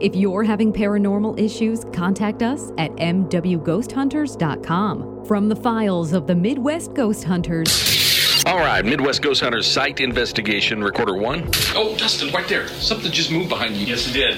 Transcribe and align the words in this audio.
If 0.00 0.16
you're 0.16 0.42
having 0.42 0.72
paranormal 0.72 1.38
issues, 1.38 1.84
contact 1.92 2.42
us 2.42 2.72
at 2.78 2.90
mwghosthunters.com. 2.92 5.24
From 5.24 5.48
the 5.48 5.56
files 5.56 6.12
of 6.12 6.26
the 6.26 6.34
Midwest 6.34 6.92
Ghost 6.94 7.24
Hunters. 7.24 8.42
All 8.46 8.58
right, 8.58 8.84
Midwest 8.84 9.22
Ghost 9.22 9.40
Hunters 9.40 9.66
site 9.66 10.00
investigation, 10.00 10.84
recorder 10.84 11.16
one. 11.16 11.48
Oh, 11.74 11.96
Dustin, 11.96 12.30
right 12.32 12.46
there. 12.46 12.68
Something 12.68 13.10
just 13.10 13.30
moved 13.30 13.48
behind 13.48 13.74
you. 13.76 13.86
Yes, 13.86 14.06
it 14.06 14.12
did. 14.12 14.36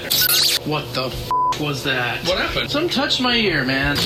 What 0.65 0.85
the 0.93 1.07
f- 1.07 1.29
was 1.59 1.83
that? 1.83 2.25
What 2.25 2.37
happened? 2.39 2.71
Something 2.71 2.89
touched 2.89 3.19
my 3.19 3.35
ear, 3.35 3.65
man. 3.65 3.97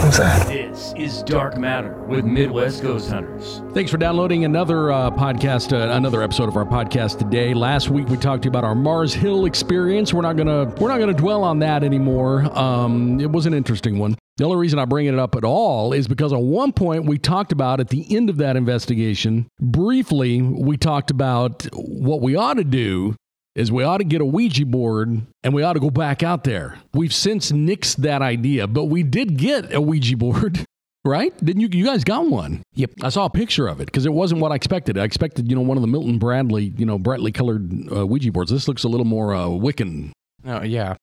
What's 0.00 0.18
that? 0.18 0.48
This 0.48 0.92
is 0.96 1.22
Dark 1.22 1.56
Matter 1.56 1.92
with 2.08 2.24
Midwest 2.24 2.82
Ghost 2.82 3.10
Hunters. 3.10 3.57
Thanks 3.78 3.92
for 3.92 3.96
downloading 3.96 4.44
another 4.44 4.90
uh, 4.90 5.08
podcast, 5.12 5.72
uh, 5.72 5.92
another 5.92 6.20
episode 6.20 6.48
of 6.48 6.56
our 6.56 6.64
podcast 6.64 7.16
today. 7.16 7.54
Last 7.54 7.90
week 7.90 8.08
we 8.08 8.16
talked 8.16 8.42
to 8.42 8.46
you 8.48 8.50
about 8.50 8.64
our 8.64 8.74
Mars 8.74 9.14
Hill 9.14 9.44
experience. 9.44 10.12
We're 10.12 10.22
not 10.22 10.36
gonna 10.36 10.64
we're 10.80 10.88
not 10.88 10.98
gonna 10.98 11.14
dwell 11.14 11.44
on 11.44 11.60
that 11.60 11.84
anymore. 11.84 12.40
Um, 12.58 13.20
it 13.20 13.30
was 13.30 13.46
an 13.46 13.54
interesting 13.54 14.00
one. 14.00 14.16
The 14.36 14.42
only 14.46 14.56
reason 14.56 14.80
I 14.80 14.84
bring 14.84 15.06
it 15.06 15.16
up 15.16 15.36
at 15.36 15.44
all 15.44 15.92
is 15.92 16.08
because 16.08 16.32
at 16.32 16.40
one 16.40 16.72
point 16.72 17.04
we 17.04 17.18
talked 17.18 17.52
about 17.52 17.78
at 17.78 17.90
the 17.90 18.04
end 18.16 18.28
of 18.28 18.38
that 18.38 18.56
investigation, 18.56 19.46
briefly, 19.60 20.42
we 20.42 20.76
talked 20.76 21.12
about 21.12 21.68
what 21.72 22.20
we 22.20 22.34
ought 22.34 22.54
to 22.54 22.64
do 22.64 23.14
is 23.54 23.70
we 23.70 23.84
ought 23.84 23.98
to 23.98 24.04
get 24.04 24.20
a 24.20 24.24
Ouija 24.24 24.66
board 24.66 25.22
and 25.44 25.54
we 25.54 25.62
ought 25.62 25.74
to 25.74 25.80
go 25.80 25.90
back 25.90 26.24
out 26.24 26.42
there. 26.42 26.80
We've 26.94 27.14
since 27.14 27.52
nixed 27.52 27.98
that 27.98 28.22
idea, 28.22 28.66
but 28.66 28.86
we 28.86 29.04
did 29.04 29.36
get 29.36 29.72
a 29.72 29.80
Ouija 29.80 30.16
board. 30.16 30.64
Right? 31.08 31.34
Didn't 31.42 31.62
you? 31.62 31.68
You 31.72 31.86
guys 31.86 32.04
got 32.04 32.28
one? 32.28 32.62
Yep. 32.74 32.90
I 33.02 33.08
saw 33.08 33.24
a 33.24 33.30
picture 33.30 33.66
of 33.66 33.80
it 33.80 33.86
because 33.86 34.04
it 34.04 34.12
wasn't 34.12 34.42
what 34.42 34.52
I 34.52 34.56
expected. 34.56 34.98
I 34.98 35.04
expected, 35.04 35.48
you 35.48 35.56
know, 35.56 35.62
one 35.62 35.78
of 35.78 35.80
the 35.80 35.86
Milton 35.86 36.18
Bradley, 36.18 36.74
you 36.76 36.84
know, 36.84 36.98
brightly 36.98 37.32
colored 37.32 37.90
uh, 37.90 38.06
Ouija 38.06 38.30
boards. 38.30 38.50
This 38.50 38.68
looks 38.68 38.84
a 38.84 38.88
little 38.88 39.06
more 39.06 39.34
uh, 39.34 39.46
Wiccan 39.46 40.12
Oh 40.46 40.62
yeah, 40.62 40.96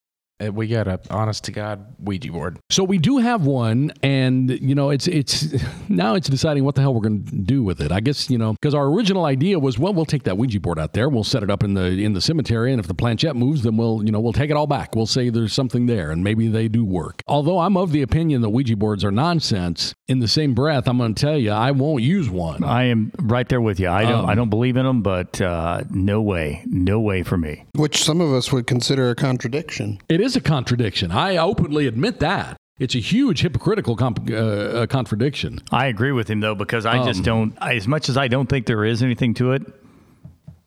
we 0.52 0.68
got 0.68 0.88
a 0.88 1.00
honest 1.10 1.44
to 1.46 1.52
god 1.52 1.86
Ouija 2.00 2.32
board. 2.32 2.60
So 2.70 2.84
we 2.84 2.98
do 2.98 3.18
have 3.18 3.46
one, 3.46 3.92
and 4.04 4.50
you 4.50 4.76
know, 4.76 4.90
it's 4.90 5.08
it's 5.08 5.56
now 5.90 6.16
it's 6.16 6.28
deciding 6.28 6.64
what 6.64 6.76
the 6.76 6.82
hell 6.82 6.94
we're 6.94 7.02
going 7.02 7.26
to 7.26 7.36
do 7.36 7.64
with 7.64 7.82
it. 7.82 7.92
I 7.92 8.00
guess 8.00 8.30
you 8.30 8.38
know 8.38 8.54
because 8.54 8.74
our 8.74 8.86
original 8.86 9.26
idea 9.26 9.60
was, 9.60 9.80
well, 9.80 9.94
we'll 9.94 10.06
take 10.06 10.24
that 10.24 10.38
Ouija 10.38 10.60
board 10.60 10.80
out 10.80 10.94
there, 10.94 11.10
we'll 11.10 11.24
set 11.24 11.44
it 11.44 11.50
up 11.50 11.64
in 11.64 11.74
the 11.74 11.86
in 11.86 12.14
the 12.14 12.22
cemetery, 12.22 12.72
and 12.72 12.80
if 12.80 12.88
the 12.88 12.94
planchette 12.94 13.36
moves, 13.36 13.64
then 13.64 13.78
we'll 13.78 14.04
you 14.04 14.12
know 14.12 14.20
we'll 14.20 14.34
take 14.34 14.50
it 14.50 14.58
all 14.58 14.68
back. 14.68 14.96
We'll 14.96 15.06
say 15.06 15.30
there's 15.30 15.54
something 15.54 15.86
there, 15.86 16.12
and 16.12 16.24
maybe 16.24 16.48
they 16.48 16.68
do 16.68 16.84
work. 16.84 17.22
Although 17.28 17.60
I'm 17.60 17.78
of 17.78 17.92
the 17.92 18.02
opinion 18.02 18.42
that 18.42 18.50
Ouija 18.50 18.76
boards 18.76 19.04
are 19.04 19.12
nonsense. 19.12 19.94
In 20.08 20.20
the 20.20 20.28
same 20.28 20.54
breath, 20.54 20.88
I'm 20.88 21.00
going 21.00 21.16
to 21.16 21.20
tell 21.20 21.38
you, 21.38 21.50
I 21.50 21.72
won't 21.72 22.04
use 22.04 22.30
one. 22.30 22.64
I 22.64 22.84
am 22.84 23.12
right 23.20 23.50
there 23.50 23.62
with 23.62 23.80
you. 23.80 23.90
I 23.90 24.04
don't. 24.04 24.26
Um, 24.26 24.26
I 24.26 24.36
don't 24.36 24.50
believe 24.50 24.78
in 24.78 24.86
them, 24.86 25.02
but 25.02 25.42
uh, 25.42 25.84
no 25.90 26.22
way, 26.22 26.64
no 26.68 27.00
way 27.00 27.24
for 27.24 27.38
me. 27.38 27.66
Which 27.74 28.04
some 28.04 28.22
of 28.22 28.32
us 28.32 28.52
would 28.52 28.68
consider 28.68 29.10
a 29.10 29.16
contradiction. 29.16 30.00
It 30.10 30.22
is 30.26 30.36
a 30.36 30.42
contradiction. 30.42 31.12
I 31.12 31.38
openly 31.38 31.88
admit 31.88 32.20
that. 32.20 32.58
It's 32.78 32.96
a 32.96 33.00
huge 33.00 33.42
hypocritical 33.42 33.96
comp- 33.96 34.30
uh, 34.30 34.36
uh, 34.36 34.88
contradiction. 34.88 35.60
I 35.72 35.86
agree 35.86 36.12
with 36.12 36.28
him 36.30 36.42
though 36.42 36.56
because 36.56 36.86
I 36.86 37.06
just 37.06 37.20
Um, 37.20 37.24
don't. 37.24 37.54
I, 37.62 37.76
as 37.76 37.88
much 37.88 38.10
as 38.10 38.18
I 38.18 38.28
don't 38.28 38.48
think 38.50 38.66
there 38.66 38.84
is 38.84 39.02
anything 39.02 39.34
to 39.36 39.54
it, 39.54 39.62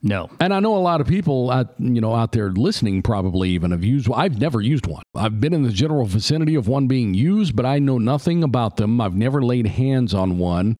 no. 0.02 0.30
And 0.40 0.54
I 0.54 0.60
know 0.60 0.76
a 0.76 0.78
lot 0.78 1.00
of 1.00 1.06
people 1.06 1.50
out, 1.50 1.74
you 1.78 2.00
know, 2.00 2.14
out 2.14 2.32
there 2.32 2.50
listening 2.50 3.02
probably 3.02 3.50
even 3.50 3.72
have 3.72 3.84
used. 3.84 4.08
I've 4.14 4.40
never 4.40 4.60
used 4.60 4.86
one. 4.86 5.02
I've 5.14 5.40
been 5.40 5.52
in 5.52 5.64
the 5.64 5.70
general 5.70 6.06
vicinity 6.06 6.54
of 6.54 6.68
one 6.68 6.86
being 6.86 7.14
used, 7.14 7.56
but 7.56 7.66
I 7.66 7.78
know 7.78 7.98
nothing 7.98 8.42
about 8.44 8.76
them. 8.76 9.00
I've 9.00 9.16
never 9.16 9.42
laid 9.42 9.66
hands 9.66 10.14
on 10.14 10.38
one. 10.38 10.76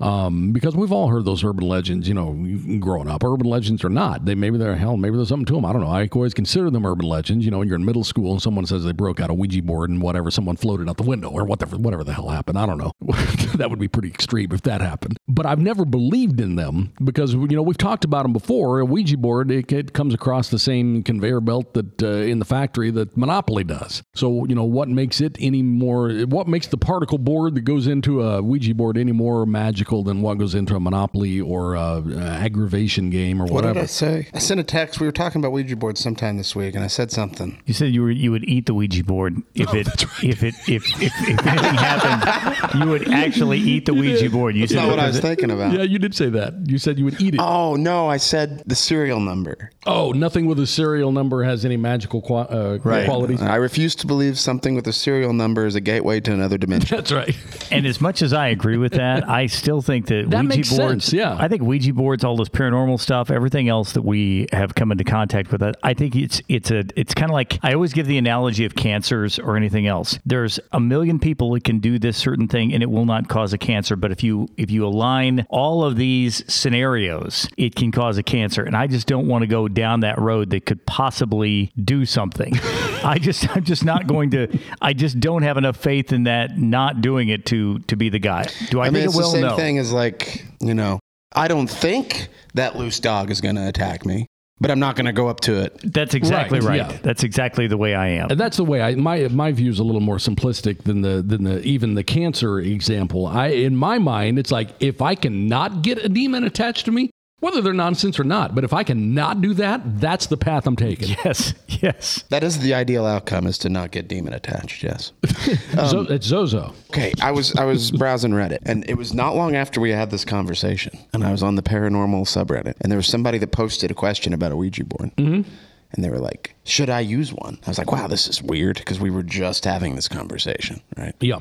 Um, 0.00 0.52
because 0.52 0.76
we've 0.76 0.92
all 0.92 1.08
heard 1.08 1.24
those 1.24 1.42
urban 1.42 1.66
legends, 1.66 2.06
you 2.06 2.14
know, 2.14 2.32
growing 2.78 3.08
up. 3.08 3.24
Urban 3.24 3.46
legends 3.46 3.84
or 3.84 3.88
not, 3.88 4.24
they 4.24 4.34
maybe 4.34 4.56
they're 4.56 4.76
hell, 4.76 4.96
maybe 4.96 5.16
there's 5.16 5.28
something 5.28 5.46
to 5.46 5.54
them. 5.54 5.64
I 5.64 5.72
don't 5.72 5.82
know. 5.82 5.88
I 5.88 6.08
always 6.12 6.34
consider 6.34 6.70
them 6.70 6.86
urban 6.86 7.06
legends. 7.06 7.44
You 7.44 7.50
know, 7.50 7.58
when 7.58 7.68
you're 7.68 7.76
in 7.76 7.84
middle 7.84 8.04
school 8.04 8.32
and 8.32 8.42
someone 8.42 8.66
says 8.66 8.84
they 8.84 8.92
broke 8.92 9.20
out 9.20 9.30
a 9.30 9.34
Ouija 9.34 9.62
board 9.62 9.90
and 9.90 10.00
whatever, 10.00 10.30
someone 10.30 10.56
floated 10.56 10.88
out 10.88 10.96
the 10.96 11.02
window 11.02 11.30
or 11.30 11.44
whatever, 11.44 11.76
whatever 11.76 12.04
the 12.04 12.12
hell 12.12 12.28
happened. 12.28 12.58
I 12.58 12.66
don't 12.66 12.78
know. 12.78 12.92
that 13.56 13.70
would 13.70 13.78
be 13.78 13.88
pretty 13.88 14.08
extreme 14.08 14.52
if 14.52 14.62
that 14.62 14.80
happened. 14.80 15.18
But 15.26 15.46
I've 15.46 15.58
never 15.58 15.84
believed 15.84 16.40
in 16.40 16.54
them 16.54 16.92
because 17.02 17.34
you 17.34 17.48
know 17.48 17.62
we've 17.62 17.78
talked 17.78 18.04
about 18.04 18.22
them 18.22 18.32
before. 18.32 18.80
A 18.80 18.84
Ouija 18.84 19.16
board 19.16 19.50
it, 19.50 19.72
it 19.72 19.92
comes 19.94 20.14
across 20.14 20.48
the 20.48 20.58
same 20.58 21.02
conveyor 21.02 21.40
belt 21.40 21.74
that 21.74 22.02
uh, 22.02 22.06
in 22.06 22.38
the 22.38 22.44
factory 22.44 22.90
that 22.92 23.16
Monopoly 23.16 23.64
does. 23.64 24.02
So 24.14 24.46
you 24.46 24.54
know 24.54 24.64
what 24.64 24.88
makes 24.88 25.20
it 25.20 25.36
any 25.40 25.62
more? 25.62 26.10
What 26.10 26.46
makes 26.46 26.68
the 26.68 26.78
particle 26.78 27.18
board 27.18 27.56
that 27.56 27.62
goes 27.62 27.88
into 27.88 28.22
a 28.22 28.40
Ouija 28.40 28.74
board 28.74 28.96
any 28.96 29.12
more 29.12 29.44
magical 29.44 29.87
than 29.88 30.22
what 30.22 30.38
goes 30.38 30.54
into 30.54 30.76
a 30.76 30.80
Monopoly 30.80 31.40
or 31.40 31.76
uh, 31.76 32.00
uh, 32.00 32.18
aggravation 32.18 33.10
game 33.10 33.40
or 33.40 33.44
whatever. 33.46 33.54
What 33.54 33.64
whatever? 33.64 33.80
did 33.80 33.82
I 33.82 33.86
say? 33.86 34.28
I 34.34 34.38
sent 34.38 34.60
a 34.60 34.64
text. 34.64 35.00
We 35.00 35.06
were 35.06 35.12
talking 35.12 35.40
about 35.40 35.52
Ouija 35.52 35.76
boards 35.76 36.00
sometime 36.00 36.36
this 36.36 36.54
week, 36.54 36.74
and 36.74 36.84
I 36.84 36.88
said 36.88 37.10
something. 37.10 37.60
You 37.66 37.74
said 37.74 37.92
you 37.94 38.02
were 38.02 38.10
you 38.10 38.30
would 38.30 38.44
eat 38.48 38.66
the 38.66 38.74
Ouija 38.74 39.02
board 39.04 39.42
if 39.54 39.72
it 39.74 39.88
if 40.22 40.42
it 40.42 40.54
if, 40.68 40.86
if 41.02 41.02
if 41.28 41.46
anything 41.46 41.74
happened, 41.74 42.82
you 42.82 42.88
would 42.90 43.08
actually 43.12 43.58
eat 43.58 43.86
the 43.86 43.94
Ouija 43.94 44.30
board. 44.30 44.54
You 44.54 44.62
That's 44.62 44.72
said 44.72 44.82
not 44.82 44.88
what 44.90 44.98
I 45.00 45.06
was 45.06 45.18
it- 45.18 45.22
thinking 45.22 45.50
about. 45.50 45.72
Yeah, 45.72 45.82
you 45.82 45.98
did 45.98 46.14
say 46.14 46.28
that. 46.30 46.54
You 46.66 46.78
said 46.78 46.98
you 46.98 47.04
would 47.04 47.20
eat 47.20 47.34
it. 47.34 47.40
Oh 47.42 47.76
no, 47.76 48.08
I 48.08 48.16
said 48.18 48.62
the 48.66 48.74
serial 48.74 49.20
number. 49.20 49.70
Oh, 49.86 50.12
nothing 50.12 50.46
with 50.46 50.58
a 50.58 50.66
serial 50.66 51.12
number 51.12 51.42
has 51.44 51.64
any 51.64 51.76
magical 51.76 52.20
qua- 52.20 52.42
uh, 52.50 52.78
Right. 52.82 53.06
qualities. 53.06 53.40
I 53.42 53.56
refuse 53.56 53.94
to 53.96 54.06
believe 54.06 54.38
something 54.38 54.74
with 54.74 54.86
a 54.86 54.92
serial 54.92 55.32
number 55.32 55.66
is 55.66 55.74
a 55.74 55.80
gateway 55.80 56.20
to 56.20 56.32
another 56.32 56.58
dimension. 56.58 56.96
That's 56.96 57.12
right. 57.12 57.36
And 57.70 57.86
as 57.86 58.00
much 58.00 58.22
as 58.22 58.32
I 58.32 58.48
agree 58.48 58.76
with 58.76 58.92
that, 58.92 59.28
I 59.28 59.46
still 59.46 59.77
think 59.82 60.06
that, 60.06 60.30
That 60.30 60.44
Ouija 60.44 60.56
makes 60.56 60.76
boards. 60.76 61.04
sense, 61.06 61.12
yeah. 61.12 61.36
I 61.38 61.48
think 61.48 61.62
Ouija 61.62 61.92
boards, 61.92 62.24
all 62.24 62.36
this 62.36 62.48
paranormal 62.48 63.00
stuff, 63.00 63.30
everything 63.30 63.68
else 63.68 63.92
that 63.92 64.02
we 64.02 64.46
have 64.52 64.74
come 64.74 64.92
into 64.92 65.04
contact 65.04 65.50
with, 65.52 65.62
I 65.82 65.94
think 65.94 66.16
it's 66.16 66.40
it's 66.48 66.70
a 66.70 66.84
it's 66.96 67.14
kind 67.14 67.30
of 67.30 67.34
like 67.34 67.58
I 67.62 67.74
always 67.74 67.92
give 67.92 68.06
the 68.06 68.18
analogy 68.18 68.64
of 68.64 68.74
cancers 68.74 69.38
or 69.38 69.56
anything 69.56 69.86
else. 69.86 70.18
There's 70.24 70.60
a 70.72 70.80
million 70.80 71.18
people 71.18 71.52
that 71.52 71.64
can 71.64 71.78
do 71.80 71.98
this 71.98 72.16
certain 72.16 72.48
thing 72.48 72.72
and 72.72 72.82
it 72.82 72.90
will 72.90 73.06
not 73.06 73.28
cause 73.28 73.52
a 73.52 73.58
cancer, 73.58 73.96
but 73.96 74.12
if 74.12 74.22
you 74.22 74.48
if 74.56 74.70
you 74.70 74.86
align 74.86 75.46
all 75.48 75.84
of 75.84 75.96
these 75.96 76.44
scenarios, 76.52 77.48
it 77.56 77.74
can 77.74 77.92
cause 77.92 78.18
a 78.18 78.22
cancer. 78.22 78.62
And 78.62 78.76
I 78.76 78.86
just 78.86 79.06
don't 79.06 79.26
want 79.26 79.42
to 79.42 79.46
go 79.46 79.68
down 79.68 80.00
that 80.00 80.18
road 80.18 80.50
that 80.50 80.66
could 80.66 80.84
possibly 80.86 81.72
do 81.82 82.04
something. 82.06 82.54
I 83.04 83.18
just 83.18 83.48
I'm 83.56 83.64
just 83.64 83.84
not 83.84 84.06
going 84.06 84.30
to. 84.30 84.58
I 84.80 84.92
just 84.92 85.20
don't 85.20 85.42
have 85.42 85.56
enough 85.56 85.76
faith 85.76 86.12
in 86.12 86.24
that 86.24 86.58
not 86.58 87.00
doing 87.00 87.28
it 87.28 87.46
to 87.46 87.78
to 87.80 87.96
be 87.96 88.08
the 88.08 88.18
guy. 88.18 88.46
Do 88.70 88.80
I, 88.80 88.86
I 88.86 88.90
mean, 88.90 89.02
think 89.02 89.06
it's 89.06 89.14
it 89.14 89.18
will? 89.18 89.26
the 89.30 89.32
same 89.32 89.42
no. 89.42 89.56
thing 89.56 89.78
as 89.78 89.92
like 89.92 90.44
you 90.60 90.74
know. 90.74 90.98
I 91.34 91.46
don't 91.46 91.68
think 91.68 92.28
that 92.54 92.76
loose 92.76 93.00
dog 93.00 93.30
is 93.30 93.40
going 93.42 93.56
to 93.56 93.68
attack 93.68 94.06
me, 94.06 94.26
but 94.60 94.70
I'm 94.70 94.80
not 94.80 94.96
going 94.96 95.04
to 95.06 95.12
go 95.12 95.28
up 95.28 95.40
to 95.40 95.62
it. 95.62 95.78
That's 95.84 96.14
exactly 96.14 96.58
Right, 96.60 96.80
right. 96.80 96.92
yeah. 96.92 96.98
That's 97.02 97.22
exactly 97.22 97.66
the 97.66 97.76
way 97.76 97.94
I 97.94 98.08
am. 98.08 98.30
And 98.30 98.40
that's 98.40 98.56
the 98.56 98.64
way 98.64 98.80
I 98.80 98.94
my 98.94 99.28
my 99.28 99.52
view 99.52 99.70
is 99.70 99.78
a 99.78 99.84
little 99.84 100.00
more 100.00 100.16
simplistic 100.16 100.84
than 100.84 101.02
the 101.02 101.22
than 101.22 101.44
the 101.44 101.60
even 101.62 101.94
the 101.94 102.04
cancer 102.04 102.58
example. 102.60 103.26
I 103.26 103.48
in 103.48 103.76
my 103.76 103.98
mind, 103.98 104.38
it's 104.38 104.50
like 104.50 104.70
if 104.80 105.02
I 105.02 105.14
cannot 105.14 105.82
get 105.82 105.98
a 105.98 106.08
demon 106.08 106.44
attached 106.44 106.86
to 106.86 106.92
me, 106.92 107.10
whether 107.40 107.60
they're 107.60 107.72
nonsense 107.72 108.18
or 108.18 108.24
not, 108.24 108.54
but 108.54 108.64
if 108.64 108.72
I 108.72 108.82
cannot 108.82 109.40
do 109.40 109.54
that, 109.54 110.00
that's 110.00 110.26
the 110.26 110.36
path 110.36 110.66
I'm 110.66 110.76
taking. 110.76 111.16
Yes, 111.24 111.54
yes. 111.68 112.24
That 112.30 112.42
is 112.42 112.58
the 112.58 112.74
ideal 112.74 113.06
outcome: 113.06 113.46
is 113.46 113.58
to 113.58 113.68
not 113.68 113.90
get 113.90 114.08
demon 114.08 114.32
attached. 114.32 114.82
Yes. 114.82 115.12
Zo- 115.74 116.06
it's 116.08 116.26
Zozo. 116.26 116.74
Okay, 116.90 117.12
I 117.22 117.30
was 117.30 117.54
I 117.54 117.64
was 117.64 117.90
browsing 117.90 118.32
Reddit, 118.32 118.58
and 118.64 118.88
it 118.88 118.94
was 118.94 119.14
not 119.14 119.36
long 119.36 119.54
after 119.54 119.80
we 119.80 119.90
had 119.90 120.10
this 120.10 120.24
conversation, 120.24 120.98
and 121.12 121.24
I 121.24 121.30
was 121.30 121.42
on 121.42 121.54
the 121.54 121.62
paranormal 121.62 122.22
subreddit, 122.26 122.74
and 122.80 122.90
there 122.90 122.96
was 122.98 123.06
somebody 123.06 123.38
that 123.38 123.52
posted 123.52 123.90
a 123.90 123.94
question 123.94 124.32
about 124.32 124.52
a 124.52 124.56
Ouija 124.56 124.84
board, 124.84 125.14
mm-hmm. 125.16 125.48
and 125.92 126.04
they 126.04 126.10
were 126.10 126.18
like, 126.18 126.54
"Should 126.64 126.90
I 126.90 127.00
use 127.00 127.32
one?" 127.32 127.58
I 127.66 127.70
was 127.70 127.78
like, 127.78 127.92
"Wow, 127.92 128.08
this 128.08 128.26
is 128.28 128.42
weird," 128.42 128.78
because 128.78 128.98
we 128.98 129.10
were 129.10 129.22
just 129.22 129.64
having 129.64 129.94
this 129.94 130.08
conversation, 130.08 130.80
right? 130.96 131.14
Yeah. 131.20 131.38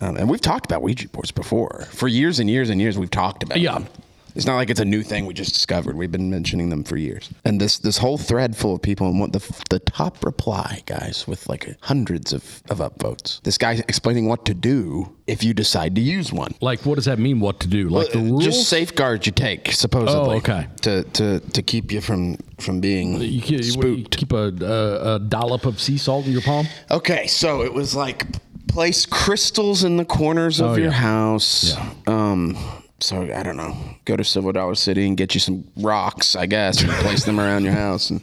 Um, 0.00 0.16
and 0.16 0.28
we've 0.28 0.40
talked 0.40 0.66
about 0.66 0.82
Ouija 0.82 1.08
boards 1.10 1.30
before 1.30 1.86
for 1.92 2.08
years 2.08 2.40
and 2.40 2.50
years 2.50 2.70
and 2.70 2.80
years. 2.80 2.98
We've 2.98 3.10
talked 3.10 3.44
about 3.44 3.60
Yeah. 3.60 3.74
them. 3.74 3.86
It's 4.34 4.46
not 4.46 4.56
like 4.56 4.70
it's 4.70 4.80
a 4.80 4.84
new 4.84 5.02
thing 5.02 5.26
we 5.26 5.34
just 5.34 5.52
discovered. 5.52 5.96
We've 5.96 6.10
been 6.12 6.30
mentioning 6.30 6.70
them 6.70 6.84
for 6.84 6.96
years. 6.96 7.28
And 7.44 7.60
this 7.60 7.78
this 7.78 7.98
whole 7.98 8.18
thread 8.18 8.56
full 8.56 8.74
of 8.74 8.82
people 8.82 9.06
and 9.08 9.20
what 9.20 9.32
the 9.32 9.40
the 9.70 9.78
top 9.78 10.24
reply 10.24 10.82
guys 10.86 11.26
with 11.26 11.48
like 11.48 11.76
hundreds 11.80 12.32
of 12.32 12.62
of 12.70 12.78
upvotes. 12.78 13.40
This 13.42 13.58
guy 13.58 13.72
explaining 13.88 14.26
what 14.28 14.44
to 14.46 14.54
do 14.54 15.14
if 15.26 15.44
you 15.44 15.54
decide 15.54 15.94
to 15.94 16.00
use 16.00 16.32
one. 16.32 16.54
Like, 16.60 16.84
what 16.86 16.96
does 16.96 17.04
that 17.04 17.18
mean? 17.18 17.40
What 17.40 17.60
to 17.60 17.68
do? 17.68 17.88
Like 17.88 18.10
the 18.12 18.18
Uh, 18.18 18.22
rules? 18.22 18.44
Just 18.44 18.68
safeguards 18.68 19.26
you 19.26 19.32
take, 19.32 19.72
supposedly. 19.72 20.34
Oh, 20.34 20.38
okay. 20.38 20.66
To 20.82 21.04
to 21.04 21.40
to 21.40 21.62
keep 21.62 21.92
you 21.92 22.00
from 22.00 22.36
from 22.58 22.80
being 22.80 23.20
you, 23.20 23.40
keep, 23.42 23.58
you 23.58 23.62
spooked. 23.64 24.16
keep 24.16 24.32
a, 24.32 24.52
a, 24.60 25.14
a 25.14 25.18
dollop 25.18 25.66
of 25.66 25.80
sea 25.80 25.98
salt 25.98 26.26
in 26.26 26.32
your 26.32 26.42
palm. 26.42 26.66
Okay, 26.90 27.26
so 27.26 27.62
it 27.62 27.72
was 27.74 27.94
like 27.94 28.26
place 28.68 29.04
crystals 29.04 29.84
in 29.84 29.96
the 29.98 30.04
corners 30.04 30.60
of 30.60 30.70
Oh, 30.70 30.74
your 30.76 30.86
yeah. 30.86 30.90
house. 30.92 31.76
Um, 32.06 32.56
so 33.02 33.22
I 33.34 33.42
don't 33.42 33.56
know. 33.56 33.76
Go 34.04 34.16
to 34.16 34.24
Silver 34.24 34.52
Dollar 34.52 34.74
City 34.74 35.06
and 35.06 35.16
get 35.16 35.34
you 35.34 35.40
some 35.40 35.64
rocks, 35.76 36.34
I 36.36 36.46
guess, 36.46 36.80
and 36.82 36.90
place 36.92 37.24
them 37.24 37.38
around 37.40 37.64
your 37.64 37.72
house. 37.74 38.10
And, 38.10 38.20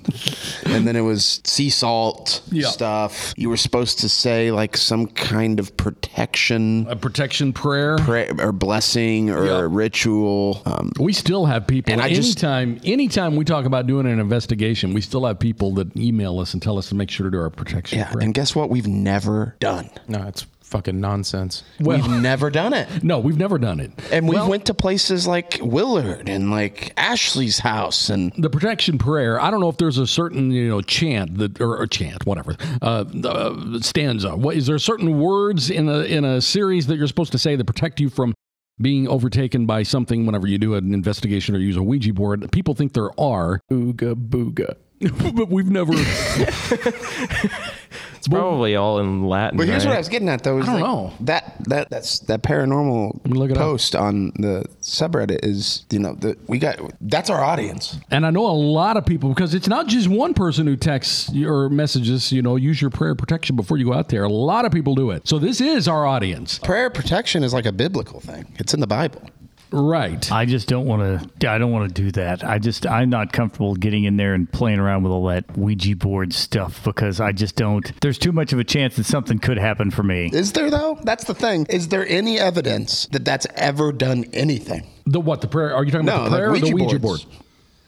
and 0.65 0.87
then 0.87 0.95
it 0.95 1.01
was 1.01 1.41
sea 1.43 1.69
salt 1.69 2.41
stuff. 2.61 3.33
You 3.37 3.49
were 3.49 3.57
supposed 3.57 3.99
to 3.99 4.09
say 4.09 4.51
like 4.51 4.75
some 4.77 5.07
kind 5.07 5.59
of 5.59 5.75
protection 5.77 6.87
A 6.89 6.95
protection 6.95 7.53
prayer. 7.53 7.97
pray, 7.97 8.29
or 8.39 8.51
blessing 8.51 9.29
or 9.29 9.45
Yeah. 9.45 9.67
ritual. 9.69 10.61
Um, 10.65 10.91
We 10.99 11.13
still 11.13 11.45
have 11.45 11.67
people. 11.67 11.93
And 11.93 12.01
I 12.01 12.09
just- 12.13 12.43
anytime, 12.43 12.79
anytime 12.83 13.35
we 13.35 13.45
talk 13.45 13.65
about 13.65 13.87
doing 13.87 14.05
an 14.05 14.19
investigation, 14.19 14.93
we 14.93 15.01
still 15.01 15.25
have 15.25 15.39
people 15.39 15.73
that 15.75 15.95
email 15.97 16.39
us 16.39 16.53
and 16.53 16.61
tell 16.61 16.77
us 16.77 16.89
to 16.89 16.95
make 16.95 17.09
sure 17.09 17.25
to 17.25 17.31
do 17.31 17.39
our 17.39 17.49
protection. 17.49 17.99
yeah. 17.99 18.11
prayer. 18.11 18.23
And 18.25 18.33
guess 18.33 18.55
what? 18.55 18.69
We've 18.69 18.87
never 18.87 19.55
done. 19.59 19.89
No, 20.07 20.23
it's 20.27 20.45
fucking 20.69 20.99
nonsense. 21.01 21.63
We've 21.79 22.07
never 22.21 22.49
done 22.49 22.73
it. 22.73 23.03
no, 23.03 23.19
we've 23.19 23.37
never 23.37 23.57
done 23.57 23.79
it. 23.79 23.91
And 24.11 24.27
we 24.29 24.35
Well, 24.35 24.49
went 24.49 24.65
to 24.67 24.73
places 24.73 25.27
like 25.27 25.59
Willard 25.61 26.29
and 26.29 26.51
like 26.51 26.93
Ashley's 26.97 27.59
house 27.59 28.09
and 28.09 28.31
the 28.37 28.49
protection 28.49 28.97
prayer. 28.97 29.41
I 29.41 29.51
don't 29.51 29.59
know 29.59 29.69
if 29.69 29.77
there's 29.77 29.97
a 29.97 30.07
certain 30.07 30.51
you 30.51 30.69
know 30.69 30.81
chant 30.81 31.37
that 31.39 31.59
or, 31.59 31.77
or 31.77 31.87
chant 31.87 32.25
whatever 32.25 32.55
uh, 32.81 33.05
uh, 33.23 33.79
stanza. 33.81 34.35
What 34.35 34.55
is 34.55 34.67
there 34.67 34.77
certain 34.79 35.19
words 35.19 35.69
in 35.69 35.89
a 35.89 35.99
in 36.01 36.23
a 36.23 36.39
series 36.41 36.87
that 36.87 36.97
you're 36.97 37.07
supposed 37.07 37.31
to 37.31 37.39
say 37.39 37.55
that 37.55 37.65
protect 37.65 37.99
you 37.99 38.09
from 38.09 38.33
being 38.81 39.07
overtaken 39.09 39.65
by 39.65 39.83
something 39.83 40.25
whenever 40.25 40.47
you 40.47 40.57
do 40.57 40.73
an 40.75 40.93
investigation 40.93 41.55
or 41.55 41.59
use 41.59 41.75
a 41.75 41.83
Ouija 41.83 42.13
board? 42.13 42.49
People 42.51 42.73
think 42.75 42.93
there 42.93 43.11
are, 43.19 43.59
Ooga 43.71 44.13
booga. 44.15 44.75
but 45.35 45.49
we've 45.49 45.69
never. 45.69 45.93
It's 48.19 48.27
probably 48.27 48.75
all 48.75 48.99
in 48.99 49.25
Latin. 49.25 49.57
But 49.57 49.67
here's 49.67 49.85
right? 49.85 49.91
what 49.91 49.95
I 49.95 49.99
was 49.99 50.09
getting 50.09 50.29
at 50.29 50.43
though. 50.43 50.59
Is 50.59 50.67
I 50.67 50.73
don't 50.73 50.81
like, 50.81 50.91
know. 50.91 51.13
That 51.21 51.55
that 51.65 51.89
that's 51.89 52.19
that 52.19 52.43
paranormal 52.43 53.25
me 53.25 53.37
look 53.37 53.49
it 53.51 53.57
up. 53.57 53.63
post 53.63 53.95
on 53.95 54.31
the 54.35 54.65
subreddit 54.81 55.39
is 55.43 55.85
you 55.89 55.99
know 55.99 56.13
that 56.15 56.37
we 56.49 56.59
got 56.59 56.79
that's 57.01 57.29
our 57.29 57.43
audience. 57.43 57.97
And 58.11 58.25
I 58.25 58.29
know 58.29 58.45
a 58.45 58.51
lot 58.51 58.97
of 58.97 59.05
people 59.05 59.29
because 59.29 59.53
it's 59.53 59.67
not 59.67 59.87
just 59.87 60.07
one 60.07 60.33
person 60.33 60.67
who 60.67 60.75
texts 60.75 61.31
or 61.35 61.69
messages, 61.69 62.31
you 62.31 62.41
know, 62.41 62.55
use 62.55 62.81
your 62.81 62.91
prayer 62.91 63.15
protection 63.15 63.55
before 63.55 63.77
you 63.77 63.85
go 63.85 63.93
out 63.93 64.09
there. 64.09 64.23
A 64.23 64.29
lot 64.29 64.65
of 64.65 64.71
people 64.71 64.95
do 64.95 65.11
it. 65.11 65.27
So 65.27 65.39
this 65.39 65.61
is 65.61 65.87
our 65.87 66.05
audience. 66.05 66.59
Prayer 66.59 66.89
protection 66.89 67.43
is 67.43 67.53
like 67.53 67.65
a 67.65 67.71
biblical 67.71 68.19
thing. 68.19 68.53
It's 68.59 68.73
in 68.73 68.79
the 68.79 68.87
Bible. 68.87 69.21
Right. 69.71 70.31
I 70.31 70.45
just 70.45 70.67
don't 70.67 70.85
want 70.85 71.21
to. 71.39 71.49
I 71.49 71.57
don't 71.57 71.71
want 71.71 71.93
to 71.93 72.01
do 72.01 72.11
that. 72.13 72.43
I 72.43 72.57
just 72.59 72.87
I'm 72.87 73.09
not 73.09 73.31
comfortable 73.33 73.75
getting 73.75 74.03
in 74.05 74.17
there 74.17 74.33
and 74.33 74.51
playing 74.51 74.79
around 74.79 75.03
with 75.03 75.11
all 75.11 75.25
that 75.27 75.57
Ouija 75.57 75.95
board 75.95 76.33
stuff 76.33 76.83
because 76.83 77.19
I 77.21 77.31
just 77.31 77.55
don't. 77.55 77.91
There's 78.01 78.17
too 78.17 78.31
much 78.31 78.51
of 78.53 78.59
a 78.59 78.63
chance 78.63 78.95
that 78.95 79.05
something 79.05 79.39
could 79.39 79.57
happen 79.57 79.91
for 79.91 80.03
me. 80.03 80.29
Is 80.33 80.53
there 80.53 80.69
though? 80.71 80.97
That's 81.03 81.25
the 81.25 81.35
thing. 81.35 81.65
Is 81.69 81.89
there 81.89 82.07
any 82.07 82.39
evidence 82.39 83.05
that 83.11 83.25
that's 83.25 83.45
ever 83.55 83.91
done 83.91 84.25
anything? 84.33 84.87
The 85.05 85.19
what? 85.19 85.41
The 85.41 85.47
prayer? 85.47 85.75
Are 85.75 85.83
you 85.83 85.91
talking 85.91 86.05
No, 86.05 86.13
about 86.15 86.23
the 86.25 86.29
like 86.31 86.39
prayer 86.39 86.49
or 86.51 86.59
the 86.59 86.73
Ouija 86.73 86.75
Ouija 86.75 86.99
boards. 86.99 87.25
board? 87.25 87.35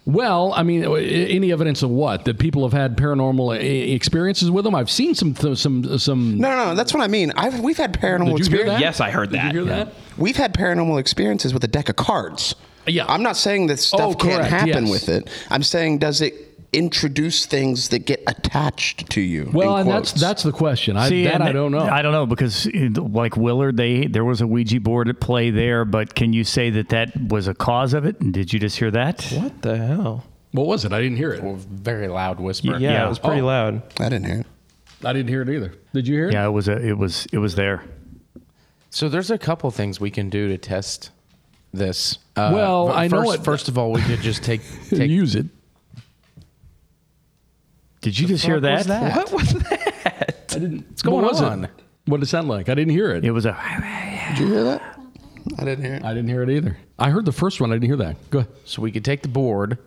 Well, 0.06 0.52
I 0.54 0.64
mean, 0.64 0.84
any 0.84 1.52
evidence 1.52 1.84
of 1.84 1.92
what? 1.92 2.26
That 2.26 2.40
people 2.40 2.64
have 2.64 2.74
had 2.74 2.98
paranormal 2.98 3.62
e- 3.62 3.94
experiences 3.94 4.50
with 4.50 4.66
them? 4.66 4.74
I've 4.74 4.90
seen 4.90 5.14
some, 5.14 5.36
some, 5.56 5.98
some. 6.00 6.38
No, 6.40 6.50
no, 6.50 6.66
no. 6.70 6.76
That's 6.76 6.92
what 6.94 7.04
I 7.04 7.08
mean. 7.08 7.32
I've 7.36 7.60
we've 7.60 7.78
had 7.78 7.94
paranormal 7.94 8.38
Did 8.38 8.48
you 8.48 8.52
hear 8.52 8.62
experience. 8.62 8.70
that? 8.74 8.82
Yes, 8.82 9.00
I 9.00 9.12
heard 9.12 9.30
Did 9.30 9.40
that. 9.40 9.54
you 9.54 9.64
hear 9.66 9.70
Yeah. 9.70 9.84
that? 9.86 9.94
We've 10.18 10.36
had 10.36 10.56
paranormal 10.56 11.00
experiences 11.00 11.54
with 11.54 11.64
a 11.64 11.68
deck 11.68 11.88
of 11.88 11.98
cards. 11.98 12.56
Yeah. 12.88 13.06
I'm 13.08 13.22
not 13.22 13.38
saying 13.38 13.68
that 13.68 13.78
stuff 13.78 14.02
Oh, 14.02 14.14
can't 14.16 14.44
happen 14.44 14.88
yes. 14.88 14.90
with 14.92 15.10
it. 15.10 15.30
I'm 15.52 15.62
saying 15.62 16.00
does 16.00 16.20
it 16.22 16.51
introduce 16.74 17.46
things 17.46 17.90
that 17.90 18.00
get 18.06 18.24
attached 18.28 19.10
to 19.12 19.22
you? 19.22 19.50
Well, 19.54 19.78
and 19.78 19.90
that's 19.90 20.12
quotes? 20.12 20.22
that's 20.22 20.44
the 20.44 20.52
question. 20.52 20.96
I, 20.98 21.10
See, 21.10 21.24
that 21.26 21.36
and 21.36 21.44
I 21.44 21.52
don't 21.52 21.72
know. 21.72 21.80
I 21.80 22.02
don't 22.02 22.12
know 22.14 22.26
because 22.26 22.68
like 22.74 23.36
Willard, 23.38 23.78
they 23.78 24.08
there 24.08 24.24
was 24.26 24.42
a 24.42 24.48
Ouija 24.48 24.80
board 24.80 25.10
at 25.10 25.20
play 25.20 25.50
there, 25.50 25.86
but 25.86 26.16
can 26.16 26.34
you 26.34 26.44
say 26.44 26.70
that 26.72 26.90
that 26.90 27.12
was 27.30 27.48
a 27.48 27.54
cause 27.54 27.94
of 27.94 28.06
it? 28.06 28.20
And 28.22 28.34
did 28.34 28.54
you 28.54 28.60
just 28.60 28.78
hear 28.80 28.92
that? 28.92 29.24
What 29.32 29.62
the 29.62 29.78
hell? 29.78 30.26
what 30.54 30.68
was 30.68 30.84
it? 30.84 30.92
I 30.92 31.00
didn't 31.02 31.16
hear 31.18 31.32
it. 31.32 31.42
Very 31.42 32.08
loud 32.10 32.40
whisper. 32.40 32.72
Yeah, 32.78 32.78
Yeah. 32.92 33.06
it 33.06 33.10
was 33.10 33.20
pretty 33.20 33.42
Oh. 33.42 33.46
loud. 33.46 33.82
I 34.02 34.10
didn't 34.10 34.26
hear 34.26 34.40
it. 34.42 34.46
I 35.04 35.14
didn't 35.14 35.30
hear 35.30 35.42
it 35.42 35.50
either. 35.50 35.74
Did 35.94 36.08
you 36.08 36.14
hear 36.16 36.28
it? 36.30 36.34
Yeah, 36.34 36.46
it 36.46 36.52
was 36.52 36.68
a, 36.68 36.78
it 36.78 36.98
was 36.98 37.26
it 37.32 37.38
was 37.38 37.56
there. 37.56 37.84
So 38.90 39.08
there's 39.08 39.32
a 39.32 39.38
couple 39.38 39.72
things 39.72 40.00
we 40.02 40.12
can 40.12 40.30
do 40.30 40.50
to 40.50 40.58
test 40.58 41.12
this. 41.74 42.18
Uh, 42.36 42.52
Well, 42.54 42.90
f- 42.90 42.96
I 42.96 43.08
know 43.08 43.24
first, 43.24 43.36
it- 43.40 43.44
First 43.46 43.68
of 43.70 43.78
all, 43.78 43.92
we 43.94 44.02
could 44.02 44.20
just 44.22 44.44
take 44.44 44.62
take. 44.90 45.10
Use 45.10 45.36
it. 45.36 45.46
Did 48.02 48.18
you 48.18 48.28
just 48.28 48.46
hear 48.46 48.60
fuck 48.60 48.78
was 48.78 48.88
that? 48.88 49.16
that? 49.16 49.32
What 49.32 49.32
was 49.32 49.54
that? 49.54 50.46
I 50.50 50.54
didn't. 50.54 50.88
What's 50.90 51.02
going 51.02 51.22
what 51.22 51.32
was 51.32 51.42
on? 51.42 51.66
It? 51.66 51.72
What 52.06 52.18
did 52.18 52.24
it 52.24 52.30
sound 52.30 52.48
like? 52.48 52.68
I 52.68 52.76
didn't 52.76 52.92
hear 52.94 53.12
it. 53.12 53.24
It 53.24 53.32
was 53.32 53.46
a. 53.46 53.52
Did 54.30 54.40
you 54.40 54.48
hear 54.48 54.64
that? 54.64 55.00
I 55.58 55.64
didn't 55.64 55.86
hear 55.86 55.94
it. 55.96 56.04
I 56.04 56.14
didn't 56.14 56.30
hear 56.30 56.44
it 56.44 56.50
either. 56.50 56.78
I 57.00 57.10
heard 57.10 57.26
the 57.26 57.32
first 57.32 57.62
one. 57.62 57.72
I 57.72 57.76
didn't 57.76 57.88
hear 57.88 57.98
that. 57.98 58.30
Go 58.30 58.40
ahead. 58.40 58.52
So 58.66 58.82
we 58.82 58.92
could 58.92 59.06
take 59.06 59.22
the 59.22 59.28
board 59.28 59.78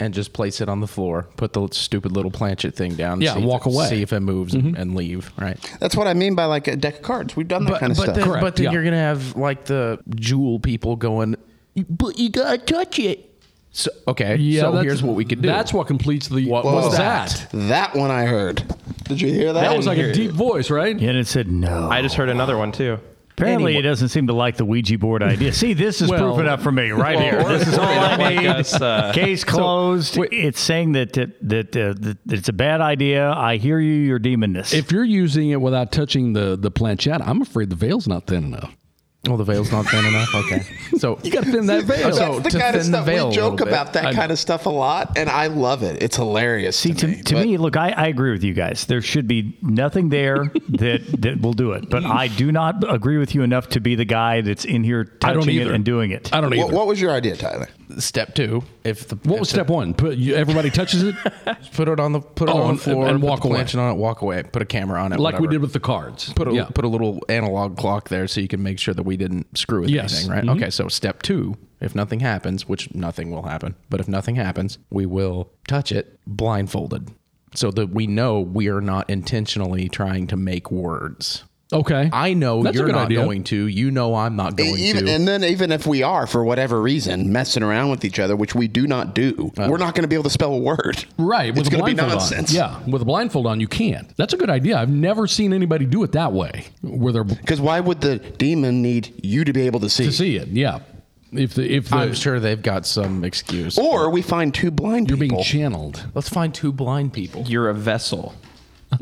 and 0.00 0.14
just 0.14 0.32
place 0.32 0.60
it 0.60 0.68
on 0.68 0.80
the 0.80 0.86
floor. 0.86 1.28
Put 1.36 1.52
the 1.52 1.68
stupid 1.72 2.12
little 2.12 2.30
planchette 2.30 2.74
thing 2.74 2.94
down. 2.94 3.20
Yeah, 3.20 3.34
see 3.34 3.40
if 3.40 3.44
walk 3.44 3.66
it- 3.66 3.74
away. 3.74 3.88
See 3.88 4.02
if 4.02 4.12
it 4.12 4.20
moves 4.20 4.54
and, 4.54 4.64
mm-hmm. 4.64 4.76
and 4.76 4.94
leave. 4.94 5.30
Right. 5.36 5.58
That's 5.78 5.96
what 5.96 6.06
I 6.06 6.14
mean 6.14 6.34
by 6.34 6.46
like 6.46 6.66
a 6.68 6.76
deck 6.76 6.96
of 6.96 7.02
cards. 7.02 7.36
We've 7.36 7.46
done 7.46 7.64
that 7.64 7.72
But, 7.72 7.80
kind 7.80 7.92
of 7.92 7.98
but 7.98 8.02
stuff. 8.04 8.16
then, 8.16 8.24
Correct, 8.24 8.40
but 8.42 8.56
then 8.56 8.64
yeah. 8.64 8.72
you're 8.72 8.84
gonna 8.84 8.96
have 8.96 9.36
like 9.36 9.66
the 9.66 10.00
jewel 10.16 10.58
people 10.58 10.96
going. 10.96 11.36
But 11.88 12.18
you 12.18 12.30
gotta 12.30 12.58
touch 12.58 12.98
it. 12.98 13.29
So 13.72 13.90
okay. 14.08 14.58
so 14.58 14.72
here's 14.78 15.02
what 15.02 15.14
we 15.14 15.24
could 15.24 15.42
do. 15.42 15.48
That's 15.48 15.72
what 15.72 15.86
completes 15.86 16.28
the. 16.28 16.46
What 16.48 16.64
what 16.64 16.74
was 16.74 16.84
was 16.86 16.96
that? 16.96 17.48
that? 17.52 17.68
that 17.68 17.94
one 17.94 18.10
I 18.10 18.26
heard. 18.26 18.64
Did 19.04 19.20
you 19.20 19.32
hear 19.32 19.52
that? 19.52 19.60
That 19.60 19.76
was 19.76 19.86
like 19.86 19.98
a 19.98 20.02
hear 20.02 20.10
it. 20.10 20.14
deep 20.14 20.32
voice, 20.32 20.70
right? 20.70 20.98
Yeah, 20.98 21.10
and 21.10 21.18
it 21.18 21.26
said 21.26 21.50
no. 21.50 21.88
I 21.88 22.02
just 22.02 22.16
heard 22.16 22.28
another 22.28 22.56
one 22.58 22.72
too. 22.72 22.98
Apparently, 23.32 23.72
he 23.74 23.80
doesn't 23.80 24.08
seem 24.10 24.26
to 24.26 24.34
like 24.34 24.58
the 24.58 24.66
Ouija 24.66 24.98
board 24.98 25.22
idea. 25.22 25.52
See, 25.54 25.72
this 25.72 26.02
is 26.02 26.10
Well- 26.10 26.34
proof 26.34 26.40
enough 26.40 26.62
for 26.62 26.70
me 26.70 26.90
right 26.90 27.18
here. 27.18 27.42
This 27.44 27.68
is 27.68 27.78
all 27.78 27.86
I 27.86 28.16
like 28.16 28.36
need. 28.36 28.46
us, 28.46 28.78
uh, 28.78 29.12
Case 29.14 29.44
closed. 29.44 30.18
it's 30.30 30.60
saying 30.60 30.92
that 30.92 31.14
that, 31.14 31.48
that, 31.48 31.74
uh, 31.76 31.94
that 31.98 32.18
it's 32.28 32.50
a 32.50 32.52
bad 32.52 32.82
idea. 32.82 33.30
I 33.30 33.56
hear 33.56 33.80
you. 33.80 33.94
You're 33.94 34.18
demonness. 34.20 34.74
If 34.74 34.92
you're 34.92 35.04
using 35.04 35.50
it 35.50 35.60
without 35.60 35.90
touching 35.90 36.34
the 36.34 36.56
the 36.56 36.70
planchette, 36.70 37.26
I'm 37.26 37.40
afraid 37.40 37.70
the 37.70 37.76
veil's 37.76 38.06
not 38.06 38.26
thin 38.26 38.44
enough. 38.44 38.76
Well, 39.26 39.36
the 39.36 39.44
veil's 39.44 39.70
not 39.70 39.84
thin 39.86 40.04
enough. 40.04 40.34
Okay. 40.34 40.62
So 40.96 41.18
You 41.22 41.30
got 41.30 41.44
to 41.44 41.52
thin 41.52 41.66
that 41.66 41.84
veil. 41.86 42.12
So- 42.12 42.40
That's 42.40 42.54
the 42.54 42.58
to 42.58 42.58
kind 42.58 42.76
of 42.76 42.82
thin 42.82 42.92
the 42.92 42.98
stuff 43.04 43.08
a 43.08 43.28
we 43.28 43.34
joke 43.34 43.60
about 43.60 43.92
that 43.92 44.06
I 44.06 44.14
kind 44.14 44.32
of 44.32 44.38
stuff 44.38 44.64
a 44.66 44.70
lot, 44.70 45.18
and 45.18 45.28
I 45.28 45.48
love 45.48 45.82
it. 45.82 46.02
It's 46.02 46.16
hilarious. 46.16 46.76
See, 46.76 46.94
to, 46.94 47.06
me, 47.06 47.22
to 47.22 47.34
but- 47.34 47.44
me, 47.44 47.56
look, 47.58 47.76
I, 47.76 47.90
I 47.90 48.06
agree 48.06 48.30
with 48.32 48.42
you 48.42 48.54
guys. 48.54 48.86
There 48.86 49.02
should 49.02 49.28
be 49.28 49.58
nothing 49.62 50.08
there 50.08 50.44
that 50.70 51.02
that 51.20 51.40
will 51.42 51.52
do 51.52 51.72
it. 51.72 51.90
But 51.90 52.04
I 52.04 52.28
do 52.28 52.50
not 52.50 52.82
agree 52.92 53.18
with 53.18 53.34
you 53.34 53.42
enough 53.42 53.68
to 53.70 53.80
be 53.80 53.94
the 53.94 54.04
guy 54.06 54.40
that's 54.40 54.64
in 54.64 54.84
here 54.84 55.12
I 55.22 55.34
touching 55.34 55.56
it 55.56 55.68
and 55.68 55.84
doing 55.84 56.12
it. 56.12 56.32
I 56.32 56.40
don't 56.40 56.54
either. 56.54 56.64
what, 56.64 56.72
what 56.74 56.86
was 56.86 57.00
your 57.00 57.10
idea, 57.10 57.36
Tyler? 57.36 57.68
Step 57.98 58.34
two, 58.34 58.62
if 58.84 59.08
the 59.08 59.16
what 59.28 59.40
was 59.40 59.48
if 59.48 59.54
step 59.54 59.68
one? 59.68 59.94
Put 59.94 60.16
you, 60.18 60.34
everybody 60.34 60.70
touches 60.70 61.02
it 61.02 61.14
put 61.72 61.88
it 61.88 61.98
on 61.98 62.12
the 62.12 62.20
put 62.20 62.48
it 62.48 62.54
Oh, 62.54 62.62
on 62.62 62.76
the 62.76 62.80
floor 62.82 63.06
and 63.08 63.20
put 63.20 63.26
walk 63.28 63.44
away. 63.44 63.60
on 63.60 63.90
it, 63.92 63.96
walk 63.96 64.22
away, 64.22 64.42
put 64.42 64.62
a 64.62 64.66
camera 64.66 65.02
on 65.02 65.12
it, 65.12 65.20
like 65.20 65.38
we 65.38 65.48
did 65.48 65.60
with 65.60 65.72
the 65.72 65.80
cards. 65.80 66.32
Put 66.34 66.48
a 66.48 66.52
yeah. 66.52 66.64
put 66.64 66.84
a 66.84 66.88
little 66.88 67.20
analog 67.28 67.76
clock 67.76 68.08
there 68.08 68.26
so 68.28 68.40
you 68.40 68.48
can 68.48 68.62
make 68.62 68.78
sure 68.78 68.94
that 68.94 69.02
we 69.02 69.16
didn't 69.16 69.56
screw 69.58 69.80
with 69.80 69.90
Yes. 69.90 70.12
anything, 70.14 70.30
right? 70.30 70.44
Mhm. 70.44 70.56
Okay, 70.56 70.70
so 70.70 70.88
step 70.88 71.22
two, 71.22 71.56
if 71.80 71.94
nothing 71.94 72.20
happens, 72.20 72.68
which 72.68 72.94
nothing 72.94 73.30
will 73.30 73.42
happen, 73.44 73.74
but 73.88 74.00
if 74.00 74.08
nothing 74.08 74.36
happens, 74.36 74.78
we 74.90 75.06
will 75.06 75.50
touch 75.66 75.90
it 75.92 76.18
blindfolded. 76.26 77.10
So 77.52 77.72
that 77.72 77.90
we 77.90 78.06
know 78.06 78.38
we 78.40 78.68
are 78.68 78.80
not 78.80 79.10
intentionally 79.10 79.88
trying 79.88 80.28
to 80.28 80.36
make 80.36 80.70
words. 80.70 81.42
Okay. 81.72 82.10
I 82.12 82.34
know 82.34 82.62
That's 82.62 82.76
you're 82.76 82.88
not 82.88 83.06
idea. 83.06 83.24
going 83.24 83.44
to. 83.44 83.66
You 83.66 83.90
know 83.90 84.14
I'm 84.14 84.36
not 84.36 84.56
going 84.56 84.78
even, 84.78 85.06
to. 85.06 85.12
and 85.12 85.26
then 85.26 85.44
even 85.44 85.72
if 85.72 85.86
we 85.86 86.02
are 86.02 86.26
for 86.26 86.44
whatever 86.44 86.80
reason 86.80 87.32
messing 87.32 87.62
around 87.62 87.90
with 87.90 88.04
each 88.04 88.18
other, 88.18 88.36
which 88.36 88.54
we 88.54 88.68
do 88.68 88.86
not 88.86 89.14
do, 89.14 89.52
uh. 89.58 89.68
we're 89.70 89.78
not 89.78 89.94
going 89.94 90.02
to 90.02 90.08
be 90.08 90.14
able 90.14 90.24
to 90.24 90.30
spell 90.30 90.52
a 90.52 90.58
word. 90.58 91.04
Right, 91.18 91.50
with 91.52 91.60
it's 91.60 91.68
going 91.68 91.82
to 91.84 91.86
be 91.86 91.94
nonsense. 91.94 92.50
on. 92.50 92.56
Yeah, 92.56 92.90
with 92.90 93.02
a 93.02 93.04
blindfold 93.04 93.46
on, 93.46 93.60
you 93.60 93.68
can't. 93.68 94.14
That's 94.16 94.32
a 94.32 94.36
good 94.36 94.50
idea. 94.50 94.78
I've 94.78 94.90
never 94.90 95.26
seen 95.26 95.52
anybody 95.52 95.86
do 95.86 96.02
it 96.02 96.12
that 96.12 96.32
way, 96.32 96.66
where 96.82 97.12
they're 97.12 97.24
Because 97.24 97.60
why 97.60 97.80
would 97.80 98.00
the 98.00 98.18
demon 98.18 98.82
need 98.82 99.12
you 99.22 99.44
to 99.44 99.52
be 99.52 99.62
able 99.62 99.80
to 99.80 99.90
see? 99.90 100.06
to 100.06 100.12
see 100.12 100.36
it. 100.36 100.48
Yeah, 100.48 100.80
if 101.32 101.54
the 101.54 101.70
if 101.70 101.88
the, 101.88 101.96
I'm 101.96 102.14
sure 102.14 102.40
they've 102.40 102.60
got 102.60 102.86
some 102.86 103.24
excuse. 103.24 103.78
Or 103.78 104.10
we 104.10 104.22
find 104.22 104.52
two 104.52 104.70
blind 104.70 105.08
people. 105.08 105.24
you're 105.24 105.30
being 105.30 105.42
channeled. 105.42 106.04
Let's 106.14 106.28
find 106.28 106.52
two 106.54 106.72
blind 106.72 107.12
people. 107.12 107.42
You're 107.42 107.68
a 107.68 107.74
vessel. 107.74 108.34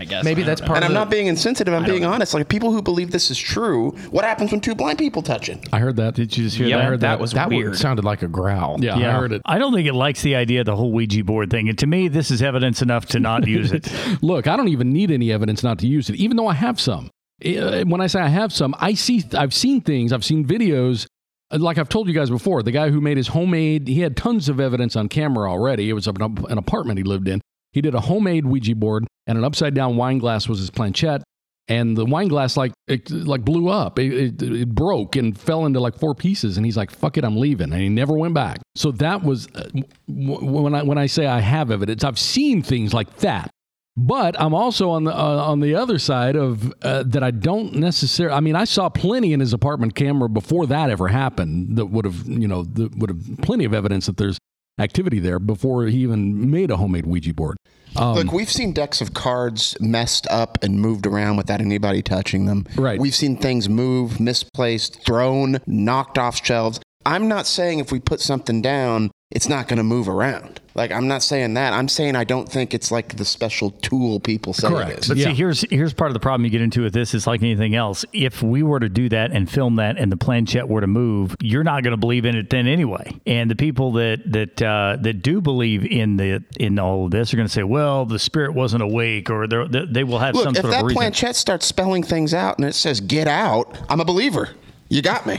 I 0.00 0.04
guess. 0.04 0.24
Maybe 0.24 0.42
I 0.42 0.46
that's 0.46 0.60
don't 0.62 0.68
part 0.68 0.76
and 0.78 0.84
of 0.84 0.88
I'm 0.90 0.94
the, 0.94 1.00
not 1.00 1.10
being 1.10 1.26
insensitive. 1.26 1.74
I'm 1.74 1.84
being 1.84 2.04
honest. 2.06 2.32
Like 2.32 2.48
people 2.48 2.72
who 2.72 2.80
believe 2.80 3.10
this 3.10 3.30
is 3.30 3.38
true, 3.38 3.90
what 4.10 4.24
happens 4.24 4.50
when 4.50 4.60
two 4.62 4.74
blind 4.74 4.98
people 4.98 5.20
touch 5.22 5.48
it? 5.50 5.68
I 5.72 5.78
heard 5.78 5.96
that. 5.96 6.14
Did 6.14 6.34
you 6.36 6.44
just 6.44 6.56
hear 6.56 6.66
Yep, 6.68 6.78
that? 6.78 6.82
I 6.84 6.88
heard 6.88 7.00
that 7.00 7.20
was 7.20 7.32
that 7.32 7.50
weird. 7.50 7.76
Sounded 7.76 8.04
like 8.04 8.22
a 8.22 8.28
growl. 8.28 8.78
Yeah, 8.82 8.96
I 8.96 9.12
heard 9.20 9.32
it. 9.32 9.42
I 9.44 9.58
don't 9.58 9.74
think 9.74 9.86
it 9.86 9.92
likes 9.94 10.22
the 10.22 10.34
idea 10.36 10.60
of 10.60 10.66
the 10.66 10.74
whole 10.76 10.90
Ouija 10.92 11.22
board 11.22 11.50
thing. 11.50 11.68
And 11.68 11.78
to 11.78 11.86
me, 11.86 12.08
this 12.08 12.30
is 12.30 12.40
evidence 12.42 12.80
enough 12.80 13.04
to 13.06 13.20
not 13.20 13.46
use 13.58 13.72
it. 13.72 13.92
Look, 14.22 14.46
I 14.46 14.56
don't 14.56 14.68
even 14.68 14.90
need 14.92 15.10
any 15.10 15.30
evidence 15.32 15.62
not 15.62 15.78
to 15.80 15.86
use 15.86 16.08
it, 16.08 16.16
even 16.16 16.36
though 16.38 16.48
I 16.48 16.54
have 16.54 16.80
some. 16.80 17.10
Uh, 17.44 17.84
When 17.84 18.00
I 18.00 18.06
say 18.06 18.20
I 18.20 18.28
have 18.28 18.52
some, 18.52 18.74
I 18.78 18.94
see. 18.94 19.22
I've 19.34 19.52
seen 19.54 19.80
things. 19.82 20.12
I've 20.14 20.24
seen 20.24 20.46
videos. 20.46 21.06
uh, 21.50 21.58
Like 21.58 21.76
I've 21.78 21.88
told 21.90 22.08
you 22.08 22.14
guys 22.14 22.30
before, 22.30 22.62
the 22.62 22.70
guy 22.72 22.88
who 22.90 23.00
made 23.02 23.16
his 23.18 23.28
homemade, 23.28 23.86
he 23.88 24.00
had 24.00 24.16
tons 24.16 24.48
of 24.48 24.60
evidence 24.60 24.96
on 24.96 25.08
camera 25.08 25.50
already. 25.50 25.90
It 25.90 25.94
was 25.94 26.06
an, 26.06 26.16
an 26.22 26.56
apartment 26.58 26.96
he 26.98 27.04
lived 27.04 27.28
in. 27.28 27.40
He 27.72 27.80
did 27.80 27.94
a 27.94 28.00
homemade 28.00 28.46
Ouija 28.46 28.74
board, 28.74 29.06
and 29.26 29.38
an 29.38 29.44
upside 29.44 29.74
down 29.74 29.96
wine 29.96 30.18
glass 30.18 30.48
was 30.48 30.58
his 30.58 30.70
planchette. 30.70 31.22
and 31.68 31.96
the 31.96 32.04
wine 32.04 32.26
glass 32.28 32.56
like 32.56 32.72
it 32.88 33.10
like 33.10 33.44
blew 33.44 33.68
up. 33.68 33.98
It, 33.98 34.12
it, 34.12 34.42
it 34.42 34.68
broke 34.74 35.14
and 35.14 35.38
fell 35.38 35.66
into 35.66 35.78
like 35.78 35.96
four 35.98 36.14
pieces. 36.14 36.56
And 36.56 36.66
he's 36.66 36.76
like, 36.76 36.90
"Fuck 36.90 37.16
it, 37.16 37.24
I'm 37.24 37.36
leaving," 37.36 37.72
and 37.72 37.80
he 37.80 37.88
never 37.88 38.14
went 38.14 38.34
back. 38.34 38.58
So 38.74 38.90
that 38.92 39.22
was 39.22 39.46
uh, 39.54 39.68
w- 40.08 40.44
when 40.62 40.74
I 40.74 40.82
when 40.82 40.98
I 40.98 41.06
say 41.06 41.26
I 41.26 41.40
have 41.40 41.70
evidence, 41.70 42.02
I've 42.02 42.18
seen 42.18 42.62
things 42.62 42.92
like 42.92 43.18
that. 43.18 43.50
But 43.96 44.40
I'm 44.40 44.54
also 44.54 44.90
on 44.90 45.04
the 45.04 45.12
uh, 45.14 45.44
on 45.44 45.60
the 45.60 45.74
other 45.76 45.98
side 45.98 46.34
of 46.34 46.72
uh, 46.82 47.04
that. 47.06 47.22
I 47.22 47.30
don't 47.30 47.74
necessarily. 47.74 48.34
I 48.34 48.40
mean, 48.40 48.56
I 48.56 48.64
saw 48.64 48.88
plenty 48.88 49.32
in 49.32 49.40
his 49.40 49.52
apartment 49.52 49.94
camera 49.94 50.28
before 50.28 50.66
that 50.66 50.90
ever 50.90 51.06
happened. 51.08 51.76
That 51.76 51.86
would 51.86 52.04
have, 52.04 52.26
you 52.26 52.48
know, 52.48 52.64
would 52.96 53.10
have 53.10 53.38
plenty 53.42 53.64
of 53.64 53.74
evidence 53.74 54.06
that 54.06 54.16
there's 54.16 54.38
activity 54.80 55.18
there 55.18 55.38
before 55.38 55.86
he 55.86 55.98
even 55.98 56.50
made 56.50 56.70
a 56.70 56.76
homemade 56.76 57.06
Ouija 57.06 57.34
board. 57.34 57.56
Um, 57.96 58.14
Look, 58.14 58.32
we've 58.32 58.50
seen 58.50 58.72
decks 58.72 59.00
of 59.00 59.14
cards 59.14 59.76
messed 59.80 60.26
up 60.30 60.62
and 60.62 60.80
moved 60.80 61.06
around 61.06 61.36
without 61.36 61.60
anybody 61.60 62.02
touching 62.02 62.46
them. 62.46 62.66
Right. 62.76 63.00
We've 63.00 63.14
seen 63.14 63.36
things 63.36 63.68
move, 63.68 64.20
misplaced, 64.20 65.04
thrown, 65.04 65.58
knocked 65.66 66.18
off 66.18 66.44
shelves. 66.44 66.80
I'm 67.04 67.28
not 67.28 67.46
saying 67.46 67.78
if 67.78 67.90
we 67.90 67.98
put 67.98 68.20
something 68.20 68.62
down, 68.62 69.10
it's 69.30 69.48
not 69.48 69.68
going 69.68 69.76
to 69.76 69.84
move 69.84 70.08
around. 70.08 70.60
Like 70.74 70.92
I'm 70.92 71.08
not 71.08 71.22
saying 71.22 71.54
that. 71.54 71.72
I'm 71.72 71.88
saying 71.88 72.14
I 72.16 72.22
don't 72.24 72.48
think 72.48 72.74
it's 72.74 72.90
like 72.92 73.16
the 73.16 73.24
special 73.24 73.72
tool 73.72 74.20
people 74.20 74.52
say 74.52 74.68
Correct. 74.68 74.90
it 74.90 74.98
is. 75.00 75.08
But 75.08 75.16
Yeah. 75.16 75.26
see, 75.28 75.34
here's 75.34 75.60
here's 75.70 75.92
part 75.92 76.10
of 76.10 76.14
the 76.14 76.20
problem 76.20 76.44
you 76.44 76.50
get 76.50 76.62
into 76.62 76.82
with 76.82 76.92
this. 76.92 77.12
Is 77.12 77.26
like 77.26 77.42
anything 77.42 77.74
else. 77.74 78.04
If 78.12 78.40
we 78.42 78.62
were 78.62 78.78
to 78.78 78.88
do 78.88 79.08
that 79.08 79.32
and 79.32 79.50
film 79.50 79.76
that, 79.76 79.98
and 79.98 80.10
the 80.12 80.16
planchette 80.16 80.68
were 80.68 80.80
to 80.80 80.86
move, 80.86 81.34
you're 81.40 81.64
not 81.64 81.82
going 81.82 81.90
to 81.92 81.96
believe 81.96 82.24
in 82.24 82.36
it 82.36 82.50
then 82.50 82.66
anyway. 82.68 83.20
And 83.26 83.50
the 83.50 83.56
people 83.56 83.92
that 83.92 84.20
that 84.32 84.62
uh, 84.62 84.96
that 85.02 85.22
do 85.22 85.40
believe 85.40 85.84
in 85.84 86.16
the 86.16 86.44
in 86.58 86.78
all 86.78 87.06
of 87.06 87.10
this 87.10 87.34
are 87.34 87.36
going 87.36 87.48
to 87.48 87.52
say, 87.52 87.64
well, 87.64 88.06
the 88.06 88.18
spirit 88.18 88.54
wasn't 88.54 88.82
awake, 88.84 89.28
or 89.28 89.48
they're- 89.48 89.68
they 89.68 89.84
they 89.86 90.04
will 90.04 90.20
have 90.20 90.34
Look, 90.36 90.44
some 90.44 90.54
if 90.54 90.62
sort 90.62 90.70
that 90.72 90.80
of 90.80 90.86
reason. 90.86 90.96
planchette 90.96 91.36
starts 91.36 91.66
spelling 91.66 92.04
things 92.04 92.32
out 92.32 92.58
and 92.58 92.66
it 92.66 92.74
says 92.76 93.00
"get 93.00 93.26
out," 93.28 93.76
I'm 93.88 94.00
a 94.00 94.04
believer. 94.04 94.50
You 94.90 95.02
got 95.02 95.24
me. 95.24 95.38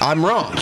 I'm 0.00 0.24
wrong. 0.24 0.52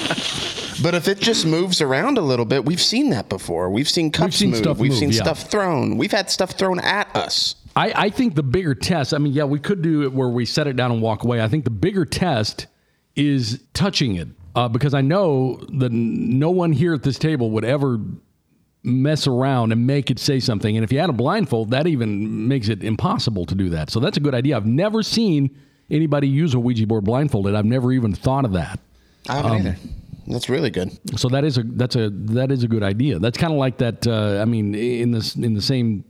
But 0.83 0.95
if 0.95 1.07
it 1.07 1.21
just 1.21 1.47
moves 1.47 1.81
around 1.81 2.19
a 2.19 2.21
little 2.21 2.45
bit, 2.45 2.65
we've 2.65 2.83
seen 2.83 3.11
that 3.11 3.29
before. 3.29 3.71
We've 3.71 3.89
seen 3.89 4.11
cups 4.11 4.37
seen 4.37 4.51
move. 4.51 4.59
stuff 4.59 4.79
we've 4.79 4.91
move, 4.91 4.99
seen 4.99 5.13
yeah. 5.13 5.23
stuff 5.23 5.49
thrown. 5.49 5.97
We've 5.97 6.11
had 6.11 6.29
stuff 6.29 6.51
thrown 6.51 6.81
at 6.81 7.15
us. 7.15 7.55
I, 7.77 7.93
I 7.95 8.11
think 8.11 8.35
the 8.35 8.43
bigger 8.43 8.75
test, 8.75 9.15
I 9.15 9.19
mean, 9.19 9.33
yeah, 9.33 9.45
we 9.45 9.61
could 9.61 9.83
do 9.83 10.03
it 10.03 10.13
where 10.13 10.29
we 10.29 10.47
set 10.47 10.67
it 10.67 10.75
down 10.75 10.91
and 10.91 11.01
walk 11.01 11.23
away. 11.23 11.41
I 11.41 11.49
think 11.49 11.63
the 11.63 11.71
bigger 11.71 12.05
test 12.05 12.67
is 13.15 13.63
touching 13.73 14.17
it 14.17 14.29
uh, 14.57 14.69
because 14.69 14.95
I 14.95 15.01
know 15.01 15.57
that 15.79 15.93
no 15.93 16.51
one 16.51 16.73
here 16.73 16.93
at 16.93 17.05
this 17.05 17.19
table 17.19 17.53
would 17.53 17.65
ever 17.65 18.01
mess 18.83 19.29
around 19.29 19.71
and 19.71 19.87
make 19.87 20.11
it 20.11 20.19
say 20.19 20.41
something. 20.41 20.77
And 20.77 20.83
if 20.83 20.93
you 20.93 20.99
had 20.99 21.09
a 21.09 21.15
blindfold, 21.15 21.71
that 21.71 21.87
even 21.87 22.49
makes 22.49 22.69
it 22.69 22.83
impossible 22.83 23.47
to 23.47 23.55
do 23.55 23.71
that. 23.71 23.91
So 23.91 24.01
that's 24.01 24.17
a 24.17 24.21
good 24.21 24.35
idea. 24.35 24.57
I've 24.57 24.67
never 24.67 25.05
seen 25.05 25.57
anybody 25.95 26.29
use 26.29 26.55
a 26.55 26.61
Ouija 26.61 26.87
board 26.87 27.05
blindfolded. 27.05 27.55
I've 27.55 27.65
never 27.65 27.93
even 27.93 28.13
thought 28.15 28.45
of 28.45 28.53
that. 28.53 28.81
I 29.29 29.37
haven't 29.37 29.53
either. 29.53 29.77
That's 30.27 30.49
really 30.49 30.71
good. 30.71 30.91
So 31.19 31.29
that 31.29 31.45
is 31.45 31.59
a 31.59 31.63
that's 31.63 31.97
a 31.97 32.11
that 32.11 32.51
is 32.51 32.63
a 32.63 32.69
good 32.69 32.83
idea. 32.83 33.19
That's 33.19 33.39
kind 33.39 33.53
of 33.53 33.59
like 33.59 33.79
that. 33.79 34.07
Uh, 34.07 34.41
I 34.41 34.45
mean, 34.45 34.75
in 34.75 35.13
this 35.13 35.37
in 35.37 35.55
the 35.55 35.63
same 35.63 36.05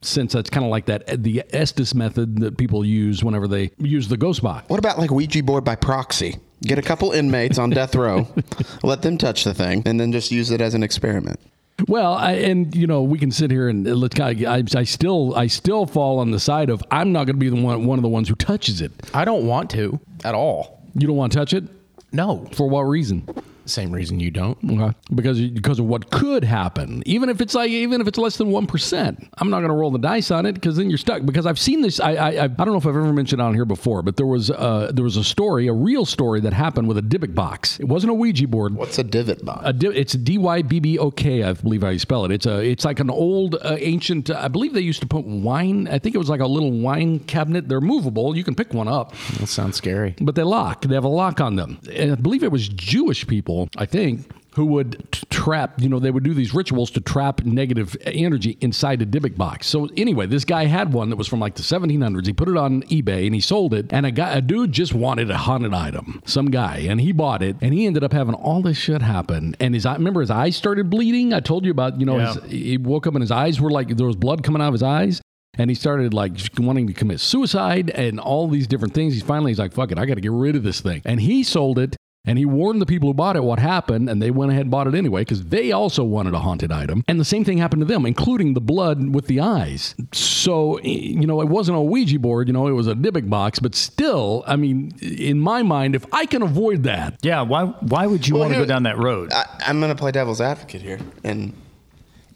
sense, 0.00 0.32
that's 0.32 0.50
kind 0.50 0.64
of 0.64 0.70
like 0.70 0.86
that 0.86 1.22
the 1.22 1.44
Estes 1.52 1.94
method 1.94 2.40
that 2.40 2.58
people 2.58 2.84
use 2.84 3.22
whenever 3.22 3.46
they 3.46 3.70
use 3.78 4.08
the 4.08 4.16
ghost 4.16 4.42
box. 4.42 4.68
What 4.68 4.78
about 4.78 4.98
like 4.98 5.10
Ouija 5.10 5.42
board 5.42 5.64
by 5.64 5.76
proxy? 5.76 6.36
Get 6.62 6.78
a 6.78 6.82
couple 6.82 7.10
inmates 7.10 7.58
on 7.58 7.70
death 7.70 7.94
row, 7.94 8.28
let 8.84 9.02
them 9.02 9.18
touch 9.18 9.42
the 9.42 9.54
thing, 9.54 9.82
and 9.84 9.98
then 9.98 10.12
just 10.12 10.30
use 10.30 10.50
it 10.50 10.60
as 10.60 10.74
an 10.74 10.82
experiment. 10.82 11.40
Well, 11.88 12.14
I, 12.14 12.32
and 12.32 12.74
you 12.74 12.86
know, 12.86 13.02
we 13.02 13.18
can 13.18 13.30
sit 13.30 13.50
here 13.50 13.68
and 13.68 13.86
uh, 13.86 13.92
let's 13.94 14.14
kind 14.14 14.40
of, 14.40 14.46
I, 14.48 14.80
I 14.80 14.84
still 14.84 15.34
I 15.34 15.46
still 15.46 15.86
fall 15.86 16.18
on 16.18 16.30
the 16.30 16.40
side 16.40 16.70
of 16.70 16.82
I'm 16.90 17.12
not 17.12 17.26
going 17.26 17.36
to 17.36 17.40
be 17.40 17.48
the 17.48 17.60
one 17.60 17.86
one 17.86 17.98
of 17.98 18.02
the 18.02 18.08
ones 18.08 18.28
who 18.28 18.34
touches 18.34 18.80
it. 18.80 18.92
I 19.14 19.24
don't 19.24 19.46
want 19.46 19.70
to 19.70 19.98
at 20.24 20.34
all. 20.34 20.80
You 20.94 21.06
don't 21.06 21.16
want 21.16 21.32
to 21.32 21.38
touch 21.38 21.52
it 21.54 21.64
No. 22.12 22.46
for 22.54 22.68
what 22.68 22.82
reason? 22.82 23.26
Same 23.72 23.90
reason 23.92 24.20
you 24.20 24.30
don't. 24.30 24.58
Okay. 24.70 24.96
Because 25.14 25.40
because 25.40 25.78
of 25.78 25.86
what 25.86 26.10
could 26.10 26.44
happen, 26.44 27.02
even 27.06 27.28
if 27.28 27.40
it's 27.40 27.54
like 27.54 27.70
even 27.70 28.00
if 28.00 28.06
it's 28.06 28.18
less 28.18 28.36
than 28.36 28.50
one 28.50 28.66
percent, 28.66 29.26
I'm 29.38 29.50
not 29.50 29.60
going 29.60 29.70
to 29.70 29.74
roll 29.74 29.90
the 29.90 29.98
dice 29.98 30.30
on 30.30 30.46
it 30.46 30.52
because 30.52 30.76
then 30.76 30.90
you're 30.90 30.98
stuck. 30.98 31.24
Because 31.24 31.46
I've 31.46 31.58
seen 31.58 31.80
this. 31.80 31.98
I, 32.00 32.12
I 32.12 32.44
I 32.44 32.46
don't 32.48 32.68
know 32.68 32.76
if 32.76 32.86
I've 32.86 32.96
ever 32.96 33.12
mentioned 33.12 33.40
it 33.40 33.44
on 33.44 33.54
here 33.54 33.64
before, 33.64 34.02
but 34.02 34.16
there 34.16 34.26
was 34.26 34.50
uh 34.50 34.90
there 34.92 35.04
was 35.04 35.16
a 35.16 35.24
story, 35.24 35.66
a 35.68 35.72
real 35.72 36.04
story 36.04 36.40
that 36.40 36.52
happened 36.52 36.86
with 36.88 36.98
a 36.98 37.02
Dybbuk 37.02 37.34
box. 37.34 37.80
It 37.80 37.86
wasn't 37.88 38.10
a 38.10 38.14
Ouija 38.14 38.46
board. 38.48 38.74
What's 38.74 38.98
a 38.98 39.04
divot 39.04 39.44
box? 39.44 39.62
A 39.64 39.72
di- 39.72 39.88
it's 39.96 40.12
D 40.12 40.38
Y 40.38 40.62
B 40.62 40.78
B 40.80 40.98
O 40.98 41.10
K, 41.10 41.42
I 41.42 41.52
believe 41.54 41.82
how 41.82 41.88
you 41.88 41.98
spell 41.98 42.24
it. 42.26 42.30
It's 42.30 42.46
a 42.46 42.60
it's 42.60 42.84
like 42.84 43.00
an 43.00 43.10
old 43.10 43.54
uh, 43.54 43.76
ancient. 43.80 44.30
I 44.30 44.48
believe 44.48 44.74
they 44.74 44.80
used 44.80 45.00
to 45.00 45.06
put 45.06 45.24
wine. 45.24 45.88
I 45.88 45.98
think 45.98 46.14
it 46.14 46.18
was 46.18 46.28
like 46.28 46.40
a 46.40 46.46
little 46.46 46.70
wine 46.72 47.20
cabinet. 47.20 47.68
They're 47.68 47.80
movable. 47.80 48.36
You 48.36 48.44
can 48.44 48.54
pick 48.54 48.74
one 48.74 48.88
up 48.88 49.14
That 49.40 49.46
sounds 49.46 49.76
scary. 49.76 50.14
but 50.20 50.34
they 50.34 50.42
lock. 50.42 50.82
They 50.82 50.94
have 50.94 51.04
a 51.04 51.08
lock 51.08 51.40
on 51.40 51.56
them. 51.56 51.78
And 51.94 52.12
I 52.12 52.14
believe 52.16 52.42
it 52.42 52.52
was 52.52 52.68
Jewish 52.68 53.26
people, 53.26 53.61
I 53.76 53.86
think, 53.86 54.30
who 54.54 54.66
would 54.66 55.08
trap, 55.30 55.80
you 55.80 55.88
know, 55.88 55.98
they 55.98 56.10
would 56.10 56.24
do 56.24 56.34
these 56.34 56.52
rituals 56.52 56.90
to 56.90 57.00
trap 57.00 57.42
negative 57.44 57.96
energy 58.04 58.58
inside 58.60 59.00
a 59.00 59.06
Dybbuk 59.06 59.36
box. 59.36 59.66
So 59.66 59.88
anyway, 59.96 60.26
this 60.26 60.44
guy 60.44 60.66
had 60.66 60.92
one 60.92 61.08
that 61.10 61.16
was 61.16 61.26
from 61.26 61.40
like 61.40 61.54
the 61.54 61.62
1700s. 61.62 62.26
He 62.26 62.32
put 62.34 62.48
it 62.48 62.56
on 62.58 62.82
eBay 62.82 63.24
and 63.24 63.34
he 63.34 63.40
sold 63.40 63.72
it. 63.72 63.86
And 63.90 64.04
a 64.04 64.10
guy, 64.10 64.32
a 64.34 64.40
dude 64.42 64.72
just 64.72 64.92
wanted 64.92 65.30
a 65.30 65.38
haunted 65.38 65.72
item, 65.72 66.20
some 66.26 66.50
guy, 66.50 66.78
and 66.88 67.00
he 67.00 67.12
bought 67.12 67.42
it. 67.42 67.56
And 67.62 67.72
he 67.72 67.86
ended 67.86 68.04
up 68.04 68.12
having 68.12 68.34
all 68.34 68.60
this 68.60 68.76
shit 68.76 69.00
happen. 69.00 69.56
And 69.58 69.74
his, 69.74 69.86
eye 69.86 69.94
remember 69.94 70.20
his 70.20 70.30
eyes 70.30 70.54
started 70.54 70.90
bleeding. 70.90 71.32
I 71.32 71.40
told 71.40 71.64
you 71.64 71.70
about, 71.70 71.98
you 71.98 72.04
know, 72.04 72.18
Yeah. 72.18 72.34
his, 72.34 72.50
he 72.52 72.76
woke 72.76 73.06
up 73.06 73.14
and 73.14 73.22
his 73.22 73.30
eyes 73.30 73.58
were 73.58 73.70
like 73.70 73.96
there 73.96 74.06
was 74.06 74.16
blood 74.16 74.42
coming 74.42 74.60
out 74.60 74.68
of 74.68 74.74
his 74.74 74.82
eyes. 74.82 75.22
And 75.58 75.70
he 75.70 75.74
started 75.74 76.14
like 76.14 76.32
wanting 76.58 76.86
to 76.86 76.94
commit 76.94 77.20
suicide 77.20 77.90
and 77.90 78.18
all 78.18 78.48
these 78.48 78.66
different 78.66 78.94
things. 78.94 79.12
He's 79.12 79.22
finally 79.22 79.50
he's 79.50 79.58
like, 79.58 79.72
fuck 79.74 79.92
it, 79.92 79.98
I 79.98 80.06
got 80.06 80.14
to 80.14 80.20
get 80.22 80.32
rid 80.32 80.56
of 80.56 80.62
this 80.62 80.80
thing. 80.80 81.02
And 81.04 81.20
he 81.20 81.42
sold 81.42 81.78
it 81.78 81.94
and 82.24 82.38
he 82.38 82.44
warned 82.44 82.80
the 82.80 82.86
people 82.86 83.08
who 83.08 83.14
bought 83.14 83.36
it 83.36 83.42
what 83.42 83.58
happened, 83.58 84.08
and 84.08 84.22
they 84.22 84.30
went 84.30 84.50
ahead 84.52 84.62
and 84.62 84.70
bought 84.70 84.86
it 84.86 84.94
anyway 84.94 85.22
because 85.22 85.44
they 85.44 85.72
also 85.72 86.04
wanted 86.04 86.34
a 86.34 86.38
haunted 86.38 86.70
item. 86.70 87.02
And 87.08 87.18
the 87.18 87.24
same 87.24 87.44
thing 87.44 87.58
happened 87.58 87.80
to 87.80 87.86
them, 87.86 88.06
including 88.06 88.54
the 88.54 88.60
blood 88.60 89.14
with 89.14 89.26
the 89.26 89.40
eyes. 89.40 89.94
So, 90.12 90.78
you 90.80 91.26
know, 91.26 91.40
it 91.40 91.48
wasn't 91.48 91.78
a 91.78 91.82
Ouija 91.82 92.18
board, 92.18 92.48
you 92.48 92.54
know, 92.54 92.66
it 92.68 92.72
was 92.72 92.86
a 92.86 92.94
Dybbuk 92.94 93.28
box, 93.28 93.58
but 93.58 93.74
still, 93.74 94.44
I 94.46 94.56
mean, 94.56 94.92
in 95.00 95.40
my 95.40 95.62
mind, 95.62 95.94
if 95.94 96.06
I 96.12 96.26
can 96.26 96.42
avoid 96.42 96.84
that, 96.84 97.18
yeah, 97.22 97.42
why 97.42 97.64
why 97.64 98.06
would 98.06 98.26
you 98.26 98.34
Well, 98.34 98.44
want 98.44 98.54
to 98.54 98.60
go 98.60 98.66
down 98.66 98.84
that 98.84 98.98
road? 98.98 99.32
I, 99.32 99.44
I'm 99.66 99.80
going 99.80 99.90
to 99.92 99.98
play 99.98 100.12
devil's 100.12 100.40
advocate 100.40 100.82
here, 100.82 101.00
and 101.24 101.52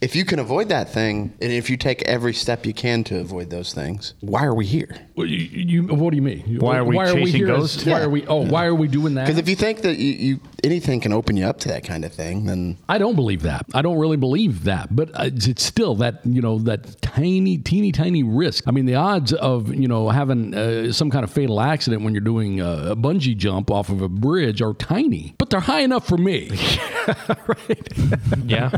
if 0.00 0.14
you 0.16 0.24
can 0.24 0.38
avoid 0.38 0.68
that 0.68 0.88
thing, 0.90 1.32
and 1.40 1.52
if 1.52 1.70
you 1.70 1.76
take 1.76 2.02
every 2.02 2.34
step 2.34 2.66
you 2.66 2.74
can 2.74 3.04
to 3.04 3.18
avoid 3.20 3.50
those 3.50 3.72
things, 3.72 4.14
why 4.20 4.44
are 4.44 4.54
we 4.54 4.66
here? 4.66 4.94
Well, 5.16 5.26
You, 5.26 5.38
you, 5.38 5.82
what 5.94 6.10
do 6.10 6.16
you 6.16 6.22
mean? 6.22 6.58
Why 6.58 6.78
are 6.78 6.84
we 6.84 6.96
chasing 6.98 7.26
here 7.28 7.50
as- 7.50 7.56
ghosts? 7.58 7.86
Why 7.86 8.00
are 8.02 8.08
we? 8.10 8.26
Oh, 8.26 8.46
why 8.46 8.66
are 8.66 8.74
we 8.74 8.88
doing 8.88 9.14
that? 9.14 9.26
Because 9.26 9.38
if 9.38 9.48
you 9.48 9.56
think 9.56 9.82
that 9.82 9.96
you, 9.98 10.12
you 10.12 10.40
anything 10.64 11.00
can 11.00 11.12
open 11.12 11.36
you 11.36 11.46
up 11.46 11.58
to 11.60 11.68
that 11.68 11.84
kind 11.84 12.04
of 12.04 12.12
thing, 12.12 12.44
then 12.44 12.76
I 12.88 12.98
don't 12.98 13.14
believe 13.16 13.42
that. 13.42 13.66
I 13.74 13.82
don't 13.82 13.98
really 13.98 14.16
believe 14.16 14.64
that. 14.64 14.94
But 14.94 15.10
uh, 15.18 15.24
it's 15.24 15.46
it's 15.46 15.62
still 15.62 15.94
that 15.96 16.20
you 16.24 16.42
know 16.42 16.58
that 16.60 17.00
tiny, 17.00 17.58
teeny, 17.58 17.92
tiny 17.92 18.22
risk. 18.22 18.64
I 18.66 18.70
mean, 18.72 18.86
the 18.86 18.96
odds 18.96 19.32
of 19.32 19.74
you 19.74 19.88
know 19.88 20.10
having 20.10 20.54
uh, 20.54 20.92
some 20.92 21.10
kind 21.10 21.24
of 21.24 21.30
fatal 21.30 21.60
accident 21.60 22.02
when 22.02 22.12
you're 22.12 22.20
doing 22.20 22.60
a, 22.60 22.92
a 22.92 22.96
bungee 22.96 23.36
jump 23.36 23.70
off 23.70 23.88
of 23.88 24.02
a 24.02 24.08
bridge 24.08 24.60
are 24.60 24.74
tiny, 24.74 25.34
but 25.38 25.50
they're 25.50 25.60
high 25.60 25.80
enough 25.80 26.06
for 26.06 26.18
me. 26.18 26.50
right? 27.46 27.92
Yeah. 28.44 28.70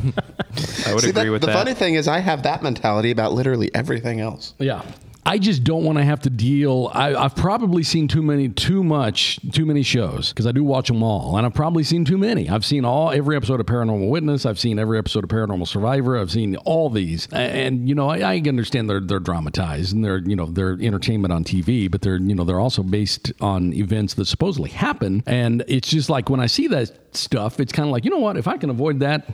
I 0.86 0.94
would 0.94 1.02
See, 1.02 1.07
agree 1.10 1.24
that- 1.24 1.30
with 1.30 1.40
the 1.42 1.46
that. 1.48 1.54
funny 1.56 1.74
thing 1.74 1.94
is, 1.94 2.08
I 2.08 2.18
have 2.20 2.42
that 2.44 2.62
mentality 2.62 3.10
about 3.10 3.32
literally 3.32 3.70
everything 3.74 4.20
else. 4.20 4.54
Yeah. 4.58 4.82
I 5.26 5.36
just 5.36 5.62
don't 5.62 5.84
want 5.84 5.98
to 5.98 6.04
have 6.04 6.20
to 6.20 6.30
deal. 6.30 6.90
I, 6.94 7.14
I've 7.14 7.36
probably 7.36 7.82
seen 7.82 8.08
too 8.08 8.22
many, 8.22 8.48
too 8.48 8.82
much, 8.82 9.38
too 9.52 9.66
many 9.66 9.82
shows 9.82 10.30
because 10.30 10.46
I 10.46 10.52
do 10.52 10.64
watch 10.64 10.88
them 10.88 11.02
all, 11.02 11.36
and 11.36 11.44
I've 11.44 11.52
probably 11.52 11.82
seen 11.84 12.06
too 12.06 12.16
many. 12.16 12.48
I've 12.48 12.64
seen 12.64 12.86
all 12.86 13.10
every 13.10 13.36
episode 13.36 13.60
of 13.60 13.66
Paranormal 13.66 14.08
Witness. 14.08 14.46
I've 14.46 14.58
seen 14.58 14.78
every 14.78 14.96
episode 14.96 15.24
of 15.24 15.28
Paranormal 15.28 15.68
Survivor. 15.68 16.16
I've 16.18 16.30
seen 16.30 16.56
all 16.64 16.88
these, 16.88 17.28
A- 17.30 17.36
and 17.36 17.86
you 17.86 17.94
know, 17.94 18.08
I, 18.08 18.20
I 18.36 18.42
understand 18.48 18.88
they're 18.88 19.00
they're 19.00 19.20
dramatized 19.20 19.94
and 19.94 20.02
they're 20.02 20.16
you 20.20 20.34
know 20.36 20.46
they're 20.46 20.78
entertainment 20.80 21.30
on 21.30 21.44
TV, 21.44 21.90
but 21.90 22.00
they're 22.00 22.16
you 22.16 22.34
know 22.34 22.44
they're 22.44 22.60
also 22.60 22.82
based 22.82 23.30
on 23.42 23.74
events 23.74 24.14
that 24.14 24.24
supposedly 24.28 24.70
happen, 24.70 25.22
and 25.26 25.62
it's 25.68 25.90
just 25.90 26.08
like 26.08 26.30
when 26.30 26.40
I 26.40 26.46
see 26.46 26.68
that 26.68 26.90
stuff, 27.14 27.60
it's 27.60 27.72
kind 27.72 27.86
of 27.86 27.92
like 27.92 28.06
you 28.06 28.10
know 28.10 28.18
what, 28.20 28.38
if 28.38 28.48
I 28.48 28.56
can 28.56 28.70
avoid 28.70 29.00
that, 29.00 29.28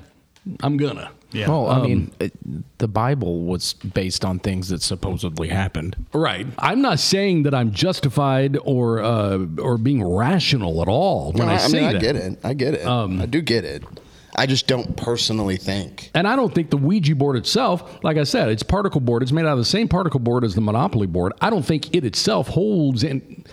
I'm 0.62 0.76
gonna. 0.76 1.10
Yeah. 1.32 1.48
Well, 1.48 1.68
I 1.68 1.82
mean, 1.82 2.12
it, 2.20 2.32
the 2.78 2.86
Bible 2.86 3.40
was 3.40 3.72
based 3.74 4.24
on 4.24 4.38
things 4.38 4.68
that 4.68 4.82
supposedly 4.82 5.48
happened. 5.48 5.96
Right. 6.12 6.46
I'm 6.58 6.80
not 6.80 7.00
saying 7.00 7.42
that 7.42 7.54
I'm 7.54 7.72
justified 7.72 8.56
or 8.62 9.00
uh, 9.02 9.44
or 9.58 9.76
being 9.78 10.04
rational 10.06 10.80
at 10.80 10.86
all 10.88 11.32
when 11.32 11.46
No, 11.48 11.52
I, 11.52 11.56
I, 11.56 11.58
say 11.58 11.80
mean, 11.80 11.88
I 11.88 11.92
that. 11.94 12.02
get 12.02 12.16
it. 12.16 12.38
I 12.44 12.54
get 12.54 12.74
it. 12.74 12.86
Um, 12.86 13.20
I 13.20 13.26
do 13.26 13.40
get 13.42 13.64
it. 13.64 13.82
I 14.36 14.46
just 14.46 14.66
don't 14.66 14.96
personally 14.96 15.56
think. 15.56 16.10
And 16.14 16.26
I 16.28 16.34
don't 16.36 16.52
think 16.54 16.70
the 16.70 16.76
Ouija 16.76 17.14
board 17.16 17.36
itself, 17.36 18.02
like 18.04 18.16
I 18.16 18.24
said, 18.24 18.48
it's 18.48 18.62
particle 18.64 19.00
board. 19.00 19.22
It's 19.22 19.30
made 19.32 19.44
out 19.46 19.52
of 19.52 19.58
the 19.58 19.64
same 19.64 19.86
particle 19.88 20.18
board 20.20 20.44
as 20.44 20.54
the 20.56 20.60
Monopoly 20.60 21.06
board. 21.06 21.32
I 21.40 21.50
don't 21.50 21.64
think 21.64 21.94
it 21.94 22.04
itself 22.04 22.48
holds. 22.48 23.02
And 23.04 23.48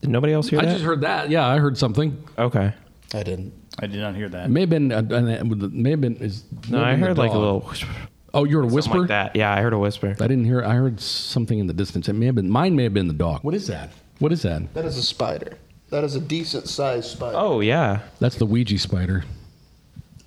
Did 0.00 0.10
nobody 0.10 0.32
else 0.32 0.48
hear 0.48 0.60
I 0.60 0.64
that? 0.64 0.72
just 0.72 0.84
heard 0.84 1.02
that. 1.02 1.28
Yeah, 1.30 1.46
I 1.46 1.58
heard 1.58 1.76
something. 1.78 2.22
okay. 2.38 2.72
I 3.14 3.22
didn't. 3.22 3.52
I 3.82 3.86
did 3.88 4.00
not 4.00 4.14
hear 4.14 4.28
that. 4.28 4.46
It 4.46 4.50
may 4.50 4.60
have 4.60 4.70
been. 4.70 4.92
Uh, 4.92 5.02
uh, 5.10 5.44
may 5.70 5.90
have 5.90 6.00
been. 6.00 6.16
Is 6.16 6.44
No, 6.70 6.82
I 6.82 6.94
heard 6.94 7.18
like 7.18 7.32
a 7.32 7.38
little. 7.38 7.60
whoosh. 7.60 7.84
Oh, 8.32 8.44
you 8.44 8.56
heard 8.56 8.64
a 8.64 8.70
Something 8.70 8.74
whisper? 8.76 8.98
like 9.00 9.08
that. 9.08 9.36
Yeah, 9.36 9.52
I 9.52 9.60
heard 9.60 9.72
a 9.74 9.78
whisper. 9.78 10.10
I 10.20 10.26
didn't 10.28 10.44
hear. 10.44 10.62
I 10.64 10.74
heard 10.74 11.00
something 11.00 11.58
in 11.58 11.66
the 11.66 11.74
distance. 11.74 12.08
It 12.08 12.12
may 12.14 12.26
have 12.26 12.36
been 12.36 12.48
mine. 12.48 12.76
May 12.76 12.84
have 12.84 12.94
been 12.94 13.08
the 13.08 13.12
dog. 13.12 13.42
What 13.42 13.54
is 13.54 13.66
that? 13.66 13.90
What 14.20 14.32
is 14.32 14.42
that? 14.42 14.72
That 14.74 14.84
is 14.84 14.96
a 14.96 15.02
spider. 15.02 15.58
That 15.90 16.04
is 16.04 16.14
a 16.14 16.20
decent 16.20 16.68
sized 16.68 17.10
spider. 17.10 17.36
Oh 17.36 17.60
yeah. 17.60 18.00
That's 18.20 18.36
the 18.36 18.46
Ouija 18.46 18.78
spider. 18.78 19.24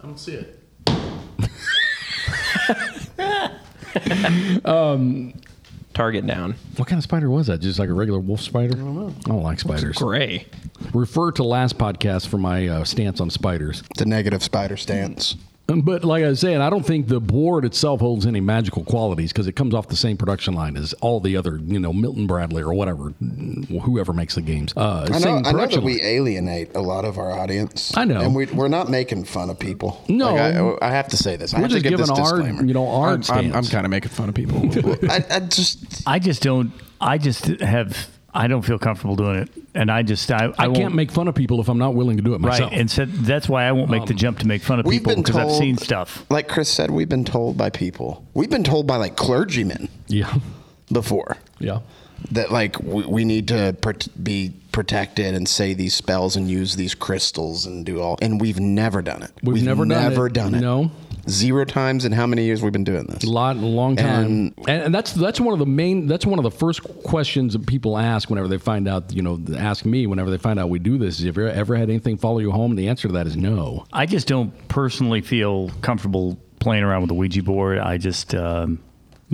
I 0.02 0.06
don't 0.06 0.20
see 0.20 0.34
it. 0.34 0.60
Target 5.96 6.28
down. 6.28 6.56
What 6.76 6.90
kind 6.90 7.00
of 7.00 7.04
spider 7.04 7.30
was 7.30 7.48
that? 7.48 7.62
Just 7.62 7.80
like 7.80 7.88
a 7.88 7.94
regular 7.94 8.20
wolf 8.20 8.42
spider? 8.42 8.74
I 8.76 8.80
don't 8.80 8.96
know. 8.96 9.16
I 9.26 9.30
don't 9.30 9.44
like 9.44 9.62
spiders. 9.62 9.98
Gray. 9.98 10.46
Refer 10.94 11.32
to 11.32 11.44
last 11.44 11.78
podcast 11.78 12.28
for 12.28 12.38
my 12.38 12.68
uh, 12.68 12.84
stance 12.84 13.22
on 13.22 13.30
spiders. 13.30 13.82
The 13.98 14.06
negative 14.06 14.44
spider 14.44 14.76
stance. 14.76 15.38
But 15.68 16.04
like 16.04 16.24
I 16.24 16.28
was 16.28 16.40
saying, 16.40 16.62
I 16.62 16.70
don't 16.70 16.86
think 16.86 17.08
the 17.08 17.20
board 17.20 17.66
itself 17.66 18.00
holds 18.00 18.28
any 18.28 18.40
magical 18.40 18.84
qualities 18.84 19.34
because 19.34 19.48
it 19.48 19.54
comes 19.54 19.74
off 19.74 19.88
the 19.88 19.96
same 19.96 20.16
production 20.16 20.54
line 20.54 20.78
as 20.78 20.94
all 21.02 21.20
the 21.20 21.36
other, 21.36 21.60
you 21.64 21.80
know, 21.80 21.92
Milton 21.92 22.28
Bradley 22.28 22.62
or 22.62 22.74
whatever, 22.74 23.10
whoever 23.82 24.14
makes 24.14 24.36
the 24.36 24.42
games. 24.42 24.74
Uh, 24.78 25.08
I 25.08 25.14
know, 25.14 25.20
same 25.20 25.38
I 25.38 25.40
know 25.42 25.52
production 25.52 25.80
that 25.80 25.86
we 25.86 26.02
alienate 26.04 26.76
a 26.76 26.82
lot 26.82 27.04
of 27.04 27.18
our 27.18 27.32
audience. 27.32 27.98
I 27.98 28.06
know. 28.06 28.22
and 28.22 28.36
we, 28.36 28.46
we're 28.46 28.68
not 28.68 28.90
making 28.90 29.26
fun 29.26 29.50
of 29.50 29.58
people. 29.58 30.04
No. 30.08 30.36
Like, 30.36 30.82
I, 30.84 30.88
I 30.88 30.92
have 30.92 31.08
to 31.10 31.18
say 31.18 31.36
this. 31.36 31.54
I 31.54 31.58
We're 31.58 31.62
have 31.64 31.70
to 31.72 31.76
just 31.78 31.84
give 31.84 31.92
giving 31.92 32.06
this 32.06 32.20
our, 32.20 32.38
disclaimer. 32.38 32.64
you 32.64 32.74
know, 32.76 32.88
our 32.88 33.14
I'm, 33.14 33.24
stance. 33.24 33.56
I'm, 33.56 33.66
kind 33.66 33.86
of 33.86 33.90
making 33.90 34.12
fun 34.12 34.30
of 34.30 34.36
people. 34.36 34.58
a 34.58 34.66
little 34.66 34.96
bit. 34.98 35.10
I, 35.10 35.26
I 35.32 35.40
just 35.40 36.04
I 36.06 36.20
just 36.20 36.44
don't. 36.44 36.72
I 37.02 37.18
just 37.18 37.46
have. 37.46 38.08
I 38.36 38.48
don't 38.48 38.64
feel 38.64 38.78
comfortable 38.78 39.16
doing 39.16 39.38
it, 39.38 39.50
and 39.74 39.90
I 39.90 40.04
just. 40.04 40.30
I, 40.30 40.48
I, 40.58 40.66
I 40.66 40.74
can't 40.74 40.94
make 40.94 41.10
fun 41.10 41.30
of 41.30 41.36
people 41.36 41.62
if 41.62 41.70
I'm 41.70 41.78
not 41.78 41.96
willing 41.96 42.18
to 42.18 42.24
do 42.24 42.34
it 42.34 42.42
myself. 42.42 42.72
right, 42.72 42.80
and 42.80 42.92
so 42.92 43.06
that's 43.06 43.48
why 43.48 43.64
I 43.64 43.72
won't 43.72 43.90
make 43.90 44.06
the 44.06 44.14
um, 44.14 44.18
jump 44.18 44.40
to 44.40 44.48
make 44.48 44.62
fun 44.62 44.80
of 44.80 44.86
people 44.86 45.16
because. 45.16 45.38
I've 45.38 45.52
seen 45.52 45.78
stuff. 45.78 46.26
Like 46.30 46.50
Chris 46.50 46.70
said, 46.70 46.92
we've 46.92 47.08
been 47.08 47.24
told 47.24 47.58
by 47.58 47.70
people. 47.70 48.26
We've 48.34 48.50
been 48.50 48.66
told 48.66 48.88
by 48.88 48.98
like 48.98 49.16
clergymen 49.16 49.88
yeah, 50.08 50.34
before 50.92 51.38
yeah. 51.60 51.80
that 52.32 52.52
like 52.52 52.78
we, 52.82 53.06
we 53.06 53.26
need 53.26 53.48
to 53.48 53.76
pr- 53.80 53.92
be 54.22 54.54
protected 54.74 55.34
and 55.34 55.48
say 55.48 55.74
these 55.74 55.96
spells 55.96 56.36
and 56.36 56.50
use 56.50 56.76
these 56.76 56.94
crystals 56.94 57.66
and 57.66 57.86
do 57.86 58.02
all. 58.02 58.18
And 58.22 58.42
we've 58.42 58.60
never 58.60 59.02
done 59.02 59.24
it. 59.24 59.32
We've 59.42 59.64
never 59.64 59.86
done 59.86 60.06
it. 60.06 60.10
never 60.10 60.30
done 60.30 60.56
it. 60.56 60.60
No. 60.60 60.92
Zero 61.28 61.66
times 61.66 62.06
in 62.06 62.12
how 62.12 62.28
many 62.28 62.44
years 62.46 62.62
we've 62.62 62.72
been 62.72 62.84
doing 62.84 63.06
this? 63.08 63.24
A 63.24 63.30
lot, 63.30 63.56
a 63.56 63.60
long 63.60 63.96
time, 63.96 64.26
And- 64.26 64.54
and, 64.68 64.82
and 64.84 64.96
that's 64.96 65.12
that's 65.14 65.40
one 65.42 65.54
of 65.54 65.60
the 65.60 65.66
main. 65.66 66.08
That's 66.08 66.26
one 66.26 66.38
of 66.40 66.44
the 66.44 66.52
first 66.52 66.84
questions 67.04 67.54
that 67.54 67.66
people 67.66 67.98
ask 67.98 68.30
whenever 68.30 68.48
they 68.48 68.58
find 68.60 68.88
out. 68.88 69.12
You 69.14 69.22
know, 69.24 69.40
ask 69.58 69.86
me 69.86 70.06
whenever 70.08 70.30
they 70.30 70.38
find 70.38 70.60
out 70.60 70.70
we 70.70 70.80
do 70.80 70.98
this. 70.98 71.20
Is 71.20 71.26
have 71.26 71.38
you 71.38 71.48
ever 71.48 71.76
had 71.76 71.90
anything 71.90 72.18
follow 72.18 72.40
you 72.40 72.52
home? 72.52 72.76
The 72.76 72.88
answer 72.90 73.08
to 73.08 73.14
that 73.16 73.26
is 73.28 73.36
no. 73.36 73.86
I 73.92 74.06
just 74.06 74.28
don't 74.28 74.52
personally 74.68 75.22
feel 75.22 75.70
comfortable 75.82 76.38
playing 76.60 76.84
around 76.84 77.02
with 77.02 77.10
the 77.10 77.16
Ouija 77.16 77.44
board. 77.44 77.80
I 77.80 77.98
just. 77.98 78.36
Um, 78.36 78.80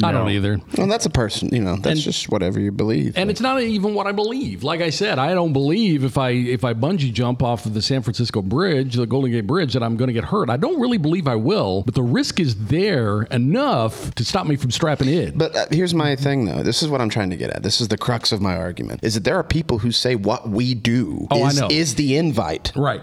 I 0.01 0.13
don't 0.13 0.29
either. 0.29 0.59
Well, 0.77 0.87
that's 0.87 1.05
a 1.05 1.09
person. 1.09 1.49
You 1.53 1.61
know, 1.61 1.75
that's 1.75 1.87
And- 1.87 1.99
just 1.99 2.29
whatever 2.29 2.61
you 2.61 2.71
believe. 2.71 3.17
And 3.17 3.29
it's 3.29 3.41
not 3.41 3.61
even 3.61 3.93
what 3.93 4.07
I 4.07 4.13
believe. 4.13 4.63
Like 4.63 4.79
I 4.79 4.89
said, 4.89 5.19
I 5.19 5.33
don't 5.33 5.51
believe 5.51 6.05
if 6.05 6.17
I 6.17 6.29
if 6.29 6.63
I 6.63 6.73
bungee 6.73 7.11
jump 7.11 7.43
off 7.43 7.65
of 7.65 7.73
the 7.73 7.81
San 7.81 8.01
Francisco 8.01 8.41
Bridge, 8.41 8.95
the 8.95 9.05
Golden 9.05 9.31
Gate 9.31 9.45
Bridge, 9.47 9.73
that 9.73 9.83
I'm 9.83 9.97
going 9.97 10.07
to 10.07 10.13
get 10.13 10.23
hurt. 10.23 10.49
I 10.49 10.55
don't 10.55 10.79
really 10.79 10.97
believe 10.97 11.27
I 11.27 11.35
will, 11.35 11.83
but 11.83 11.93
the 11.93 12.03
risk 12.03 12.39
is 12.39 12.55
there 12.67 13.23
enough 13.23 14.15
to 14.15 14.23
stop 14.23 14.47
me 14.47 14.55
from 14.55 14.71
strapping 14.71 15.09
in. 15.09 15.37
But 15.37 15.55
uh, 15.55 15.65
here's 15.71 15.93
my 15.93 16.15
thing, 16.15 16.45
though. 16.45 16.63
This 16.63 16.81
is 16.81 16.87
what 16.87 17.01
I'm 17.01 17.09
trying 17.09 17.29
to 17.31 17.35
get 17.35 17.49
at. 17.49 17.61
This 17.63 17.81
is 17.81 17.89
the 17.89 17.97
crux 17.97 18.31
of 18.31 18.41
my 18.41 18.55
argument: 18.55 19.01
is 19.03 19.15
that 19.15 19.25
there 19.25 19.35
are 19.35 19.43
people 19.43 19.79
who 19.79 19.91
say 19.91 20.15
what 20.15 20.47
we 20.49 20.73
do 20.73 21.27
Oh, 21.31 21.43
I 21.43 21.49
is, 21.49 21.59
know. 21.59 21.67
is 21.69 21.95
the 21.95 22.15
invite. 22.15 22.71
right. 22.77 23.01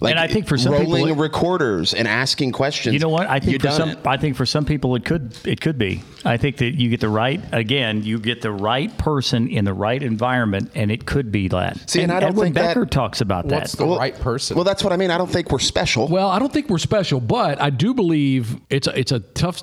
Like 0.00 0.12
And 0.12 0.18
I 0.20 0.28
think 0.28 0.46
for 0.46 0.56
some 0.56 0.72
people 0.72 0.94
rolling 0.94 1.14
it- 1.14 1.18
recorders 1.18 1.92
and 1.92 2.08
asking 2.08 2.52
questions. 2.52 2.94
You 2.94 3.00
know 3.00 3.10
what? 3.10 3.28
I 3.28 3.38
think 3.38 3.60
for 3.60 3.70
some, 3.70 3.90
it. 3.90 4.06
I 4.06 4.16
think 4.16 4.34
for 4.36 4.46
some 4.46 4.64
people 4.64 4.94
it 4.94 5.04
could 5.04 5.36
it 5.44 5.60
could 5.60 5.76
be. 5.76 6.02
I 6.24 6.36
think 6.36 6.56
that 6.58 6.74
you 6.80 6.88
get 6.88 7.00
the 7.00 7.08
right 7.08 7.40
again, 7.52 8.02
you 8.02 8.18
get 8.18 8.40
the 8.42 8.50
right 8.50 8.96
person 8.98 9.48
in 9.48 9.64
the 9.64 9.74
right 9.74 10.02
environment, 10.02 10.70
and 10.74 10.90
it 10.90 11.04
could 11.06 11.30
be 11.30 11.48
that. 11.48 11.88
See, 11.90 12.02
and 12.02 12.10
I 12.10 12.20
don't 12.20 12.30
Edwin 12.30 12.44
think 12.46 12.54
that- 12.56 12.68
Becker 12.68 12.86
talks 12.86 13.20
about 13.20 13.46
What's 13.46 13.72
that. 13.72 13.84
the 13.84 13.96
right 13.96 14.18
person? 14.18 14.54
Well, 14.56 14.64
that's 14.64 14.82
what 14.82 14.92
I 14.92 14.96
mean. 14.96 15.10
I 15.10 15.18
don't 15.18 15.30
think 15.30 15.50
we're 15.50 15.58
special. 15.58 16.08
Well, 16.08 16.28
I 16.30 16.38
don't 16.38 16.52
think 16.52 16.68
we're 16.70 16.78
special, 16.78 17.20
but 17.20 17.60
I 17.60 17.70
do 17.70 17.92
believe 17.94 18.58
it's 18.70 18.86
a, 18.86 18.98
it's 18.98 19.12
a 19.12 19.20
tough 19.20 19.62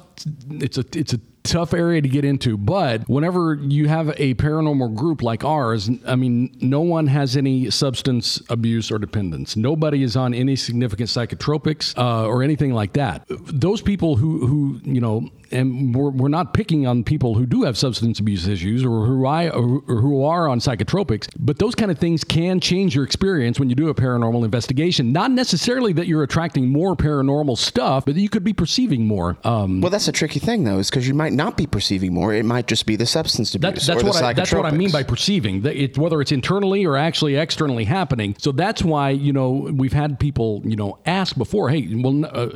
it's 0.52 0.78
a 0.78 0.86
it's 0.94 1.14
a 1.14 1.20
tough 1.48 1.74
area 1.74 2.02
to 2.02 2.08
get 2.08 2.26
into. 2.26 2.58
But 2.58 3.08
whenever 3.08 3.56
you 3.56 3.88
have 3.88 4.10
a 4.18 4.34
paranormal 4.36 4.96
group 4.96 5.22
like 5.22 5.44
ours, 5.44 5.90
I 6.06 6.16
mean, 6.16 6.56
no 6.62 6.82
one 6.82 7.08
has 7.08 7.38
any 7.38 7.70
substance 7.72 8.42
abuse 8.50 8.92
or 8.92 9.00
dependence. 9.00 9.56
Nobody 9.56 10.04
is 10.04 10.16
on 10.16 10.34
any 10.34 10.56
significant 10.56 11.10
psychotropics 11.10 11.98
uh, 11.98 12.28
or 12.28 12.44
anything 12.44 12.74
like 12.74 12.94
that. 12.94 13.26
Those 13.30 13.82
people 13.82 14.16
who 14.18 14.46
who 14.46 14.80
you 14.84 15.02
know. 15.02 15.30
And 15.52 15.96
we're, 15.96 16.10
we're 16.10 16.28
not 16.28 16.54
picking 16.54 16.88
on 16.88 17.04
people 17.04 17.36
who 17.36 17.46
do 17.46 17.64
have 17.64 17.78
substance 17.78 18.20
abuse 18.20 18.48
issues 18.48 18.84
or 18.84 19.06
who 19.06 19.26
I 19.26 19.50
or, 19.50 19.82
or 19.88 20.02
who 20.02 20.24
are 20.24 20.48
on 20.48 20.60
psychotropics, 20.60 21.28
but 21.40 21.60
those 21.60 21.76
kind 21.76 21.92
of 21.92 22.00
things 22.00 22.24
can 22.24 22.60
change 22.60 22.96
your 22.96 23.04
experience 23.04 23.60
when 23.60 23.70
you 23.70 23.76
do 23.76 23.90
a 23.90 23.96
paranormal 23.96 24.44
investigation. 24.44 25.12
Not 25.12 25.32
necessarily 25.32 25.94
that 25.94 26.08
you're 26.08 26.24
attracting 26.24 26.70
more 26.70 26.96
paranormal 26.96 27.58
stuff, 27.58 28.06
but 28.06 28.16
that 28.16 28.22
you 28.22 28.30
could 28.30 28.44
be 28.44 28.54
perceiving 28.54 29.08
more. 29.08 29.38
Um, 29.44 29.82
well, 29.82 29.92
that's 29.92 30.08
a 30.08 30.12
tricky 30.12 30.40
thing, 30.40 30.64
though, 30.64 30.80
is 30.80 30.90
because 30.90 31.08
you 31.08 31.14
might 31.14 31.34
not 31.34 31.58
be 31.58 31.66
perceiving 31.66 32.14
more. 32.14 32.34
It 32.34 32.46
might 32.46 32.68
just 32.68 32.86
be 32.86 32.96
the 32.96 33.06
substance 33.06 33.54
abuse 33.56 33.86
That, 33.86 33.94
that's 33.94 34.02
or 34.02 34.06
the 34.06 34.10
what 34.12 34.24
I, 34.24 34.34
that's 34.34 34.54
what 34.54 34.66
I 34.66 34.72
mean 34.72 34.92
by 34.92 35.04
perceiving, 35.04 35.62
that 35.62 35.76
it, 35.76 35.98
whether 35.98 36.22
it's 36.22 36.32
internally 36.32 36.86
or 36.86 36.98
actually 36.98 37.36
externally 37.36 37.86
happening. 37.86 38.36
So 38.40 38.52
that's 38.52 38.84
why 38.84 39.10
you 39.10 39.34
know 39.34 39.50
we've 39.74 39.94
had 39.94 40.20
people 40.20 40.62
you 40.66 40.76
know 40.76 41.00
ask 41.06 41.38
before, 41.38 41.70
hey, 41.70 41.88
well, 41.96 42.26
uh, 42.26 42.50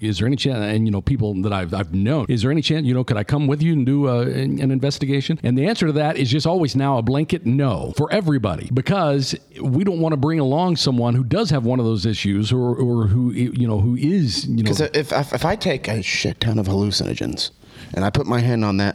is 0.00 0.18
there 0.18 0.26
any 0.26 0.36
chance? 0.36 0.58
And 0.58 0.86
you 0.86 0.90
know 0.90 1.00
people 1.00 1.34
that 1.42 1.52
I've 1.52 1.72
I've 1.74 1.94
known, 1.94 2.15
is 2.28 2.42
there 2.42 2.50
any 2.50 2.62
chance? 2.62 2.86
You 2.86 2.94
know, 2.94 3.04
could 3.04 3.16
I 3.16 3.24
come 3.24 3.46
with 3.46 3.60
you 3.62 3.72
and 3.74 3.84
do 3.84 4.08
uh, 4.08 4.22
an, 4.22 4.60
an 4.60 4.70
investigation? 4.70 5.38
And 5.42 5.58
the 5.58 5.66
answer 5.66 5.86
to 5.86 5.92
that 5.92 6.16
is 6.16 6.30
just 6.30 6.46
always 6.46 6.74
now 6.74 6.96
a 6.98 7.02
blanket 7.02 7.44
no 7.44 7.92
for 7.96 8.10
everybody 8.12 8.70
because 8.72 9.34
we 9.60 9.84
don't 9.84 10.00
want 10.00 10.12
to 10.12 10.16
bring 10.16 10.38
along 10.40 10.76
someone 10.76 11.14
who 11.14 11.24
does 11.24 11.50
have 11.50 11.64
one 11.64 11.78
of 11.78 11.84
those 11.84 12.06
issues 12.06 12.52
or 12.52 12.74
or 12.74 13.06
who 13.08 13.30
you 13.32 13.66
know 13.68 13.80
who 13.80 13.94
is 13.96 14.46
you 14.46 14.56
know 14.56 14.62
Because 14.62 14.80
if, 14.80 15.12
if 15.12 15.32
if 15.34 15.44
I 15.44 15.56
take 15.56 15.88
a 15.88 16.02
shit 16.02 16.40
ton 16.40 16.58
of 16.58 16.66
hallucinogens 16.66 17.50
and 17.94 18.04
I 18.04 18.10
put 18.10 18.26
my 18.26 18.40
hand 18.40 18.64
on 18.64 18.78
that 18.78 18.94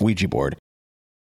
Ouija 0.00 0.28
board, 0.28 0.56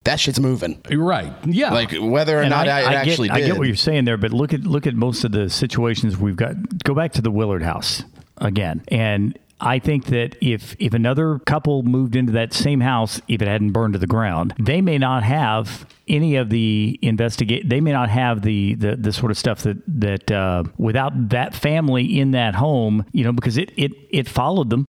that 0.04 0.18
shit's 0.20 0.40
moving. 0.40 0.80
you're 0.88 1.04
right, 1.04 1.32
yeah, 1.46 1.72
Like 1.72 1.92
whether 1.98 2.38
or 2.38 2.42
And 2.42 2.50
not 2.50 2.68
I, 2.68 2.80
it 2.80 2.84
get, 2.84 2.94
actually 2.94 3.30
I 3.30 3.38
did. 3.40 3.46
get 3.48 3.58
what 3.58 3.66
you're 3.66 3.76
saying 3.76 4.04
there, 4.06 4.16
but 4.16 4.32
look 4.32 4.52
at 4.54 4.60
look 4.62 4.86
at 4.86 4.94
most 4.94 5.24
of 5.24 5.32
the 5.32 5.50
situations 5.50 6.16
we've 6.16 6.36
got. 6.36 6.54
Go 6.84 6.94
back 6.94 7.12
to 7.12 7.22
the 7.22 7.30
Willard 7.30 7.62
house 7.62 8.02
again, 8.38 8.82
and 8.88 9.38
I 9.60 9.78
think 9.78 10.06
that 10.06 10.36
if 10.40 10.74
if 10.78 10.94
another 10.94 11.38
couple 11.40 11.82
moved 11.82 12.16
into 12.16 12.32
that 12.32 12.52
same 12.52 12.80
house, 12.80 13.20
if 13.28 13.42
it 13.42 13.48
hadn't 13.48 13.72
burned 13.72 13.92
to 13.94 13.98
the 13.98 14.06
ground, 14.06 14.54
they 14.58 14.80
may 14.80 14.98
not 14.98 15.22
have 15.22 15.86
any 16.08 16.36
of 16.36 16.50
the 16.50 16.98
investigate. 17.02 17.68
They 17.68 17.80
may 17.80 17.92
not 17.92 18.08
have 18.08 18.42
the 18.42 18.74
the, 18.74 18.96
the 18.96 19.12
sort 19.12 19.30
of 19.30 19.38
stuff 19.38 19.62
that 19.62 19.78
that 19.86 20.30
uh, 20.30 20.64
without 20.78 21.28
that 21.30 21.54
family 21.54 22.18
in 22.18 22.30
that 22.32 22.54
home, 22.54 23.04
you 23.12 23.24
know, 23.24 23.32
because 23.32 23.56
it 23.58 23.70
it 23.76 23.92
it 24.10 24.28
followed 24.28 24.70
them. 24.70 24.84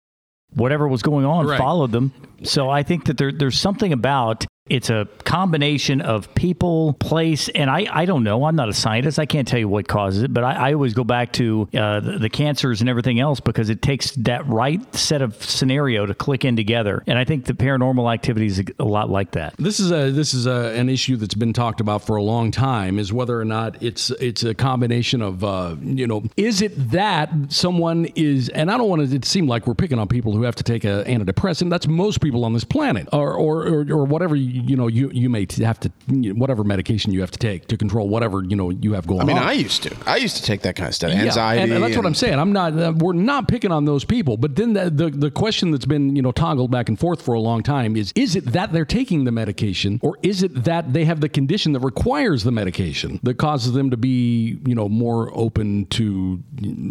Whatever 0.53 0.87
was 0.87 1.01
going 1.01 1.25
on 1.25 1.47
Right. 1.47 1.57
followed 1.57 1.91
them. 1.93 2.11
So 2.43 2.69
I 2.69 2.83
think 2.83 3.05
that 3.05 3.17
there, 3.17 3.31
there's 3.31 3.57
something 3.57 3.93
about 3.93 4.45
it's 4.71 4.89
a 4.89 5.05
combination 5.25 5.99
of 5.99 6.33
people, 6.33 6.93
place, 6.93 7.49
and 7.49 7.69
I, 7.69 7.87
I 7.91 8.05
don't 8.05 8.23
know. 8.23 8.45
I'm 8.45 8.55
not 8.55 8.69
a 8.69 8.73
scientist. 8.73 9.19
I 9.19 9.25
can't 9.25 9.45
tell 9.45 9.59
you 9.59 9.67
what 9.67 9.85
causes 9.89 10.23
it, 10.23 10.33
but 10.33 10.45
I, 10.45 10.69
I 10.69 10.73
always 10.73 10.93
go 10.93 11.03
back 11.03 11.33
to 11.33 11.67
uh, 11.73 11.99
the, 11.99 12.19
the 12.19 12.29
cancers 12.29 12.79
and 12.79 12.89
everything 12.89 13.19
else 13.19 13.41
because 13.41 13.69
it 13.69 13.81
takes 13.81 14.11
that 14.11 14.47
right 14.47 14.81
set 14.95 15.21
of 15.21 15.43
scenario 15.43 16.05
to 16.05 16.13
click 16.13 16.45
in 16.45 16.55
together. 16.55 17.03
And 17.05 17.19
I 17.19 17.25
think 17.25 17.45
the 17.45 17.53
paranormal 17.53 18.13
activity 18.13 18.45
is 18.45 18.63
a 18.79 18.85
lot 18.85 19.09
like 19.09 19.31
that. 19.31 19.55
This 19.57 19.81
is 19.81 19.91
a 19.91 20.09
this 20.09 20.33
is 20.33 20.45
a, 20.45 20.73
an 20.77 20.87
issue 20.87 21.17
that's 21.17 21.35
been 21.35 21.51
talked 21.51 21.81
about 21.81 22.05
for 22.05 22.15
a 22.15 22.23
long 22.23 22.49
time. 22.49 22.97
Is 22.97 23.11
whether 23.11 23.37
or 23.37 23.45
not 23.45 23.83
it's 23.83 24.09
it's 24.11 24.45
a 24.45 24.53
combination 24.53 25.21
of 25.21 25.43
uh, 25.43 25.75
you 25.81 26.07
know 26.07 26.23
is 26.37 26.61
it 26.61 26.91
that 26.91 27.29
someone 27.49 28.05
is 28.15 28.47
and 28.47 28.71
I 28.71 28.77
don't 28.77 28.87
want 28.87 29.01
it 29.01 29.21
to 29.21 29.29
seem 29.29 29.47
like 29.47 29.67
we're 29.67 29.75
picking 29.75 29.99
on 29.99 30.07
people 30.07 30.31
who 30.31 30.43
have 30.43 30.55
to 30.55 30.63
take 30.63 30.85
a 30.85 31.03
antidepressant. 31.05 31.69
That's 31.69 31.87
most 31.87 32.21
people 32.21 32.45
on 32.45 32.53
this 32.53 32.63
planet, 32.63 33.09
or 33.11 33.33
or 33.33 33.67
or, 33.67 33.79
or 33.91 34.05
whatever 34.05 34.37
you, 34.37 34.60
you 34.65 34.75
know 34.75 34.87
you 34.87 35.09
you 35.11 35.29
may 35.29 35.47
have 35.57 35.79
to 35.79 35.91
whatever 36.33 36.63
medication 36.63 37.11
you 37.11 37.21
have 37.21 37.31
to 37.31 37.39
take 37.39 37.67
to 37.67 37.77
control 37.77 38.07
whatever 38.09 38.43
you 38.43 38.55
know 38.55 38.69
you 38.69 38.93
have 38.93 39.07
going 39.07 39.21
on. 39.21 39.29
I 39.29 39.33
mean, 39.33 39.37
on. 39.37 39.47
I 39.47 39.53
used 39.53 39.83
to. 39.83 39.95
I 40.05 40.17
used 40.17 40.37
to 40.37 40.43
take 40.43 40.61
that 40.61 40.75
kind 40.75 40.89
of 40.89 40.95
stuff. 40.95 41.11
Yeah, 41.11 41.23
Anxiety. 41.23 41.63
and, 41.63 41.73
and 41.73 41.83
that's 41.83 41.97
what 41.97 42.05
I'm 42.05 42.13
saying. 42.13 42.39
I'm 42.39 42.53
not. 42.53 42.77
Uh, 42.77 42.93
we're 42.95 43.13
not 43.13 43.47
picking 43.47 43.71
on 43.71 43.85
those 43.85 44.05
people. 44.05 44.37
But 44.37 44.55
then 44.55 44.73
the, 44.73 44.89
the 44.89 45.09
the 45.09 45.31
question 45.31 45.71
that's 45.71 45.85
been 45.85 46.15
you 46.15 46.21
know 46.21 46.31
toggled 46.31 46.71
back 46.71 46.89
and 46.89 46.99
forth 46.99 47.21
for 47.21 47.33
a 47.33 47.39
long 47.39 47.63
time 47.63 47.95
is: 47.95 48.11
Is 48.15 48.35
it 48.35 48.45
that 48.47 48.71
they're 48.73 48.85
taking 48.85 49.25
the 49.25 49.31
medication, 49.31 49.99
or 50.01 50.17
is 50.23 50.43
it 50.43 50.63
that 50.63 50.93
they 50.93 51.05
have 51.05 51.21
the 51.21 51.29
condition 51.29 51.73
that 51.73 51.79
requires 51.79 52.43
the 52.43 52.51
medication 52.51 53.19
that 53.23 53.37
causes 53.37 53.73
them 53.73 53.89
to 53.89 53.97
be 53.97 54.59
you 54.65 54.75
know 54.75 54.87
more 54.89 55.31
open 55.37 55.85
to 55.87 56.41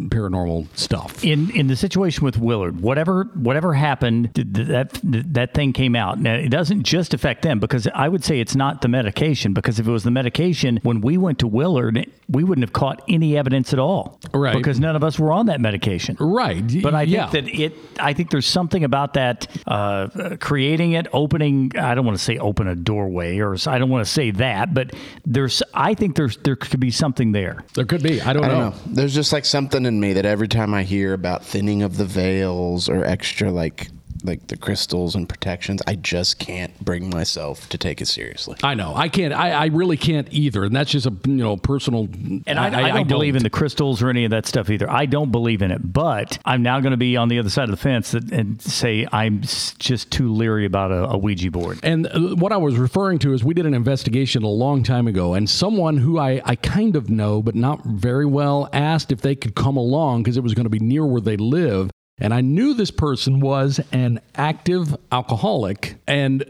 paranormal 0.09 0.67
stuff? 0.77 1.25
in 1.25 1.51
in 1.51 1.67
the 1.67 1.77
situation 1.77 2.25
with 2.25 2.39
Willard, 2.39 2.81
whatever 2.81 3.25
whatever 3.35 3.75
happened, 3.75 4.35
th- 4.35 4.53
th- 4.53 4.69
that 4.69 5.01
that 5.03 5.55
thing 5.55 5.73
came 5.73 5.95
out. 5.95 6.19
Now 6.19 6.35
it 6.35 6.49
doesn't 6.51 6.83
just 6.83 7.15
affect 7.15 7.43
them, 7.43 7.60
because 7.61 7.87
I 7.95 8.09
would 8.09 8.25
say 8.25 8.41
it's 8.41 8.57
not 8.57 8.83
the 8.83 8.89
medication. 8.89 9.53
Because 9.53 9.79
if 9.79 9.87
it 9.87 9.91
was 9.91 10.05
the 10.05 10.11
medication, 10.11 10.81
when 10.83 11.01
we 11.01 11.17
went 11.17 11.39
to 11.41 11.47
Willard, 11.47 12.07
we 12.29 12.45
wouldn't 12.45 12.63
have 12.63 12.73
caught 12.73 13.03
any 13.09 13.37
evidence 13.37 13.73
at 13.73 13.79
all. 13.79 14.19
Right. 14.33 14.57
Because 14.57 14.81
none 14.81 14.97
of 14.97 15.05
us 15.05 15.19
were 15.19 15.33
on 15.33 15.47
that 15.47 15.61
medication. 15.61 16.17
Right. 16.19 16.83
But 16.83 16.95
I 16.95 17.03
yeah. 17.03 17.29
think 17.29 17.47
that 17.47 17.61
it. 17.61 17.75
I 17.99 18.13
think 18.13 18.31
there's 18.31 18.47
something 18.47 18.85
about 18.85 19.15
that 19.15 19.47
uh, 19.67 19.71
uh, 19.71 20.37
creating 20.37 20.93
it, 20.93 21.07
opening. 21.13 21.73
I 21.79 21.95
don't 21.95 22.05
want 22.05 22.19
to 22.19 22.25
say 22.25 22.39
open 22.39 22.69
a 22.69 22.75
doorway, 22.75 23.39
or 23.39 23.57
I 23.67 23.79
don't 23.79 23.91
want 23.91 24.05
to 24.05 24.11
say 24.11 24.31
that, 24.33 24.75
but 24.75 24.95
there's. 25.25 25.63
I 25.75 25.95
think 25.95 26.17
there's 26.17 26.37
there 26.39 26.57
could 26.57 26.81
be 26.81 26.91
something 26.91 27.33
there. 27.33 27.65
there 27.75 27.85
could 27.85 28.03
be. 28.03 28.21
I 28.21 28.33
don't, 28.33 28.45
I 28.45 28.49
don't 28.49 28.59
know. 28.59 28.71
know. 28.71 28.77
There's 28.87 29.15
just 29.15 29.33
like 29.33 29.45
something 29.45 29.85
in 29.85 30.01
me 30.01 30.13
that 30.15 30.27
every 30.27 30.49
time 30.49 30.75
I 30.75 30.83
hear 30.83 31.15
about 31.15 31.45
thinning 31.45 31.83
of 31.83 31.97
the 31.97 32.05
veils 32.05 32.89
or 32.89 33.05
extra 33.05 33.51
like 33.51 33.89
like 34.25 34.47
the 34.49 34.57
crystals 34.57 35.15
and 35.15 35.29
protections, 35.29 35.81
I 35.87 35.95
just 35.97 36.39
can't 36.39 36.79
bring 36.85 37.11
myself 37.11 37.69
to 37.71 37.79
take 37.79 38.01
it 38.01 38.07
seriously. 38.07 38.57
I 38.63 38.75
know. 38.75 38.95
I 38.95 39.09
can't. 39.09 39.33
I, 39.33 39.51
I 39.53 39.67
really 39.67 39.97
can't 39.97 40.29
either. 40.31 40.65
And 40.65 40.75
that's 40.75 40.91
just 40.91 41.07
a 41.07 41.17
you 41.25 41.35
know 41.35 41.57
personal. 41.57 42.09
And 42.47 42.59
I, 42.59 42.67
I, 42.67 42.93
don't 42.93 43.09
believe 43.09 43.37
in 43.37 43.43
the 43.43 43.51
crystals 43.51 44.03
or 44.03 44.11
any 44.11 44.25
of 44.25 44.31
that 44.31 44.47
stuff 44.47 44.71
either. 44.71 44.91
I 44.91 45.07
don't 45.07 45.31
believe 45.31 45.63
in 45.63 45.71
it. 45.71 45.81
But 45.93 46.39
I'm 46.45 46.63
now 46.63 46.81
going 46.81 46.93
to 46.93 46.97
be 46.97 47.17
on 47.17 47.29
the 47.29 47.39
other 47.39 47.51
side 47.51 47.65
of 47.65 47.71
the 47.71 47.77
fence 47.77 48.13
that, 48.13 48.31
and 48.33 48.61
say 48.61 49.07
I'm 49.13 49.43
just 49.43 50.11
too 50.11 50.33
leery 50.33 50.65
about 50.65 50.93
a, 50.93 51.11
a 51.11 51.19
Ouija 51.19 51.51
board. 51.51 51.81
And 51.83 52.07
uh, 52.07 52.37
what 52.37 52.53
I 52.53 52.57
was 52.57 52.77
referring 52.77 53.19
to 53.21 53.33
is 53.33 53.45
we 53.45 53.55
did 53.55 53.67
an 53.67 53.75
investigation 53.75 54.43
a 54.43 54.49
long 54.49 54.83
time 54.83 55.07
ago, 55.07 55.35
and 55.35 55.49
someone 55.49 55.97
who 55.97 56.19
I, 56.19 56.41
I 56.45 56.57
kind 56.57 56.97
of 56.97 57.11
know, 57.11 57.43
but 57.43 57.55
not 57.55 57.85
very 57.85 58.27
well, 58.27 58.69
asked 58.73 59.13
if 59.13 59.21
they 59.21 59.35
could 59.35 59.55
come 59.55 59.77
along 59.77 60.23
because 60.23 60.37
it 60.37 60.43
was 60.43 60.55
going 60.55 60.65
to 60.65 60.71
be 60.71 60.79
near 60.79 61.05
where 61.05 61.21
they 61.21 61.37
live. 61.37 61.91
And 62.21 62.35
I 62.35 62.41
knew 62.43 62.75
this 62.75 62.91
person 62.91 63.41
was 63.41 63.81
an 63.93 64.21
active 64.35 64.97
alcoholic. 65.11 65.97
And 66.07 66.45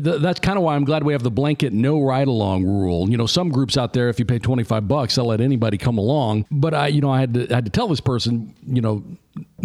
that's 0.00 0.40
kind 0.40 0.56
of 0.56 0.64
why 0.64 0.74
I'm 0.74 0.84
glad 0.84 1.04
we 1.04 1.12
have 1.12 1.22
the 1.22 1.30
blanket 1.30 1.72
no 1.72 2.00
ride 2.00 2.28
along 2.28 2.64
rule. 2.64 3.10
You 3.10 3.16
know, 3.16 3.26
some 3.26 3.50
groups 3.50 3.76
out 3.76 3.92
there, 3.92 4.08
if 4.08 4.18
you 4.18 4.24
pay 4.24 4.38
25 4.38 4.88
bucks, 4.88 5.14
they'll 5.14 5.26
let 5.26 5.40
anybody 5.40 5.78
come 5.78 5.98
along. 5.98 6.46
But 6.50 6.74
I, 6.74 6.86
you 6.88 7.00
know, 7.00 7.10
I 7.10 7.20
had 7.20 7.34
to, 7.34 7.50
I 7.50 7.56
had 7.56 7.64
to 7.66 7.70
tell 7.70 7.88
this 7.88 8.00
person, 8.00 8.54
you 8.66 8.80
know, 8.80 9.04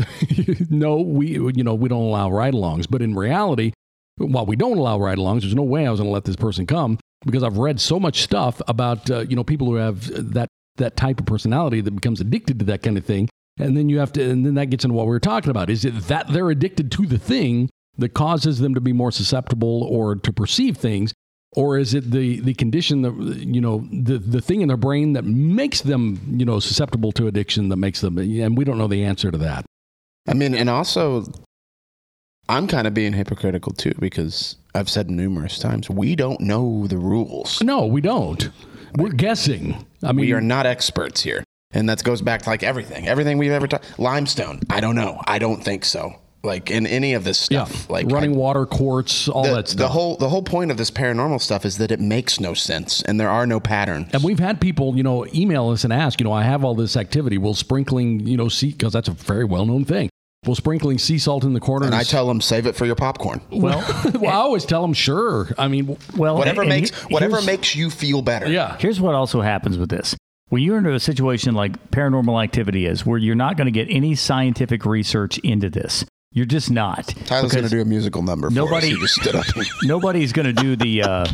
no, 0.69 0.97
we, 0.97 1.31
you 1.31 1.63
know, 1.63 1.75
we 1.75 1.89
don't 1.89 2.03
allow 2.03 2.29
ride 2.29 2.53
alongs. 2.53 2.85
But 2.89 3.01
in 3.01 3.15
reality, 3.15 3.71
while 4.17 4.45
we 4.45 4.55
don't 4.55 4.77
allow 4.77 4.97
ride-alongs, 4.99 5.41
there's 5.41 5.55
no 5.55 5.63
way 5.63 5.85
I 5.85 5.91
was 5.91 5.99
going 5.99 6.09
to 6.09 6.13
let 6.13 6.25
this 6.25 6.35
person 6.35 6.65
come 6.65 6.99
because 7.25 7.43
I've 7.43 7.57
read 7.57 7.79
so 7.79 7.99
much 7.99 8.23
stuff 8.23 8.61
about 8.67 9.09
uh, 9.09 9.19
you 9.19 9.35
know 9.35 9.43
people 9.43 9.67
who 9.67 9.75
have 9.75 10.33
that 10.33 10.47
that 10.77 10.95
type 10.95 11.19
of 11.19 11.25
personality 11.25 11.81
that 11.81 11.91
becomes 11.91 12.21
addicted 12.21 12.59
to 12.59 12.65
that 12.65 12.83
kind 12.83 12.97
of 12.97 13.05
thing, 13.05 13.29
and 13.57 13.75
then 13.75 13.89
you 13.89 13.99
have 13.99 14.11
to, 14.13 14.29
and 14.29 14.45
then 14.45 14.55
that 14.55 14.69
gets 14.69 14.83
into 14.83 14.95
what 14.95 15.05
we 15.05 15.11
were 15.11 15.19
talking 15.19 15.49
about. 15.49 15.69
Is 15.69 15.85
it 15.85 15.95
that 16.07 16.27
they're 16.29 16.49
addicted 16.49 16.91
to 16.93 17.05
the 17.05 17.17
thing 17.17 17.69
that 17.97 18.13
causes 18.13 18.59
them 18.59 18.75
to 18.75 18.81
be 18.81 18.93
more 18.93 19.11
susceptible 19.11 19.83
or 19.83 20.15
to 20.15 20.31
perceive 20.33 20.77
things? 20.77 21.13
Or 21.53 21.77
is 21.77 21.93
it 21.93 22.11
the, 22.11 22.39
the 22.41 22.53
condition 22.53 23.01
that 23.01 23.13
you 23.37 23.61
know 23.61 23.87
the 23.91 24.17
the 24.19 24.41
thing 24.41 24.61
in 24.61 24.67
their 24.67 24.77
brain 24.77 25.13
that 25.13 25.23
makes 25.23 25.81
them 25.81 26.19
you 26.29 26.45
know 26.45 26.59
susceptible 26.59 27.11
to 27.13 27.27
addiction 27.27 27.69
that 27.69 27.77
makes 27.77 28.01
them 28.01 28.17
and 28.17 28.57
we 28.57 28.63
don't 28.63 28.77
know 28.77 28.87
the 28.87 29.03
answer 29.03 29.31
to 29.31 29.37
that. 29.39 29.65
I 30.27 30.33
mean, 30.33 30.53
and 30.53 30.69
also, 30.69 31.25
I'm 32.49 32.67
kind 32.67 32.85
of 32.85 32.93
being 32.93 33.13
hypocritical 33.13 33.71
too 33.71 33.93
because 33.97 34.57
I've 34.75 34.89
said 34.89 35.09
numerous 35.09 35.57
times 35.57 35.89
we 35.89 36.15
don't 36.15 36.41
know 36.41 36.85
the 36.85 36.97
rules. 36.97 37.63
No, 37.63 37.85
we 37.85 38.01
don't. 38.01 38.49
We're 38.97 39.09
guessing. 39.09 39.85
I 40.03 40.11
mean, 40.11 40.25
we 40.25 40.33
are 40.33 40.41
not 40.41 40.65
experts 40.65 41.23
here, 41.23 41.43
and 41.71 41.89
that 41.89 42.03
goes 42.03 42.21
back 42.21 42.43
to 42.43 42.49
like 42.49 42.63
everything, 42.63 43.07
everything 43.07 43.37
we've 43.37 43.51
ever 43.51 43.67
talked. 43.67 43.99
Limestone, 43.99 44.61
I 44.69 44.79
don't 44.79 44.95
know. 44.95 45.21
I 45.25 45.39
don't 45.39 45.63
think 45.63 45.85
so. 45.85 46.13
Like 46.43 46.69
in 46.71 46.85
any 46.87 47.13
of 47.13 47.23
this 47.23 47.47
yeah, 47.51 47.65
stuff, 47.65 47.89
like 47.89 48.05
running 48.09 48.33
I- 48.33 48.37
water, 48.37 48.65
quartz, 48.65 49.27
all 49.27 49.43
the, 49.43 49.55
that 49.55 49.67
stuff. 49.69 49.79
the 49.79 49.87
whole 49.89 50.15
the 50.17 50.29
whole 50.29 50.43
point 50.43 50.71
of 50.71 50.77
this 50.77 50.91
paranormal 50.91 51.41
stuff 51.41 51.65
is 51.65 51.77
that 51.79 51.91
it 51.91 51.99
makes 51.99 52.39
no 52.39 52.53
sense 52.53 53.01
and 53.01 53.19
there 53.19 53.29
are 53.29 53.45
no 53.47 53.59
patterns. 53.59 54.09
And 54.13 54.23
we've 54.23 54.39
had 54.39 54.61
people, 54.61 54.95
you 54.95 55.03
know, 55.03 55.25
email 55.33 55.69
us 55.69 55.83
and 55.83 55.91
ask, 55.91 56.19
you 56.21 56.23
know, 56.23 56.31
I 56.31 56.43
have 56.43 56.63
all 56.63 56.75
this 56.75 56.95
activity. 56.95 57.37
Will 57.37 57.55
sprinkling, 57.55 58.25
you 58.27 58.37
know, 58.37 58.47
sea 58.49 58.71
because 58.71 58.93
that's 58.93 59.09
a 59.09 59.13
very 59.13 59.43
well 59.45 59.65
known 59.65 59.83
thing. 59.83 60.09
Will 60.45 60.55
sprinkling 60.55 60.99
sea 60.99 61.17
salt 61.17 61.43
in 61.43 61.53
the 61.53 61.59
corner? 61.59 61.87
And 61.87 61.95
I 61.95 62.03
tell 62.03 62.27
them 62.27 62.39
save 62.39 62.67
it 62.67 62.75
for 62.75 62.85
your 62.85 62.95
popcorn. 62.95 63.41
well, 63.51 63.79
well, 64.13 64.27
I 64.31 64.35
always 64.35 64.63
tell 64.63 64.83
them, 64.83 64.93
sure. 64.93 65.49
I 65.57 65.67
mean, 65.67 65.97
Well, 66.15 66.37
Whatever 66.37 66.63
makes 66.63 66.91
whatever 67.09 67.41
makes 67.41 67.75
you 67.75 67.89
feel 67.89 68.21
better. 68.21 68.47
yeah, 68.47 68.77
Here's 68.79 69.01
what 69.01 69.15
also 69.15 69.41
happens 69.41 69.77
with 69.77 69.89
this. 69.89 70.15
When 70.49 70.61
you're 70.63 70.77
into 70.77 70.93
a 70.93 70.99
situation 70.99 71.53
like 71.55 71.91
paranormal 71.91 72.41
activity 72.43 72.85
is, 72.85 73.05
where 73.05 73.17
you're 73.17 73.35
not 73.35 73.57
going 73.57 73.65
to 73.65 73.71
get 73.71 73.87
any 73.89 74.15
scientific 74.15 74.85
research 74.85 75.37
into 75.39 75.69
this, 75.69 76.05
you're 76.31 76.45
just 76.45 76.71
not. 76.71 77.07
Tyler's 77.25 77.51
going 77.51 77.63
to 77.65 77.69
do 77.69 77.81
a 77.81 77.85
musical 77.85 78.21
number. 78.21 78.49
For 78.49 78.53
nobody- 78.55 78.93
us. 78.93 78.99
Just 78.99 79.13
stood 79.21 79.35
up. 79.35 79.45
nobody's 79.83 80.31
going 80.31 80.45
to 80.45 80.53
do 80.53 80.75
the 80.75 81.03
uh, 81.03 81.25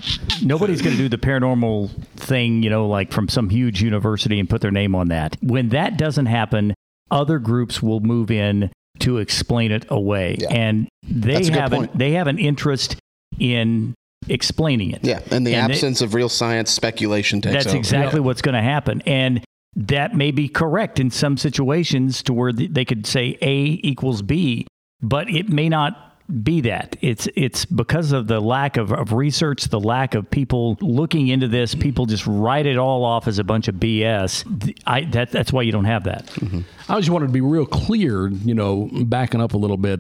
nobody's 0.42 0.82
going 0.82 0.96
to 0.96 1.02
do 1.02 1.10
the 1.10 1.18
paranormal 1.18 1.92
thing, 2.16 2.64
you 2.64 2.70
know, 2.70 2.88
like 2.88 3.12
from 3.12 3.28
some 3.28 3.50
huge 3.50 3.82
university 3.82 4.40
and 4.40 4.50
put 4.50 4.62
their 4.62 4.72
name 4.72 4.96
on 4.96 5.10
that. 5.10 5.38
When 5.42 5.70
that 5.70 5.98
doesn't 5.98 6.28
happen, 6.28 6.74
other 7.12 7.38
groups 7.38 7.84
will 7.84 8.00
move 8.00 8.32
in 8.32 8.72
to 9.00 9.18
explain 9.18 9.72
it 9.72 9.86
away, 9.90 10.38
Yeah. 10.40 10.48
and 10.52 10.88
they 11.04 11.34
That's 11.34 11.48
a 11.50 11.52
good 11.52 11.60
have 11.60 11.74
an, 11.74 11.90
they 11.96 12.12
have 12.14 12.28
an 12.28 12.38
interest 12.40 12.96
in 13.40 13.94
explaining 14.30 14.92
it. 14.92 15.00
yeah, 15.04 15.20
in 15.32 15.44
the 15.44 15.54
And 15.56 15.70
they- 15.70 15.74
absence 15.76 16.02
of 16.02 16.14
real 16.14 16.30
science, 16.30 16.72
speculation 16.72 17.42
takes 17.42 17.54
That's 17.54 17.68
over. 17.68 17.78
exactly 17.78 18.20
what's 18.20 18.42
going 18.42 18.56
to 18.56 18.62
happen. 18.62 19.02
And 19.06 19.44
that 19.76 20.16
may 20.16 20.32
be 20.32 20.48
correct 20.48 21.00
in 21.00 21.10
some 21.10 21.36
situations 21.38 22.22
to 22.24 22.34
where 22.34 22.54
they 22.54 22.86
could 22.86 23.06
say 23.08 23.38
A 23.42 23.80
equals 23.84 24.22
B, 24.22 24.68
but 25.02 25.30
it 25.30 25.50
may 25.50 25.68
not 25.70 26.12
be 26.44 26.62
that. 26.62 26.96
It's 27.02 27.28
it's 27.36 27.66
because 27.66 28.14
of 28.14 28.28
the 28.28 28.40
lack 28.40 28.78
of, 28.78 28.94
of 28.94 29.12
research, 29.12 29.66
the 29.66 29.80
lack 29.80 30.16
of 30.16 30.30
people 30.32 30.78
looking 30.80 31.28
into 31.28 31.48
this. 31.50 31.76
People 31.76 32.06
just 32.06 32.26
write 32.26 32.66
it 32.66 32.78
all 32.78 33.04
off 33.04 33.28
as 33.28 33.40
a 33.40 33.44
bunch 33.44 33.68
of 33.68 33.76
BS. 33.76 34.74
I, 34.88 35.02
that, 35.06 35.32
that's 35.32 35.52
why 35.52 35.64
you 35.64 35.74
don't 35.74 35.84
have 35.86 36.06
that. 36.06 36.28
Mm-hmm. 36.28 36.62
I 36.88 36.98
just 36.98 37.10
wanted 37.10 37.28
to 37.28 37.34
be 37.34 37.42
real 37.42 37.66
clear, 37.66 38.30
you 38.30 38.54
know, 38.54 38.90
backing 39.06 39.42
up 39.42 39.54
a 39.54 39.58
little 39.58 39.76
bit 39.78 40.00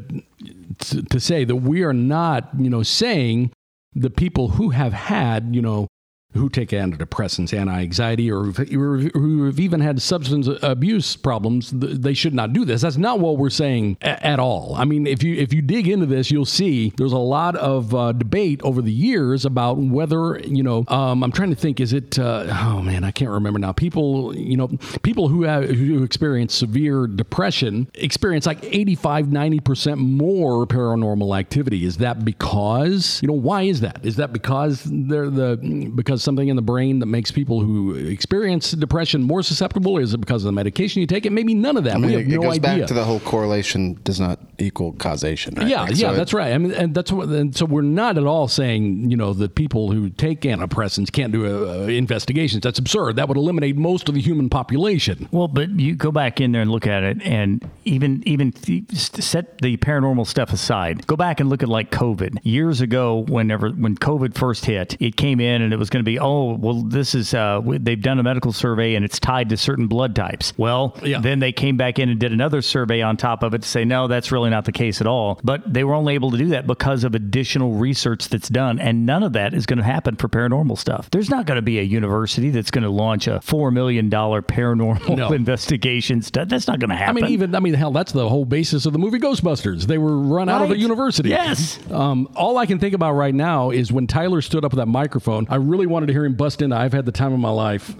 to, 0.80 1.02
to 1.04 1.20
say 1.20 1.44
that 1.44 1.58
we 1.58 1.84
are 1.84 1.94
not, 1.94 2.50
you 2.58 2.70
know, 2.70 2.84
saying 2.84 3.52
the 3.96 4.10
people 4.10 4.50
who 4.50 4.70
have 4.70 4.94
had, 4.94 5.56
you 5.56 5.62
know, 5.62 5.88
who 6.34 6.50
take 6.50 6.69
antidepressants, 6.69 7.58
anti-anxiety, 7.58 8.32
or 8.32 8.43
who've- 8.46 9.63
even 9.63 9.82
had 9.82 10.02
substance 10.02 10.50
abuse 10.62 11.15
problems, 11.15 11.72
they 11.74 12.13
should 12.13 12.34
not 12.34 12.54
do 12.54 12.65
this. 12.65 12.82
That's 12.82 12.98
not 12.98 13.19
what 13.19 13.38
we're 13.38 13.50
saying 13.50 13.98
at 14.02 14.39
all. 14.39 14.76
I 14.76 14.86
mean, 14.86 15.06
if 15.08 15.24
you 15.24 15.36
if 15.36 15.54
you 15.54 15.62
dig 15.62 15.88
into 15.88 16.06
this, 16.06 16.32
you'll 16.32 16.46
see 16.46 16.91
there's 16.98 17.12
a 17.12 17.17
lot 17.17 17.56
of 17.56 17.93
uh, 17.93 18.12
debate 18.13 18.62
over 18.63 18.82
the 18.82 18.91
years 18.91 19.46
about 19.46 19.78
whether 19.78 20.39
you 20.39 20.63
know. 20.63 20.86
Um, 20.88 21.24
I'm 21.24 21.32
trying 21.32 21.50
to 21.52 21.56
think. 21.56 21.80
Is 21.80 21.93
it? 21.93 22.17
Uh, 22.17 22.46
oh 22.50 22.82
man, 22.82 23.04
I 23.04 23.12
can't 23.12 23.32
remember 23.32 23.60
now. 23.60 23.72
People, 23.72 24.36
you 24.36 24.58
know, 24.58 24.69
people 25.04 25.28
who 25.28 25.43
have 25.43 25.69
who 25.69 26.04
experience 26.04 26.54
severe 26.54 27.08
depression 27.08 27.88
experience 27.96 28.46
like 28.46 28.63
85, 28.63 29.32
90 29.32 29.60
percent 29.60 30.00
more 30.00 30.65
paranormal 30.65 31.38
activity. 31.38 31.86
Is 31.86 31.98
that 31.98 32.26
because 32.26 33.19
you 33.22 33.28
know 33.28 33.34
why 33.34 33.63
is 33.63 33.82
that? 33.82 34.00
Is 34.04 34.15
that 34.17 34.34
because 34.34 34.84
they're 34.86 35.30
the 35.30 35.58
because 35.96 36.23
something 36.24 36.48
in 36.48 36.56
the 36.56 36.62
brain 36.62 37.00
that 37.00 37.06
makes 37.06 37.32
people 37.32 37.62
who 37.62 37.96
experience 37.96 38.72
depression 38.72 39.22
more 39.24 39.44
susceptible? 39.44 39.98
Is 39.98 40.14
it 40.14 40.20
because 40.20 40.44
of 40.44 40.48
the 40.48 40.52
medication 40.54 41.02
you 41.02 41.08
take? 41.08 41.26
It 41.26 41.32
maybe 41.32 41.54
none 41.54 41.78
of 41.78 41.84
that. 41.84 41.96
I 41.96 41.98
mean, 41.98 42.08
we 42.12 42.16
it, 42.16 42.20
have 42.24 42.28
it 42.28 42.36
no 42.36 42.42
goes 42.44 42.56
idea. 42.58 42.80
back 42.80 42.88
to 42.88 42.94
the 42.94 43.04
whole 43.04 43.20
correlation 43.20 44.00
does 44.04 44.20
not 44.20 44.40
equal 44.58 44.94
causation. 44.94 45.56
Right? 45.56 45.68
Yeah, 45.68 45.82
Like, 45.82 45.92
yeah, 45.92 46.08
so 46.10 46.14
it- 46.14 46.18
that's 46.18 46.34
right. 46.34 46.54
I 46.54 46.58
mean, 46.58 46.72
and 46.74 46.96
that's 46.96 47.12
what. 47.12 47.30
And 47.30 47.56
so 47.56 47.66
we're 47.66 47.82
not 47.82 48.18
at 48.18 48.26
all 48.26 48.48
saying 48.48 49.12
you 49.12 49.18
know 49.18 49.34
that 49.34 49.56
people 49.56 49.92
who 49.92 50.10
take 50.10 50.42
antidepressants 50.42 51.12
can't 51.12 51.32
do 51.32 51.46
uh, 51.46 51.86
investigations. 51.88 52.62
That's 52.64 52.80
absurd. 52.80 53.16
That 53.18 53.28
would 53.28 53.38
eliminate 53.38 53.76
most 53.76 54.08
of 54.10 54.16
the 54.16 54.22
human 54.22 54.50
population. 54.50 55.28
Well, 55.32 55.48
but 55.48 55.70
you 55.80 55.96
go 55.96 56.12
back 56.12 56.40
in 56.42 56.52
there 56.52 56.62
and 56.62 56.72
look 56.72 56.88
at 56.88 57.04
it, 57.04 57.22
and 57.24 57.68
even 57.86 58.24
even 58.26 58.52
th- 58.52 58.92
set 58.94 59.58
the 59.62 59.78
paranormal 59.78 60.26
stuff 60.28 60.54
aside. 60.54 61.06
Go 61.08 61.16
back 61.16 61.40
and 61.40 61.50
look 61.50 61.64
at 61.64 61.70
like 61.70 61.92
COVID 61.92 62.40
years 62.44 62.82
ago. 62.82 63.26
Whenever 63.28 63.70
when 63.70 63.96
COVID 63.96 64.36
first 64.36 64.66
hit, 64.66 64.96
it 65.02 65.16
came 65.16 65.40
in 65.40 65.62
and 65.62 65.74
it 65.74 65.78
was 65.78 65.90
going 65.90 66.04
to 66.04 66.10
be 66.10 66.12
oh 66.19 66.54
well 66.56 66.82
this 66.84 67.15
is 67.15 67.34
uh, 67.34 67.62
they've 67.65 68.02
done 68.02 68.19
a 68.19 68.23
medical 68.23 68.52
survey 68.54 68.95
and 68.95 69.04
it's 69.06 69.19
tied 69.19 69.49
to 69.49 69.58
certain 69.58 69.88
blood 69.88 70.15
types. 70.15 70.54
Well, 70.58 70.95
Yeah. 71.04 71.19
then 71.19 71.39
they 71.39 71.52
came 71.52 71.78
back 71.78 71.99
in 71.99 72.10
and 72.10 72.19
did 72.19 72.32
another 72.32 72.62
survey 72.62 73.02
on 73.02 73.17
top 73.17 73.43
of 73.43 73.54
it 73.54 73.62
to 73.63 73.67
say 73.67 73.86
no, 73.86 74.08
that's 74.08 74.32
really 74.32 74.49
not 74.49 74.65
the 74.65 74.71
case 74.71 75.02
at 75.02 75.08
all. 75.08 75.39
But 75.43 75.71
they 75.71 75.84
were 75.84 75.93
only 75.93 76.13
able 76.15 76.32
to 76.32 76.38
do 76.38 76.47
that 76.47 76.67
because 76.67 77.04
of 77.04 77.15
additional 77.15 77.73
research 77.73 78.30
that's 78.30 78.49
done, 78.49 78.80
and 78.80 79.06
none 79.06 79.23
of 79.23 79.34
that 79.34 79.54
is 79.54 79.65
going 79.65 79.78
to 79.78 79.84
happen 79.84 80.15
for 80.15 80.28
paranormal 80.30 80.78
stuff. 80.78 81.10
There's 81.12 81.30
not 81.30 81.45
going 81.45 81.56
to 81.58 81.62
be 81.62 81.80
a 81.80 81.84
university 81.84 82.49
that's 82.49 82.71
going 82.71 82.84
to 82.84 82.89
launch 82.89 83.28
a 83.28 83.41
four 83.41 83.71
million 83.71 84.10
dollar 84.10 84.41
paranormal 84.41 85.17
No. 85.17 85.32
investigation. 85.34 86.21
That's 86.34 86.67
not 86.67 86.80
going 86.80 86.89
to 86.89 86.95
happen. 86.95 87.17
I 87.17 87.21
mean, 87.28 87.32
even 87.34 87.56
I 87.56 87.60
mean, 87.60 87.73
hell, 87.73 87.91
that's 87.91 88.12
the 88.12 88.28
whole 88.30 88.45
basis 88.45 88.86
of 88.86 88.93
the 88.93 88.99
movie 88.99 89.19
Ghostbusters. 89.19 89.84
They 89.84 89.97
were 89.97 90.17
run 90.19 90.49
out 90.49 90.62
of 90.62 90.71
a 90.71 90.78
university. 90.78 91.30
Yes. 91.30 91.80
Um, 91.91 92.30
all 92.36 92.58
I 92.58 92.65
can 92.65 92.80
think 92.80 92.93
about 92.93 93.13
right 93.13 93.34
now 93.34 93.69
is 93.71 93.91
when 93.91 94.08
Tyler 94.08 94.41
stood 94.41 94.65
up 94.65 94.71
with 94.71 94.78
that 94.78 94.88
microphone. 94.88 95.45
I 95.49 95.56
really 95.56 95.88
wanted 96.04 96.13
to 96.13 96.20
hear 96.20 96.26
him 96.26 96.34
bust 96.36 96.62
into 96.62 96.76
"I've 96.76 96.94
had 96.94 97.06
the 97.06 97.12
time 97.13 97.32
of 97.34 97.39
my 97.39 97.50
life." 97.50 97.96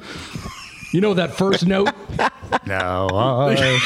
You 0.94 1.02
know 1.02 1.14
that 1.16 1.34
first 1.36 1.66
note. 1.66 1.90
no, 2.68 3.08
I- 3.12 3.56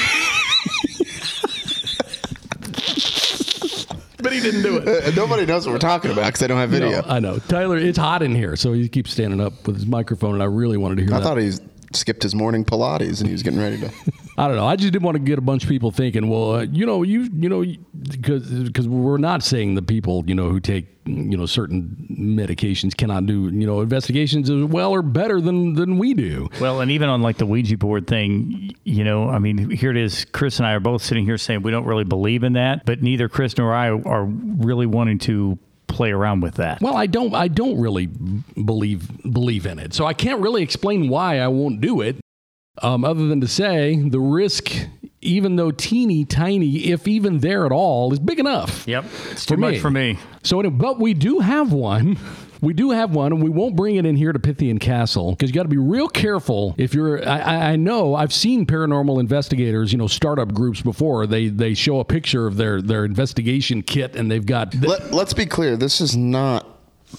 but 4.22 4.34
he 4.34 4.40
didn't 4.42 4.64
do 4.64 4.78
it. 4.78 4.88
Uh, 5.06 5.12
Nobody 5.16 5.46
knows 5.46 5.66
what 5.68 5.74
we're 5.74 5.80
talking 5.80 6.12
about 6.12 6.26
because 6.26 6.42
I 6.44 6.48
don't 6.48 6.58
have 6.58 6.70
video. 6.72 7.02
No, 7.02 7.08
I 7.08 7.20
know. 7.20 7.38
Tyler, 7.40 7.78
it's 7.78 7.98
hot 7.98 8.24
in 8.24 8.34
here, 8.36 8.56
so 8.56 8.74
he 8.74 8.90
keeps 8.90 9.12
standing 9.12 9.40
up 9.40 9.66
with 9.68 9.76
his 9.76 9.86
microphone, 9.86 10.34
and 10.34 10.42
I 10.44 10.48
really 10.48 10.78
wanted 10.78 10.96
to 10.98 11.04
hear 11.04 11.14
I 11.14 11.20
that. 11.20 11.24
thought 11.24 11.38
he 11.38 11.52
skipped 11.94 12.24
his 12.24 12.36
morning 12.36 12.66
Pilates 12.66 13.20
and 13.20 13.28
he 13.28 13.32
was 13.32 13.44
getting 13.44 13.60
ready 13.60 13.80
to. 13.80 13.92
I 14.38 14.48
don't 14.48 14.56
know. 14.56 14.68
I 14.68 14.76
just 14.76 14.94
didn't 14.94 15.06
want 15.06 15.16
to 15.16 15.24
get 15.24 15.40
a 15.40 15.42
bunch 15.42 15.64
of 15.64 15.70
people 15.70 15.92
thinking, 15.92 16.30
well, 16.30 16.56
uh, 16.56 16.62
you 16.62 16.86
know, 16.86 17.04
you 17.04 17.30
you 17.34 17.50
know, 17.50 17.66
because 18.10 18.48
because 18.50 18.88
we're 18.88 19.18
not 19.18 19.44
saying 19.44 19.76
the 19.76 19.82
people 19.82 20.24
you 20.28 20.36
know 20.36 20.50
who 20.50 20.60
take 20.60 20.88
you 21.06 21.38
know 21.38 21.46
certain 21.46 22.08
medications 22.12 22.96
cannot 22.96 23.26
do 23.26 23.44
you 23.46 23.66
know 23.66 23.82
investigations 23.82 24.50
as 24.50 24.64
well 24.66 24.92
or 24.92 25.02
better 25.02 25.42
than 25.42 25.74
than 25.74 25.98
we 25.98 26.14
do. 26.14 26.50
Well, 26.62 26.82
and 26.82 26.92
even 26.92 27.10
on 27.10 27.22
like 27.22 27.38
the 27.38 27.46
Ouija 27.46 27.78
board 27.78 28.08
thing, 28.08 28.76
you 28.84 29.04
know, 29.04 29.30
I 29.30 29.40
mean, 29.40 29.70
here 29.70 29.92
it 29.92 29.98
is. 29.98 30.26
Chris 30.26 30.60
and 30.60 30.68
I 30.68 30.74
are 30.74 30.80
both 30.80 31.02
sitting 31.02 31.26
here 31.26 31.38
saying 31.38 31.64
we 31.64 31.72
don't 31.72 31.86
really 31.86 32.04
believe 32.04 32.44
in 32.44 32.54
that, 32.54 32.86
but 32.86 33.02
neither 33.02 33.30
Chris 33.30 33.58
nor 33.58 33.74
I 33.74 33.90
are 33.90 34.26
really 34.26 34.86
wanting 34.86 35.20
to 35.20 35.58
play 35.98 36.12
around 36.12 36.42
with 36.42 36.56
that. 36.56 36.80
Well, 36.80 36.96
I 36.96 37.08
don't 37.08 37.34
I 37.34 37.48
don't 37.48 37.80
really 37.82 38.06
believe 38.06 39.10
believe 39.24 39.66
in 39.66 39.80
it, 39.80 39.94
so 39.96 40.06
I 40.06 40.14
can't 40.14 40.40
really 40.42 40.62
explain 40.62 41.10
why 41.10 41.40
I 41.40 41.48
won't 41.48 41.82
do 41.82 42.02
it. 42.02 42.18
Um, 42.84 43.04
other 43.04 43.28
than 43.28 43.42
to 43.42 43.48
say 43.48 44.00
the 44.08 44.20
risk, 44.20 44.72
even 45.22 45.56
though 45.56 45.72
teeny 45.72 46.24
tiny, 46.24 46.92
if 46.92 47.08
even 47.08 47.40
there 47.40 47.66
at 47.66 47.72
all, 47.72 48.14
is 48.14 48.20
big 48.20 48.40
enough. 48.40 48.88
Yep, 48.88 49.06
it's 49.32 49.48
too 49.48 49.58
much 49.58 49.80
for 49.80 49.90
me. 49.90 50.20
So, 50.44 50.62
but 50.70 51.00
we 51.00 51.16
do 51.16 51.40
have 51.40 51.74
one. 51.74 52.18
We 52.62 52.74
do 52.74 52.92
have 52.92 53.12
one, 53.12 53.32
and 53.34 53.42
we 53.44 53.50
won't 53.50 53.76
bring 53.76 53.96
it 53.98 54.06
in 54.06 54.16
here 54.16 54.34
to 54.34 54.40
Pythian 54.40 54.80
Castle 54.80 55.32
because 55.32 55.50
you 55.50 55.54
got 55.54 55.64
to 55.64 55.70
be 55.70 55.78
real 55.78 56.08
careful. 56.08 56.76
If 56.78 56.94
you're, 56.94 57.28
I- 57.28 57.72
I, 57.72 57.76
know 57.76 58.16
I've 58.16 58.34
seen 58.34 58.66
paranormal 58.66 59.20
investigators, 59.20 59.92
you 59.92 59.98
know, 59.98 60.08
startup 60.08 60.54
groups 60.54 60.82
before. 60.82 61.28
They 61.28 61.48
they 61.50 61.74
show 61.74 62.00
a 62.00 62.06
picture 62.06 62.48
of 62.48 62.58
their 62.58 62.82
their 62.82 63.06
investigation 63.06 63.82
kit, 63.84 64.16
and 64.16 64.30
they've 64.32 64.46
got. 64.46 64.74
Let, 64.76 65.12
let's 65.12 65.34
be 65.34 65.46
clear. 65.46 65.78
This 65.78 66.02
is 66.02 66.16
not 66.18 66.66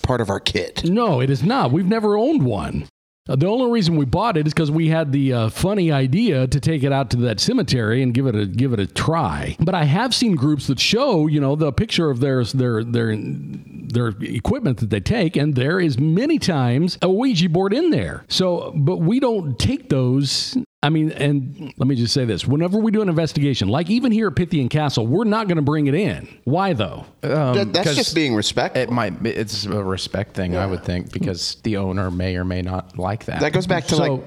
part 0.03 0.21
of 0.21 0.29
our 0.31 0.41
kit. 0.41 0.85
No, 0.85 1.21
it 1.21 1.31
is 1.31 1.43
not. 1.43 1.71
We've 1.73 1.87
never 1.87 2.17
owned 2.17 2.45
one. 2.45 2.87
Uh, 3.29 3.37
The 3.37 3.47
only 3.47 3.71
reason 3.71 3.97
we 3.97 4.05
bought 4.05 4.37
it 4.37 4.47
is 4.47 4.55
because 4.55 4.71
we 4.71 4.89
had 4.89 5.13
the 5.13 5.33
uh, 5.33 5.49
funny 5.51 5.93
idea 5.93 6.47
to 6.47 6.61
take 6.61 6.83
it 6.83 6.93
out 6.93 7.11
to 7.11 7.17
that 7.19 7.41
cemetery 7.41 8.03
and 8.03 8.15
give 8.15 8.27
it 8.27 8.35
a 8.35 8.47
give 8.47 8.73
it 8.73 8.81
a 8.81 8.87
try. 8.87 9.57
But 9.61 9.75
I 9.75 9.85
have 9.85 10.15
seen 10.15 10.35
groups 10.35 10.67
that 10.69 10.81
show, 10.81 11.27
you 11.27 11.41
know, 11.41 11.57
the 11.57 11.73
picture 11.73 12.11
of 12.11 12.21
their 12.21 12.45
their 12.45 12.83
their 12.85 13.17
their 13.17 14.09
equipment 14.21 14.79
that 14.79 14.91
they 14.91 15.01
take, 15.01 15.37
and 15.37 15.55
there 15.55 15.81
is 15.81 15.99
many 15.99 16.39
times 16.39 16.99
a 17.03 17.11
Ouija 17.11 17.49
board 17.49 17.73
in 17.73 17.91
there. 17.91 18.25
So, 18.29 18.73
but 18.75 18.99
we 18.99 19.21
don't 19.21 19.59
take 19.59 19.89
those. 19.89 20.57
I 20.81 20.91
mean, 20.91 21.11
and 21.11 21.75
let 21.77 21.89
me 21.89 21.97
just 21.97 22.15
say 22.15 22.25
this: 22.25 22.47
whenever 22.47 22.79
we 22.79 22.93
do 22.93 23.03
an 23.03 23.09
investigation, 23.09 23.67
like 23.69 23.91
even 23.91 24.13
here 24.13 24.29
at 24.29 24.37
Pythian 24.37 24.69
Castle, 24.69 25.09
we're 25.09 25.25
not 25.25 25.49
going 25.49 25.57
to 25.57 25.63
bring 25.63 25.89
it 25.89 25.95
in. 25.95 26.29
Why 26.45 26.73
though? 26.73 27.05
Um, 27.25 27.55
that- 27.55 27.73
that's 27.73 27.89
'cause 27.89 27.97
just 27.97 28.15
being 28.15 28.33
respectful. 28.37 28.81
It 28.83 28.91
might. 28.91 29.27
It's 29.27 29.67
a 29.67 29.83
respect 29.83 30.35
thing, 30.37 30.57
I 30.57 30.67
would 30.67 30.85
think, 30.85 31.13
because 31.13 31.57
the 31.65 31.79
owner 31.79 32.13
may 32.13 32.37
or 32.37 32.45
may 32.45 32.63
not 32.63 32.97
like 32.97 33.25
that. 33.25 33.41
That 33.41 33.53
goes 33.53 33.67
back 33.67 33.87
to 33.89 33.97
So- 33.97 34.03
like 34.03 34.13
me, 34.13 34.23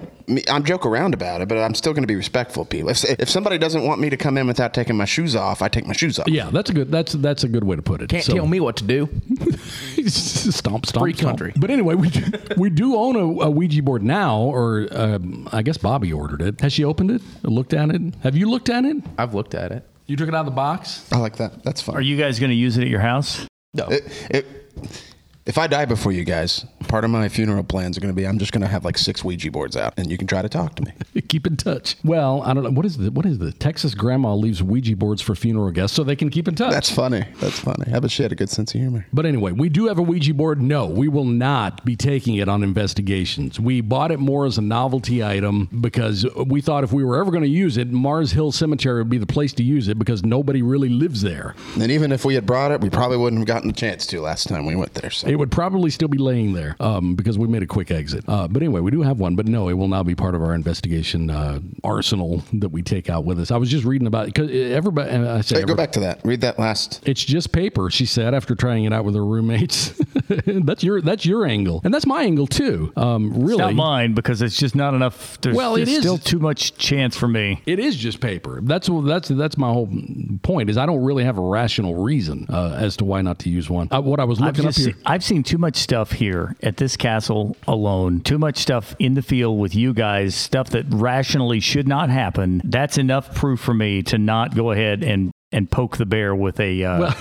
I'm 0.50 0.64
joke 0.64 0.86
around 0.86 1.14
about 1.14 1.42
it, 1.42 1.48
but 1.48 1.58
I'm 1.58 1.74
still 1.76 1.94
going 1.94 2.04
to 2.04 2.08
be 2.08 2.16
respectful, 2.16 2.64
of 2.64 2.70
people. 2.70 2.90
If, 2.90 3.04
if 3.04 3.30
somebody 3.30 3.58
doesn't 3.58 3.84
want 3.86 4.00
me 4.02 4.10
to 4.10 4.18
come 4.18 4.38
in 4.38 4.48
without 4.48 4.74
taking 4.74 4.96
my 4.98 5.06
shoes 5.06 5.36
off, 5.36 5.62
I 5.62 5.68
take 5.68 5.86
my 5.88 5.94
shoes 5.94 6.20
off. 6.20 6.28
Yeah, 6.28 6.50
that's 6.52 6.70
a 6.70 6.74
good 6.74 6.92
that's 6.92 7.14
that's 7.14 7.44
a 7.44 7.48
good 7.48 7.64
way 7.64 7.76
to 7.76 7.82
put 7.82 8.02
it. 8.02 8.10
Can't 8.10 8.24
So- 8.24 8.34
tell 8.34 8.48
me 8.48 8.60
what 8.60 8.78
to 8.78 8.84
do. 8.84 9.10
stomp, 10.08 10.86
stomp, 10.86 11.04
Free 11.04 11.14
stomp. 11.14 11.40
country. 11.40 11.54
But 11.56 11.70
anyway, 11.70 11.96
we 11.96 12.10
do, 12.10 12.24
we 12.58 12.70
do 12.70 12.96
own 12.96 13.16
a, 13.16 13.46
a 13.46 13.50
Ouija 13.52 13.82
board 13.84 14.04
now, 14.04 14.38
or 14.40 14.88
um, 14.92 15.48
I 15.52 15.62
guess 15.62 15.78
Bobby 15.78 16.12
ordered 16.14 16.42
it. 16.42 16.62
Has 16.62 16.74
she 16.74 16.84
opened 16.84 17.12
it? 17.12 17.22
Looked 17.44 17.74
at 17.74 17.90
it? 17.90 18.02
Have 18.24 18.36
you 18.36 18.50
looked 18.50 18.70
at 18.70 18.86
it? 18.86 18.98
I've 19.18 19.34
looked 19.34 19.56
at 19.56 19.72
it. 19.72 19.88
You 20.08 20.16
took 20.18 20.28
it 20.28 20.36
out 20.36 20.42
of 20.42 20.46
the 20.46 20.52
box. 20.52 21.08
I 21.12 21.18
like 21.18 21.38
that. 21.38 21.64
That's 21.64 21.82
fine. 21.82 21.96
Are 21.96 22.02
you 22.02 22.18
guys 22.18 22.40
going 22.40 22.50
to 22.50 22.56
use 22.56 22.78
it 22.78 22.82
at 22.82 22.88
your 22.90 23.00
house? 23.00 23.46
No. 23.74 23.86
It, 23.88 24.04
it, 24.30 24.46
if 25.46 25.58
I 25.58 25.68
die 25.68 25.86
before 25.86 26.12
you 26.12 26.24
guys, 26.24 26.66
part 26.88 27.04
of 27.04 27.10
my 27.10 27.28
funeral 27.30 27.64
plans 27.64 27.98
are 27.98 28.02
going 28.02 28.14
to 28.14 28.16
be 28.16 28.28
I'm 28.28 28.38
just 28.38 28.52
going 28.52 28.62
to 28.62 28.68
have 28.68 28.86
like 28.86 28.98
six 28.98 29.24
Ouija 29.24 29.50
boards 29.52 29.76
out, 29.76 29.94
and 29.98 30.12
you 30.12 30.18
can 30.18 30.28
try 30.28 30.42
to 30.42 30.50
talk 30.50 30.76
to 30.76 30.84
me. 30.84 31.22
keep 31.28 31.48
in 31.48 31.58
touch. 31.58 31.96
Well, 32.04 32.42
I 32.44 32.54
don't 32.54 32.64
know 32.64 32.70
what 32.72 32.86
is 32.86 32.98
the 32.98 33.12
what 33.12 33.26
is 33.26 33.40
the 33.40 33.52
Texas 33.52 33.96
grandma 33.96 34.36
leaves 34.36 34.62
Ouija 34.62 34.96
boards 34.96 35.22
for 35.22 35.34
funeral 35.34 35.72
guests 35.72 35.96
so 35.96 36.04
they 36.04 36.16
can 36.16 36.30
keep 36.30 36.48
in 36.48 36.56
touch. 36.56 36.72
That's 36.72 36.92
funny. 36.92 37.26
That's 37.40 37.60
funny. 37.60 37.92
I 37.92 38.00
bet 38.00 38.12
she 38.12 38.24
had 38.24 38.32
a 38.32 38.36
good 38.36 38.50
sense 38.50 38.74
of 38.76 38.80
humor. 38.80 39.06
But 39.12 39.26
anyway, 39.26 39.52
we 39.52 39.70
do 39.70 39.88
have 39.88 39.98
a 39.98 40.02
Ouija 40.02 40.34
board. 40.34 40.62
No, 40.62 40.86
we 40.86 41.08
will 41.08 41.26
not 41.26 41.84
be 41.86 41.96
taking 41.96 42.36
it 42.36 42.48
on 42.48 42.64
investigations. 42.64 43.60
We 43.60 43.82
bought 43.82 44.12
it 44.12 44.20
more 44.20 44.46
as 44.46 44.58
a 44.58 44.62
novelty 44.62 45.24
item 45.24 45.70
because 45.82 46.26
we 46.36 46.62
thought 46.62 46.84
if 46.84 46.94
we 46.94 47.04
were 47.04 47.20
ever 47.20 47.32
going 47.32 47.44
to 47.44 47.50
use 47.50 47.78
it, 47.78 47.92
Mars 47.92 48.32
Hill 48.32 48.52
Cemetery 48.52 49.02
would 49.02 49.10
be 49.10 49.18
the 49.18 49.26
place 49.26 49.54
to 49.54 49.64
use 49.64 49.88
it 49.88 49.98
because 49.98 50.24
nobody 50.24 50.62
really 50.62 50.90
lives 50.90 51.22
there. 51.22 51.56
And 51.80 51.92
even 51.92 52.12
if 52.12 52.26
we 52.26 52.36
had 52.36 52.46
brought 52.46 52.72
it, 52.72 52.82
we 52.82 52.90
probably 52.90 53.18
wouldn't 53.18 53.40
have 53.40 53.48
gotten 53.48 53.70
a 53.70 53.74
chance 53.74 54.06
to 54.08 54.22
last 54.22 54.48
time 54.48 54.66
we 54.66 54.76
went 54.76 54.94
there. 54.94 55.10
So 55.10 55.31
It 55.32 55.38
would 55.40 55.50
probably 55.50 55.90
still 55.92 56.10
be 56.10 56.18
laying 56.18 56.52
there 56.52 56.76
um, 56.82 57.16
because 57.16 57.38
we 57.40 57.48
made 57.48 57.64
a 57.64 57.68
quick 57.68 57.90
exit. 57.90 58.26
Uh, 58.28 58.50
but 58.50 58.62
anyway, 58.62 58.82
we 58.82 58.92
do 58.92 59.02
have 59.02 59.20
one, 59.20 59.38
but 59.38 59.48
no, 59.48 59.70
it 59.70 59.74
will 59.74 59.88
not 59.88 60.06
be 60.06 60.14
part 60.14 60.36
of 60.36 60.42
our 60.42 60.54
investigation 60.54 61.30
uh, 61.30 61.62
arsenal 61.86 62.44
that 62.52 62.68
we 62.70 62.82
take 62.82 63.10
out 63.10 63.24
with 63.24 63.40
us. 63.40 63.50
I 63.50 63.56
was 63.56 63.70
just 63.70 63.86
reading 63.86 64.08
about 64.08 64.28
it 64.28 64.34
because 64.34 64.52
everybody. 64.52 65.10
uh, 65.10 65.38
I 65.38 65.42
say 65.42 65.60
Hey, 65.60 65.66
go 65.66 65.74
back 65.74 65.94
to 65.94 66.02
that. 66.02 66.20
Read 66.26 66.42
that 66.42 66.60
last. 66.60 67.02
It's 67.08 67.24
just 67.24 67.54
paper, 67.54 67.90
she 67.90 68.06
said 68.06 68.34
after 68.34 68.56
trying 68.56 68.84
it 68.84 68.92
out 68.92 69.06
with 69.06 69.16
her 69.16 69.26
roommates. 69.26 69.90
that's 70.28 70.84
your 70.84 71.02
that's 71.02 71.26
your 71.26 71.46
angle, 71.46 71.80
and 71.86 71.94
that's 71.94 72.06
my 72.06 72.24
angle 72.24 72.48
too. 72.48 72.92
Um, 72.98 73.32
really, 73.34 73.52
It's 73.54 73.60
not 73.60 73.74
mine 73.76 74.14
because 74.14 74.42
it's 74.42 74.58
just 74.58 74.76
not 74.76 74.94
enough. 74.94 75.40
There's, 75.40 75.56
Well, 75.56 75.76
it 75.76 75.86
there's 75.86 75.90
is- 75.98 76.00
still 76.00 76.18
too 76.18 76.40
much 76.40 76.76
chance 76.76 77.16
for 77.16 77.30
me. 77.30 77.62
It 77.66 77.80
is 77.80 77.96
just 77.96 78.20
paper. 78.20 78.60
That's 78.62 78.90
that's 79.06 79.30
that's 79.30 79.58
my 79.58 79.72
whole 79.72 79.90
point. 80.44 80.70
Is 80.70 80.78
I 80.78 80.86
don't 80.86 81.04
really 81.04 81.24
have 81.24 81.38
a 81.38 81.42
rational 81.42 81.96
reason 82.04 82.48
uh, 82.50 82.76
as 82.78 82.98
to 82.98 83.06
why 83.06 83.22
not 83.22 83.40
to 83.40 83.50
use 83.50 83.70
one. 83.70 83.88
Uh, 83.92 84.02
what 84.02 84.20
I 84.20 84.26
was 84.26 84.40
looking 84.42 84.66
up 84.66 84.76
here. 84.76 84.94
seen, 84.94 84.96
I've 85.06 85.21
seen 85.24 85.44
too 85.44 85.58
much 85.58 85.78
stuff 85.78 86.12
here 86.12 86.56
at 86.62 86.78
this 86.78 86.98
castle 86.98 87.56
alone. 87.68 88.22
Too 88.22 88.38
much 88.38 88.58
stuff 88.58 88.96
in 89.00 89.14
the 89.14 89.22
field 89.22 89.60
with 89.60 89.76
you 89.76 89.94
guys. 89.94 90.36
Stuff 90.36 90.70
that 90.72 90.86
rationally 90.90 91.60
should 91.60 91.88
not 91.88 92.10
happen. 92.10 92.62
That's 92.64 92.98
enough 92.98 93.34
proof 93.36 93.60
for 93.60 93.74
me 93.74 94.04
to 94.04 94.18
not 94.18 94.56
go 94.56 94.72
ahead 94.72 95.04
and 95.04 95.32
and 95.52 95.70
poke 95.70 95.98
the 95.98 96.06
bear 96.06 96.34
with 96.36 96.60
a. 96.60 96.84
Uh, 96.84 97.12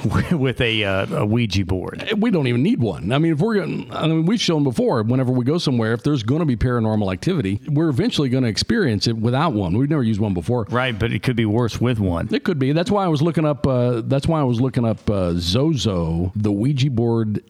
with 0.32 0.60
a, 0.60 0.84
uh, 0.84 1.06
a 1.14 1.26
Ouija 1.26 1.64
board. 1.64 2.12
we 2.16 2.30
don't 2.30 2.46
even 2.46 2.62
need 2.62 2.80
one. 2.80 3.12
I 3.12 3.18
mean, 3.18 3.32
if 3.32 3.38
we're 3.40 3.56
going, 3.56 3.90
I 3.92 4.06
mean, 4.06 4.26
we've 4.26 4.40
shown 4.40 4.64
before. 4.64 5.02
Whenever 5.02 5.32
we 5.32 5.44
go 5.44 5.58
somewhere, 5.58 5.92
if 5.92 6.02
there's 6.02 6.22
going 6.22 6.40
to 6.40 6.46
be 6.46 6.56
paranormal 6.56 7.12
activity, 7.12 7.60
we're 7.68 7.88
eventually 7.88 8.28
going 8.28 8.44
to 8.44 8.48
experience 8.48 9.06
it 9.06 9.16
without 9.16 9.52
one. 9.52 9.76
We've 9.76 9.90
never 9.90 10.02
used 10.02 10.20
one 10.20 10.34
before. 10.34 10.66
Right, 10.70 10.98
but 10.98 11.12
it 11.12 11.22
could 11.22 11.36
be 11.36 11.44
worse 11.44 11.80
with 11.80 11.98
one. 11.98 12.32
It 12.32 12.44
could 12.44 12.58
be. 12.58 12.72
That's 12.72 12.90
why 12.90 13.04
I 13.04 13.08
was 13.08 13.22
looking 13.22 13.44
up. 13.44 13.66
Uh, 13.66 14.02
that's 14.04 14.26
why 14.26 14.40
I 14.40 14.44
was 14.44 14.60
looking 14.60 14.84
up 14.84 15.08
uh, 15.10 15.34
Zozo, 15.34 16.32
the 16.34 16.52
Ouija 16.52 16.90
board. 16.90 17.42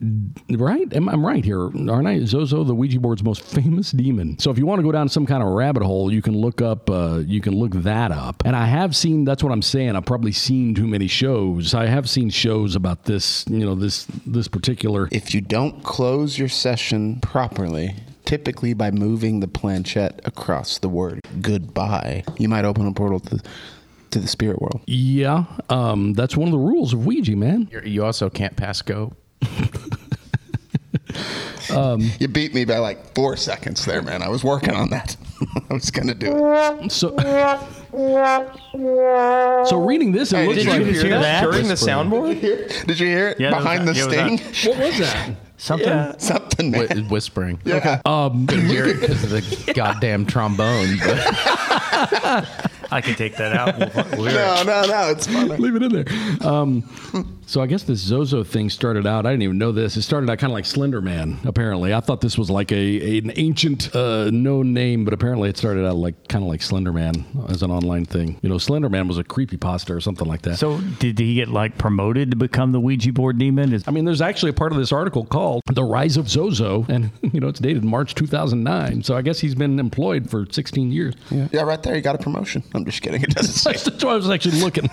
Right? 0.48 0.92
Am 0.92 1.08
I'm 1.08 1.24
right 1.24 1.44
here, 1.44 1.64
aren't 1.64 2.06
I? 2.06 2.24
Zozo, 2.24 2.64
the 2.64 2.74
Ouija 2.74 2.98
board's 2.98 3.22
most 3.22 3.42
famous 3.42 3.92
demon. 3.92 4.38
So 4.38 4.50
if 4.50 4.58
you 4.58 4.66
want 4.66 4.80
to 4.80 4.82
go 4.82 4.92
down 4.92 5.08
some 5.08 5.26
kind 5.26 5.42
of 5.42 5.50
rabbit 5.50 5.82
hole, 5.82 6.12
you 6.12 6.22
can 6.22 6.36
look 6.36 6.60
up. 6.60 6.90
Uh, 6.90 7.22
you 7.26 7.40
can 7.40 7.54
look 7.54 7.72
that 7.72 8.10
up. 8.10 8.42
And 8.44 8.56
I 8.56 8.66
have 8.66 8.96
seen. 8.96 9.24
That's 9.24 9.42
what 9.42 9.52
I'm 9.52 9.62
saying. 9.62 9.96
I've 9.96 10.06
probably 10.06 10.32
seen 10.32 10.74
too 10.74 10.86
many 10.86 11.06
shows. 11.06 11.74
I 11.74 11.86
have 11.86 12.08
seen 12.08 12.30
shows 12.40 12.74
about 12.74 13.05
this. 13.05 13.44
You 13.48 13.66
know, 13.66 13.74
this 13.74 14.07
this 14.26 14.48
particular. 14.48 15.09
If 15.12 15.35
you 15.35 15.40
don't 15.40 15.85
close 15.85 16.38
your 16.38 16.48
session 16.48 17.20
properly, 17.20 17.94
typically 18.24 18.74
by 18.74 18.90
moving 18.90 19.40
the 19.40 19.48
planchette 19.48 20.20
across 20.24 20.79
the 20.79 20.88
word 20.88 21.20
goodbye, 21.40 22.24
you 22.38 22.48
might 22.48 22.64
open 22.64 22.87
a 22.87 22.92
portal 22.92 23.20
to 23.20 23.40
to 24.11 24.18
the 24.18 24.29
spirit 24.29 24.61
world. 24.61 24.81
Yeah, 24.87 25.44
um, 25.68 26.14
that's 26.14 26.37
one 26.37 26.48
of 26.48 26.53
the 26.53 26.59
rules 26.59 26.92
of 26.92 27.07
Ouija, 27.07 27.37
man. 27.37 27.68
You're, 27.70 27.87
you 27.87 28.05
also 28.05 28.31
can't 28.31 28.57
pass 28.57 28.83
go. 28.83 29.12
Um, 31.76 32.11
you 32.18 32.28
beat 32.28 32.54
me 32.54 32.64
by 32.64 32.78
like 32.78 33.14
four 33.14 33.37
seconds 33.37 33.85
there, 33.85 34.02
man. 34.02 34.22
I 34.22 34.28
was 34.28 34.42
working 34.44 34.74
on 34.74 34.90
that. 34.90 35.16
I 35.70 35.74
was 35.74 35.90
gonna 35.90 36.14
do 36.14 36.33
it. 36.35 36.92
So, 36.92 37.16
so 39.66 39.85
reading 39.85 40.12
this, 40.12 40.33
it 40.33 40.37
Hey, 40.37 40.46
looks 40.46 40.59
did 40.59 40.66
like 40.68 40.78
you 40.80 40.92
hear 40.92 41.18
that 41.20 41.42
during 41.42 41.68
the 41.68 41.74
soundboard? 41.74 42.40
Did 42.87 42.98
you 43.00 43.06
hear 43.06 43.28
it 43.28 43.40
Yeah, 43.40 43.50
behind 43.50 43.87
that- 43.88 43.94
the 43.94 43.98
yeah, 43.98 44.26
it 44.26 44.30
was 44.33 44.40
sting? 44.56 44.74
what 44.76 44.87
was 44.88 44.98
that? 44.98 45.30
Something. 45.56 46.14
Something, 46.18 46.70
man. 46.70 46.87
Whi- 46.88 47.09
whispering. 47.11 47.61
Yeah. 47.64 48.00
Couldn't 48.04 48.66
hear 48.66 48.87
it 48.87 49.00
because 49.00 49.22
of 49.24 49.30
the 49.30 49.72
goddamn 49.74 50.24
trombone. 50.26 50.96
But 52.90 52.96
I 52.96 53.00
can 53.00 53.14
take 53.14 53.37
that 53.37 53.53
out. 53.53 53.79
We'll, 53.79 54.24
we'll 54.24 54.35
No, 54.35 54.62
no, 54.64 54.87
no. 54.87 55.11
It's 55.11 55.26
funny. 55.26 55.57
Leave 55.57 55.76
it 55.76 55.83
in 55.83 55.92
there. 55.92 56.46
Um, 56.46 57.40
so 57.46 57.61
I 57.61 57.66
guess 57.66 57.83
this 57.83 57.98
Zozo 57.98 58.44
thing 58.44 58.70
started 58.70 59.07
out. 59.07 59.26
I 59.26 59.31
didn't 59.31 59.42
even 59.42 59.59
know 59.59 59.72
this. 59.72 59.96
It 59.96 60.03
started 60.03 60.31
out 60.31 60.38
kind 60.38 60.53
of 60.53 60.55
like 60.55 60.64
Slender 60.64 61.00
Man. 61.00 61.38
Apparently, 61.44 61.92
I 61.92 62.00
thought 62.00 62.20
this 62.20 62.38
was 62.38 62.50
like 62.50 62.70
a 62.70 63.18
an 63.18 63.33
ancient 63.37 63.94
uh, 63.94 64.31
known 64.31 64.72
name, 64.72 65.05
but 65.05 65.12
apparently 65.14 65.48
it 65.48 65.57
started 65.57 65.85
out 65.85 65.96
like 65.96 66.29
kind 66.29 66.44
of 66.44 66.48
like 66.48 66.62
Slender 66.62 66.92
Man 66.92 67.24
as 67.48 67.62
an 67.62 67.70
online 67.70 68.05
thing. 68.05 68.38
You 68.42 68.48
know, 68.48 68.59
Slender 68.59 68.88
Man 68.88 69.09
was 69.09 69.18
a 69.18 69.24
creepy 69.24 69.57
pasta 69.57 69.92
or 69.92 70.00
something 70.00 70.29
like 70.29 70.42
that. 70.42 70.59
So 70.59 70.79
did 71.00 71.18
he 71.18 71.35
get 71.35 71.48
like 71.48 71.76
promoted 71.76 72.31
to 72.31 72.37
become 72.37 72.72
the 72.72 72.81
Ouija 72.81 73.12
board 73.12 73.38
demon? 73.38 73.72
Is, 73.72 73.83
I 73.87 73.90
mean, 73.90 74.05
there's 74.05 74.22
actually 74.22 74.50
a 74.50 74.55
part 74.55 74.70
of 74.72 74.79
this 74.79 74.92
article 74.92 75.24
called 75.24 75.62
"The 75.66 75.85
Rise 75.85 76.16
of 76.16 76.29
Zozo," 76.29 76.87
and 76.88 77.11
you 77.22 77.40
know 77.40 77.48
it's 77.48 77.61
dated 77.61 77.85
March 77.85 78.14
2009. 78.14 79.03
So 79.03 79.16
I 79.16 79.22
guess 79.22 79.40
he's 79.40 79.55
been 79.55 79.79
employed 79.81 80.31
for 80.31 80.46
16 80.50 80.92
years. 80.92 81.14
Yeah, 81.31 81.62
right 81.62 81.83
there. 81.83 81.96
You 81.96 82.00
got 82.00 82.14
a 82.14 82.18
promotion. 82.18 82.62
I 82.81 82.85
I'm 82.85 82.87
just 82.87 83.03
kidding. 83.03 83.23
It 83.23 83.35
doesn't 83.35 83.53
say. 83.53 83.73
That's 83.73 84.03
why 84.03 84.12
I 84.12 84.16
was 84.16 84.31
actually 84.31 84.61
looking. 84.61 84.88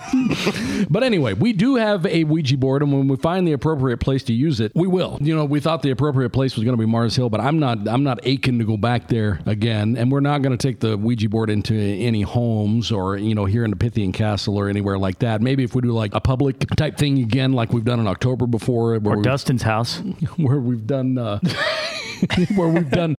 but 0.90 1.02
anyway, 1.02 1.32
we 1.32 1.52
do 1.52 1.76
have 1.76 2.04
a 2.06 2.24
Ouija 2.24 2.56
board, 2.56 2.82
and 2.82 2.92
when 2.92 3.08
we 3.08 3.16
find 3.16 3.46
the 3.46 3.52
appropriate 3.52 3.98
place 3.98 4.22
to 4.24 4.32
use 4.32 4.60
it, 4.60 4.72
we 4.74 4.86
will. 4.86 5.18
You 5.20 5.34
know, 5.34 5.44
we 5.44 5.60
thought 5.60 5.82
the 5.82 5.90
appropriate 5.90 6.30
place 6.30 6.54
was 6.54 6.64
going 6.64 6.76
to 6.76 6.80
be 6.80 6.86
Mars 6.86 7.16
Hill, 7.16 7.30
but 7.30 7.40
I'm 7.40 7.58
not. 7.58 7.88
I'm 7.88 8.04
not 8.04 8.20
aching 8.24 8.58
to 8.58 8.64
go 8.64 8.76
back 8.76 9.08
there 9.08 9.40
again, 9.46 9.96
and 9.96 10.12
we're 10.12 10.20
not 10.20 10.42
going 10.42 10.56
to 10.56 10.62
take 10.68 10.80
the 10.80 10.96
Ouija 10.96 11.28
board 11.28 11.50
into 11.50 11.74
any 11.74 12.22
homes 12.22 12.92
or 12.92 13.16
you 13.16 13.34
know 13.34 13.46
here 13.46 13.64
in 13.64 13.70
the 13.70 13.76
Pythian 13.76 14.12
Castle 14.12 14.58
or 14.58 14.68
anywhere 14.68 14.98
like 14.98 15.20
that. 15.20 15.40
Maybe 15.40 15.64
if 15.64 15.74
we 15.74 15.80
do 15.80 15.92
like 15.92 16.14
a 16.14 16.20
public 16.20 16.58
type 16.76 16.98
thing 16.98 17.18
again, 17.18 17.52
like 17.52 17.72
we've 17.72 17.84
done 17.84 18.00
in 18.00 18.06
October 18.06 18.46
before, 18.46 18.98
where 18.98 19.18
Or 19.18 19.22
Dustin's 19.22 19.62
house. 19.62 19.98
where 20.36 20.60
we've 20.60 20.86
done 20.86 21.16
uh, 21.16 21.40
where 22.54 22.68
we've 22.68 22.90
done 22.90 23.14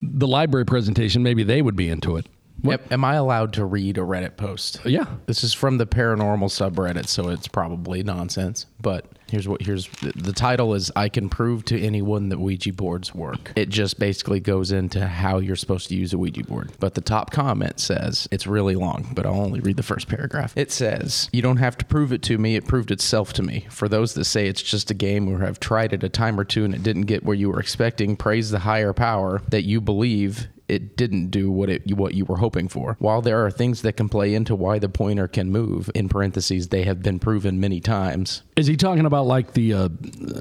the 0.00 0.28
library 0.28 0.64
presentation, 0.64 1.22
maybe 1.22 1.42
they 1.42 1.62
would 1.62 1.76
be 1.76 1.88
into 1.88 2.16
it. 2.16 2.26
Am, 2.64 2.78
am 2.90 3.04
I 3.04 3.14
allowed 3.14 3.52
to 3.54 3.64
read 3.64 3.98
a 3.98 4.02
Reddit 4.02 4.36
post? 4.36 4.80
Uh, 4.84 4.88
yeah. 4.88 5.06
This 5.26 5.44
is 5.44 5.54
from 5.54 5.78
the 5.78 5.86
paranormal 5.86 6.48
subreddit, 6.48 7.06
so 7.06 7.28
it's 7.28 7.48
probably 7.48 8.02
nonsense. 8.02 8.66
But 8.80 9.06
here's 9.28 9.48
what 9.48 9.62
here's 9.62 9.88
the 9.88 10.32
title 10.32 10.74
is 10.74 10.92
I 10.94 11.08
can 11.08 11.28
prove 11.28 11.64
to 11.66 11.80
anyone 11.80 12.28
that 12.28 12.38
Ouija 12.38 12.72
boards 12.72 13.14
work. 13.14 13.52
It 13.56 13.68
just 13.68 13.98
basically 13.98 14.40
goes 14.40 14.72
into 14.72 15.06
how 15.06 15.38
you're 15.38 15.56
supposed 15.56 15.88
to 15.88 15.96
use 15.96 16.12
a 16.12 16.18
Ouija 16.18 16.44
board. 16.44 16.72
But 16.78 16.94
the 16.94 17.00
top 17.00 17.30
comment 17.30 17.80
says 17.80 18.28
it's 18.30 18.46
really 18.46 18.74
long, 18.74 19.10
but 19.14 19.26
I'll 19.26 19.40
only 19.40 19.60
read 19.60 19.76
the 19.76 19.82
first 19.82 20.08
paragraph. 20.08 20.52
It 20.56 20.70
says, 20.70 21.28
You 21.32 21.42
don't 21.42 21.56
have 21.56 21.78
to 21.78 21.84
prove 21.84 22.12
it 22.12 22.22
to 22.24 22.38
me, 22.38 22.56
it 22.56 22.66
proved 22.66 22.90
itself 22.90 23.32
to 23.34 23.42
me. 23.42 23.66
For 23.70 23.88
those 23.88 24.14
that 24.14 24.24
say 24.24 24.46
it's 24.46 24.62
just 24.62 24.90
a 24.90 24.94
game 24.94 25.28
or 25.28 25.38
have 25.40 25.58
tried 25.60 25.92
it 25.92 26.04
a 26.04 26.08
time 26.08 26.38
or 26.38 26.44
two 26.44 26.64
and 26.64 26.74
it 26.74 26.82
didn't 26.82 27.02
get 27.02 27.24
where 27.24 27.36
you 27.36 27.50
were 27.50 27.60
expecting, 27.60 28.16
praise 28.16 28.50
the 28.50 28.60
higher 28.60 28.92
power 28.92 29.42
that 29.48 29.62
you 29.62 29.80
believe 29.80 30.48
it 30.72 30.96
didn't 30.96 31.28
do 31.30 31.50
what 31.50 31.68
it 31.68 31.82
what 31.96 32.14
you 32.14 32.24
were 32.24 32.38
hoping 32.38 32.68
for. 32.68 32.96
While 32.98 33.22
there 33.22 33.44
are 33.44 33.50
things 33.50 33.82
that 33.82 33.96
can 33.96 34.08
play 34.08 34.34
into 34.34 34.54
why 34.54 34.78
the 34.78 34.88
pointer 34.88 35.28
can 35.28 35.50
move, 35.50 35.90
in 35.94 36.08
parentheses, 36.08 36.68
they 36.68 36.84
have 36.84 37.02
been 37.02 37.18
proven 37.18 37.60
many 37.60 37.80
times. 37.80 38.42
Is 38.56 38.66
he 38.66 38.76
talking 38.76 39.06
about 39.06 39.26
like 39.26 39.52
the 39.52 39.74
uh, 39.74 39.88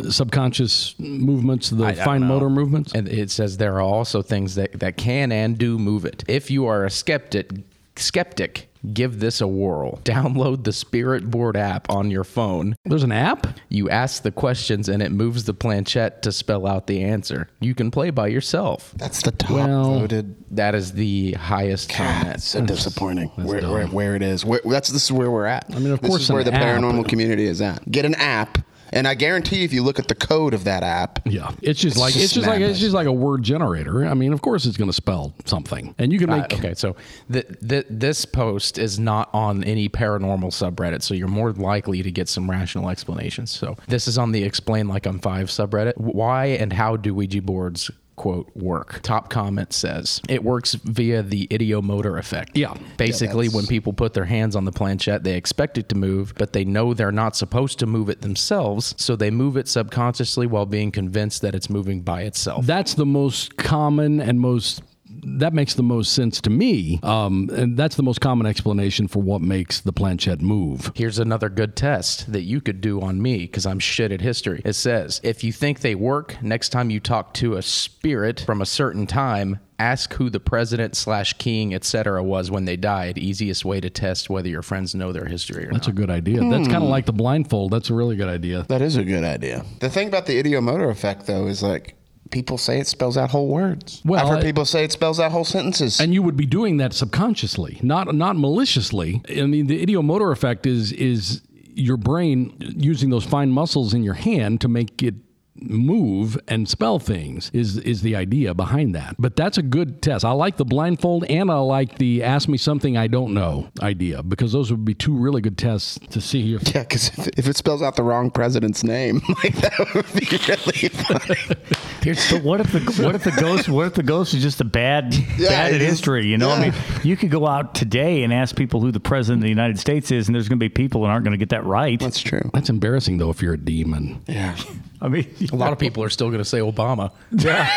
subconscious 0.10 0.96
movements, 1.00 1.70
the 1.70 1.86
I- 1.86 1.90
I 1.90 1.94
fine 1.96 2.22
know. 2.22 2.28
motor 2.28 2.50
movements? 2.50 2.94
And 2.94 3.08
it 3.08 3.30
says 3.32 3.58
there 3.58 3.76
are 3.76 3.82
also 3.82 4.22
things 4.22 4.56
that, 4.56 4.80
that 4.80 4.98
can 4.98 5.32
and 5.32 5.58
do 5.58 5.78
move 5.78 6.06
it. 6.06 6.24
If 6.28 6.50
you 6.52 6.66
are 6.66 6.86
a 6.86 6.90
skeptic, 6.90 7.52
skeptic, 7.96 8.68
give 8.94 9.20
this 9.20 9.42
a 9.42 9.48
whirl. 9.48 9.98
Download 10.04 10.64
the 10.64 10.74
Spirit 10.74 11.30
Board 11.30 11.56
app 11.58 11.90
on 11.90 12.12
your 12.12 12.24
phone. 12.24 12.76
There's 12.86 13.04
an 13.04 13.12
app. 13.12 13.48
You 13.70 13.90
ask 13.90 14.24
the 14.24 14.32
questions 14.32 14.90
and 14.90 15.02
it 15.02 15.12
moves 15.12 15.46
the 15.46 15.54
planchette 15.54 16.22
to 16.24 16.32
spell 16.32 16.68
out 16.68 16.88
the 16.88 17.04
answer. 17.04 17.48
You 17.60 17.76
can 17.76 17.92
play 17.92 18.10
by 18.10 18.28
yourself. 18.28 18.94
That's 18.98 19.22
the 19.22 19.32
top 19.32 19.52
Well- 19.52 20.00
voted. 20.00 20.36
That 20.52 20.76
is 20.76 20.92
the 20.94 21.32
highest 21.34 21.90
comment. 21.90 22.26
That's 22.26 22.44
so 22.44 22.66
disappointing. 22.66 23.30
Where, 23.36 23.62
where, 23.62 23.88
where 23.88 24.16
it 24.16 24.22
is. 24.22 24.44
Where, 24.44 24.60
that's 24.66 24.90
this 24.90 25.06
is 25.06 25.12
where 25.12 25.32
we're 25.32 25.46
at. 25.46 25.66
I 25.74 25.80
mean, 25.80 25.92
of 25.92 26.02
this 26.02 26.10
course 26.10 26.24
is 26.24 26.32
where 26.32 26.44
the 26.44 26.54
app- 26.54 26.62
paranormal 26.62 27.08
community 27.08 27.46
is 27.46 27.62
at. 27.62 27.90
Get 27.90 28.04
an 28.04 28.16
app, 28.16 28.58
and 28.92 29.08
I 29.08 29.14
guarantee 29.16 29.64
if 29.64 29.74
you 29.74 29.84
look 29.84 30.00
at 30.00 30.08
the 30.08 30.16
code 30.16 30.54
of 30.54 30.64
that 30.66 30.84
app, 30.84 31.20
Yeah, 31.26 31.52
it's 31.62 31.80
just 31.80 31.98
like 31.98 32.14
just 32.14 32.26
it's 32.26 32.34
just 32.34 32.48
like 32.48 32.62
it's 32.62 32.80
just 32.80 32.94
like 32.94 33.08
a 33.08 33.12
word 33.14 33.44
generator. 33.44 34.06
I 34.06 34.14
mean, 34.14 34.34
of 34.34 34.42
course, 34.42 34.66
it's 34.66 34.78
going 34.78 34.90
to 34.90 34.94
spell 34.94 35.34
something, 35.46 35.96
and 35.98 36.12
you 36.12 36.20
can 36.20 36.30
Uh, 36.30 36.38
make 36.38 36.54
okay, 36.54 36.74
so 36.74 36.96
th- 37.32 37.48
th- 37.68 37.86
this 37.90 38.26
post 38.26 38.78
is 38.78 39.00
not 39.00 39.30
on 39.34 39.64
any 39.64 39.90
paranormal 39.90 40.52
subreddit, 40.52 41.02
so 41.02 41.14
you're 41.14 41.28
more 41.28 41.52
likely 41.54 42.02
to 42.04 42.12
get 42.12 42.28
some 42.30 42.50
rational 42.50 42.90
explanations. 42.90 43.52
So 43.52 43.76
this 43.88 44.08
is 44.08 44.18
on 44.18 44.32
the 44.32 44.44
Explain 44.44 44.88
Like 44.88 45.06
I'm 45.06 45.20
Five 45.20 45.48
subreddit. 45.48 45.98
Why 45.98 46.46
and 46.48 46.74
how 46.74 46.96
do 46.98 47.14
Ouija 47.16 47.42
boards 47.42 47.90
quote 48.16 48.50
work? 48.56 49.00
Top 49.02 49.30
comment 49.30 49.74
says 49.74 50.22
it 50.30 50.44
works 50.44 50.74
via 50.76 51.24
the 51.24 51.48
ideomotor 51.48 52.20
effect. 52.20 52.58
Yeah. 52.58 52.74
basically, 52.98 53.48
that's- 53.48 53.56
when 53.56 53.68
people 53.68 53.94
put 53.94 54.14
their 54.14 54.26
hands 54.26 54.56
on 54.56 54.66
the 54.66 54.72
planchette, 54.72 55.24
they 55.24 55.36
expect 55.36 55.78
it 55.78 55.90
to 55.90 55.96
move, 55.96 56.34
but 56.38 56.54
they 56.54 56.64
know 56.66 56.94
they're 56.94 57.12
not 57.12 57.36
supposed 57.36 57.80
to 57.80 57.86
move 57.86 58.10
it 58.10 58.22
themselves, 58.22 58.94
so 58.98 59.16
they 59.16 59.32
move 59.32 59.58
it 59.58 59.68
subconsciously 59.68 60.48
while 60.48 60.66
being 60.66 60.92
convinced 60.92 61.42
that 61.42 61.56
it's 61.56 61.70
moving 61.70 62.02
by 62.02 62.22
itself. 62.24 62.66
that's 62.66 62.94
the 62.94 63.06
most 63.06 63.58
common 63.58 64.20
and 64.20 64.40
most 64.40 64.82
that 65.24 65.54
makes 65.54 65.74
the 65.76 65.84
most 65.84 66.14
sense 66.14 66.42
to 66.42 66.50
me 66.50 67.00
um, 67.04 67.50
and 67.54 67.78
that's 67.78 67.96
the 67.96 68.04
most 68.04 68.22
common 68.22 68.46
explanation 68.48 69.08
for 69.08 69.22
what 69.22 69.42
makes 69.42 69.80
the 69.82 69.94
planchette 69.94 70.42
move 70.42 70.92
Here's 70.96 71.20
another 71.20 71.50
good 71.50 71.76
test 71.76 72.32
that 72.32 72.42
you 72.42 72.62
could 72.62 72.82
do 72.82 73.02
on 73.02 73.22
me 73.22 73.40
because 73.40 73.66
I'm 73.66 73.80
shit 73.80 74.12
at 74.12 74.22
history. 74.22 74.62
It 74.66 74.74
says 74.74 75.20
if 75.24 75.44
you 75.44 75.52
think 75.52 75.80
they 75.82 75.96
work, 75.96 76.42
next 76.42 76.70
time 76.70 76.90
you 76.90 77.00
talk 77.00 77.34
to 77.36 77.56
a 77.56 77.62
spirit 77.62 78.42
from 78.46 78.62
a 78.62 78.66
certain 78.66 79.08
time, 79.08 79.60
ask 79.80 80.14
who 80.14 80.30
the 80.30 80.40
president 80.40 80.96
slash 80.96 81.34
king, 81.34 81.74
etc. 81.74 82.24
was 82.24 82.52
when 82.52 82.66
they 82.66 82.76
died. 82.78 83.18
Easiest 83.18 83.66
way 83.66 83.80
to 83.82 83.90
test 83.90 84.30
whether 84.30 84.48
your 84.50 84.62
friends 84.62 84.94
know 84.94 85.12
their 85.12 85.26
history 85.26 85.64
or 85.64 85.68
not. 85.72 85.74
that's 85.74 85.88
a 85.88 85.92
good 85.92 86.10
idea 86.10 86.40
that's 86.50 86.68
kind 86.68 86.84
of 86.84 86.90
like 86.90 87.06
the 87.06 87.14
blindfold 87.14 87.72
that's 87.72 87.90
a 87.90 87.94
really 87.94 88.16
good 88.16 88.30
idea 88.30 88.66
that 88.70 88.82
is 88.82 88.96
a 88.96 89.04
good 89.04 89.24
idea. 89.24 89.66
The 89.80 89.90
thing 89.90 90.08
about 90.08 90.26
the 90.26 90.42
ideomotor 90.42 90.90
effect, 90.90 91.26
though, 91.28 91.48
is 91.48 91.64
like 91.64 91.96
people 92.32 92.58
say 92.58 92.80
it 92.80 92.88
spells 92.88 93.18
out 93.18 93.30
whole 93.30 93.48
words. 93.48 94.02
Well, 94.06 94.20
I've 94.24 94.30
heard 94.34 94.44
people 94.44 94.66
say 94.66 94.84
it 94.84 94.92
spells 94.92 95.20
out 95.20 95.32
whole 95.32 95.46
sentences. 95.46 96.00
and 96.00 96.14
you 96.14 96.24
would 96.24 96.38
be 96.38 96.46
doing 96.46 96.78
that 96.78 96.94
subconsciously 96.94 97.78
not 97.82 98.14
not 98.16 98.36
maliciously 98.38 99.22
i 99.30 99.46
mean 99.46 99.68
the 99.68 99.86
ideomotor 99.86 100.32
effect 100.32 100.66
is 100.66 100.92
is 100.94 101.42
your 101.74 101.98
brain 101.98 102.54
using 102.78 103.10
those 103.10 103.24
fine 103.26 103.50
muscles 103.50 103.94
in 103.94 104.04
your 104.04 104.14
hand 104.14 104.62
to 104.62 104.68
make 104.68 105.02
it 105.04 105.16
move 105.62 106.38
and 106.48 106.68
spell 106.68 107.00
things 107.00 107.50
is 107.54 107.78
is 107.78 108.02
the 108.02 108.16
idea 108.16 108.54
behind 108.54 108.96
that 108.96 109.16
but 109.20 109.36
that's 109.36 109.58
a 109.58 109.62
good 109.62 110.02
test 110.02 110.26
i 110.26 110.32
like 110.32 110.58
the 110.58 110.66
blindfold 110.66 111.24
and 111.26 111.52
i 111.52 111.58
like 111.58 111.98
the 111.98 112.24
ask 112.24 112.50
me 112.50 112.58
something 112.58 112.98
i 112.98 113.08
don't 113.08 113.34
know 113.34 113.70
idea 113.82 114.24
because 114.24 114.52
those 114.52 114.72
would 114.72 114.84
be 114.84 114.94
two 114.94 115.16
really 115.16 115.42
good 115.42 115.58
tests 115.58 116.00
to 116.10 116.20
see 116.20 116.54
if 116.56 116.74
yeah, 116.74 116.82
because 116.82 117.10
if, 117.10 117.28
if 117.38 117.48
it 117.48 117.58
spells 117.58 117.82
out 117.82 117.96
the 117.96 118.04
wrong 118.04 118.32
president's 118.32 118.84
name, 118.84 119.22
like 119.44 119.56
that 119.58 119.78
would 119.94 120.06
be 120.14 120.26
really 120.48 120.90
funny. 120.90 122.16
So 122.16 122.40
what 122.40 122.60
if 122.62 122.72
the 122.72 123.04
what 123.04 123.16
if 123.16 123.24
the 123.24 123.32
ghost 123.32 123.70
what 123.70 123.88
if 123.88 123.94
the 123.94 124.04
ghost 124.04 124.34
is 124.34 124.42
just 124.42 124.62
a 124.62 124.66
bad 124.66 125.14
Yeah, 125.38 125.50
bad 125.50 125.74
at 125.74 125.82
history? 125.82 126.26
You 126.28 126.38
know, 126.38 126.50
I 126.50 126.60
mean, 126.60 126.74
you 127.04 127.16
could 127.18 127.30
go 127.32 127.48
out 127.48 127.76
today 127.76 128.24
and 128.24 128.34
ask 128.34 128.56
people 128.56 128.82
who 128.82 128.92
the 128.92 129.00
president 129.00 129.40
of 129.40 129.44
the 129.44 129.50
United 129.50 129.80
States 129.80 130.12
is, 130.12 130.28
and 130.28 130.36
there's 130.36 130.48
going 130.50 130.60
to 130.60 130.64
be 130.64 130.70
people 130.70 131.02
that 131.02 131.10
aren't 131.10 131.24
going 131.24 131.34
to 131.34 131.38
get 131.38 131.50
that 131.50 131.66
right. 131.66 132.00
That's 132.00 132.20
true. 132.20 132.50
that's 132.54 132.70
embarrassing 132.70 133.18
though 133.18 133.30
if 133.30 133.42
you're 133.42 133.54
a 133.54 133.58
demon 133.58 134.22
Yeah. 134.28 134.56
I 135.02 135.08
mean, 135.08 135.28
A 135.52 135.56
lot 135.56 135.74
of 135.74 135.80
people 135.80 136.04
are 136.04 136.10
still 136.10 136.28
going 136.28 136.40
to 136.40 136.46
say 136.46 136.60
Obama. 136.60 137.12
Yeah. 137.32 137.68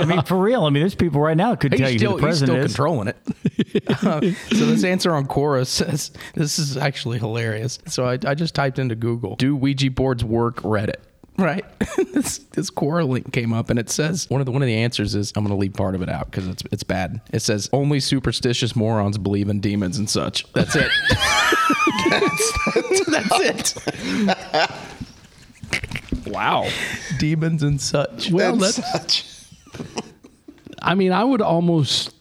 I 0.02 0.04
mean, 0.04 0.22
for 0.22 0.36
real. 0.36 0.64
I 0.64 0.70
mean, 0.70 0.82
there's 0.82 0.94
people 0.94 1.20
right 1.20 1.36
now 1.36 1.50
that 1.50 1.60
could 1.60 1.72
tell 1.72 1.90
you 1.90 1.98
still, 1.98 2.12
who 2.12 2.16
the 2.16 2.22
president 2.22 2.62
he's 2.62 2.72
still 2.72 2.86
is. 2.86 2.94
controlling 2.96 3.08
it. 3.08 3.16
Uh, 4.04 4.20
so 4.56 4.66
this 4.66 4.84
answer 4.84 5.12
on 5.12 5.26
Quora 5.26 5.66
says 5.66 6.10
this 6.34 6.58
is 6.58 6.76
actually 6.76 7.18
hilarious. 7.18 7.78
So 7.86 8.04
I, 8.04 8.18
I 8.26 8.34
just 8.34 8.54
typed 8.54 8.78
into 8.78 8.94
Google, 8.96 9.36
"Do 9.36 9.54
Ouija 9.54 9.90
boards 9.90 10.24
work?" 10.24 10.56
Reddit. 10.62 10.96
Right. 11.36 11.64
this 12.12 12.38
this 12.38 12.68
Quora 12.70 13.06
link 13.08 13.32
came 13.32 13.52
up 13.52 13.70
and 13.70 13.78
it 13.78 13.90
says 13.90 14.28
one 14.28 14.40
of 14.40 14.46
the 14.46 14.50
one 14.52 14.62
of 14.62 14.66
the 14.66 14.74
answers 14.74 15.14
is 15.14 15.32
I'm 15.36 15.44
going 15.44 15.54
to 15.54 15.60
leave 15.60 15.74
part 15.74 15.94
of 15.94 16.02
it 16.02 16.08
out 16.08 16.30
because 16.30 16.48
it's 16.48 16.62
it's 16.72 16.82
bad. 16.82 17.20
It 17.32 17.40
says 17.42 17.70
only 17.72 18.00
superstitious 18.00 18.74
morons 18.74 19.18
believe 19.18 19.48
in 19.48 19.60
demons 19.60 19.98
and 19.98 20.10
such. 20.10 20.50
That's 20.52 20.74
it. 20.74 20.90
that's, 22.10 23.76
it. 23.76 24.70
Wow. 26.30 26.68
Demons 27.18 27.62
and 27.62 27.80
such. 27.80 28.30
well 28.30 28.56
That's 28.56 28.76
that's 28.76 29.46
such. 29.74 29.84
I 30.82 30.94
mean, 30.94 31.12
I 31.12 31.24
would 31.24 31.42
almost 31.42 32.14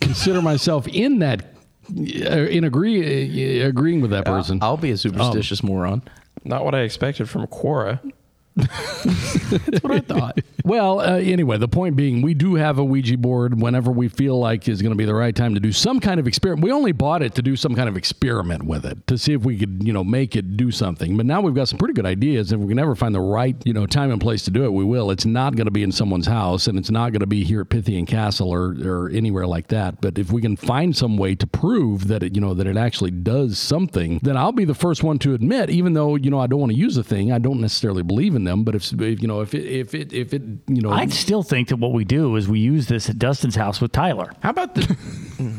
consider 0.00 0.42
myself 0.42 0.86
in 0.88 1.20
that, 1.20 1.44
uh, 1.90 2.46
in 2.46 2.64
agree, 2.64 3.62
uh, 3.62 3.68
agreeing 3.68 4.00
with 4.00 4.10
that 4.10 4.24
person. 4.24 4.58
I'll 4.62 4.76
be 4.76 4.90
a 4.90 4.96
superstitious 4.96 5.62
moron. 5.62 6.02
Not 6.44 6.64
what 6.64 6.74
I 6.74 6.80
expected 6.80 7.28
from 7.28 7.46
Quora. 7.46 8.00
That's 8.56 9.82
what 9.82 9.92
I 9.92 10.00
thought. 10.00 10.38
Well, 10.66 11.00
uh, 11.00 11.18
anyway, 11.18 11.58
the 11.58 11.68
point 11.68 11.94
being, 11.94 12.22
we 12.22 12.32
do 12.32 12.54
have 12.54 12.78
a 12.78 12.84
Ouija 12.84 13.18
board 13.18 13.60
whenever 13.60 13.90
we 13.90 14.08
feel 14.08 14.38
like 14.38 14.66
is 14.66 14.80
going 14.80 14.92
to 14.92 14.96
be 14.96 15.04
the 15.04 15.14
right 15.14 15.36
time 15.36 15.52
to 15.52 15.60
do 15.60 15.72
some 15.72 16.00
kind 16.00 16.18
of 16.18 16.26
experiment. 16.26 16.64
We 16.64 16.72
only 16.72 16.92
bought 16.92 17.20
it 17.20 17.34
to 17.34 17.42
do 17.42 17.54
some 17.54 17.74
kind 17.74 17.86
of 17.86 17.98
experiment 17.98 18.62
with 18.62 18.86
it 18.86 19.06
to 19.08 19.18
see 19.18 19.34
if 19.34 19.42
we 19.42 19.58
could, 19.58 19.82
you 19.86 19.92
know, 19.92 20.02
make 20.02 20.34
it 20.36 20.56
do 20.56 20.70
something. 20.70 21.18
But 21.18 21.26
now 21.26 21.42
we've 21.42 21.54
got 21.54 21.68
some 21.68 21.76
pretty 21.76 21.92
good 21.92 22.06
ideas. 22.06 22.50
If 22.50 22.60
we 22.60 22.68
can 22.68 22.78
ever 22.78 22.94
find 22.94 23.14
the 23.14 23.20
right, 23.20 23.54
you 23.66 23.74
know, 23.74 23.84
time 23.84 24.10
and 24.10 24.18
place 24.18 24.42
to 24.44 24.50
do 24.50 24.64
it, 24.64 24.72
we 24.72 24.84
will. 24.84 25.10
It's 25.10 25.26
not 25.26 25.54
going 25.54 25.66
to 25.66 25.70
be 25.70 25.82
in 25.82 25.92
someone's 25.92 26.26
house, 26.26 26.66
and 26.66 26.78
it's 26.78 26.90
not 26.90 27.12
going 27.12 27.20
to 27.20 27.26
be 27.26 27.44
here 27.44 27.60
at 27.60 27.68
Pythian 27.68 28.06
Castle 28.06 28.48
or, 28.48 28.74
or 28.86 29.10
anywhere 29.10 29.46
like 29.46 29.66
that. 29.68 30.00
But 30.00 30.18
if 30.18 30.32
we 30.32 30.40
can 30.40 30.56
find 30.56 30.96
some 30.96 31.18
way 31.18 31.34
to 31.34 31.46
prove 31.46 32.08
that 32.08 32.22
it, 32.22 32.34
you 32.34 32.40
know, 32.40 32.54
that 32.54 32.66
it 32.66 32.78
actually 32.78 33.10
does 33.10 33.58
something, 33.58 34.18
then 34.22 34.38
I'll 34.38 34.50
be 34.50 34.64
the 34.64 34.74
first 34.74 35.04
one 35.04 35.18
to 35.18 35.34
admit, 35.34 35.68
even 35.68 35.92
though 35.92 36.16
you 36.16 36.30
know 36.30 36.38
I 36.38 36.46
don't 36.46 36.60
want 36.60 36.72
to 36.72 36.78
use 36.78 36.94
the 36.94 37.04
thing, 37.04 37.32
I 37.32 37.38
don't 37.38 37.60
necessarily 37.60 38.02
believe 38.02 38.34
in 38.34 38.44
them. 38.44 38.64
But 38.64 38.74
if, 38.74 38.90
if 38.94 39.20
you 39.20 39.28
know, 39.28 39.42
if 39.42 39.52
it, 39.52 39.66
if 39.66 39.94
it, 39.94 40.10
if 40.14 40.32
it, 40.32 40.42
you 40.66 40.80
know, 40.80 40.90
I 40.90 41.06
still 41.06 41.42
think 41.42 41.68
that 41.68 41.76
what 41.76 41.92
we 41.92 42.04
do 42.04 42.36
is 42.36 42.48
we 42.48 42.60
use 42.60 42.86
this 42.88 43.08
at 43.08 43.18
Dustin's 43.18 43.56
house 43.56 43.80
with 43.80 43.92
Tyler. 43.92 44.32
How 44.42 44.50
about 44.50 44.74
the? 44.74 44.96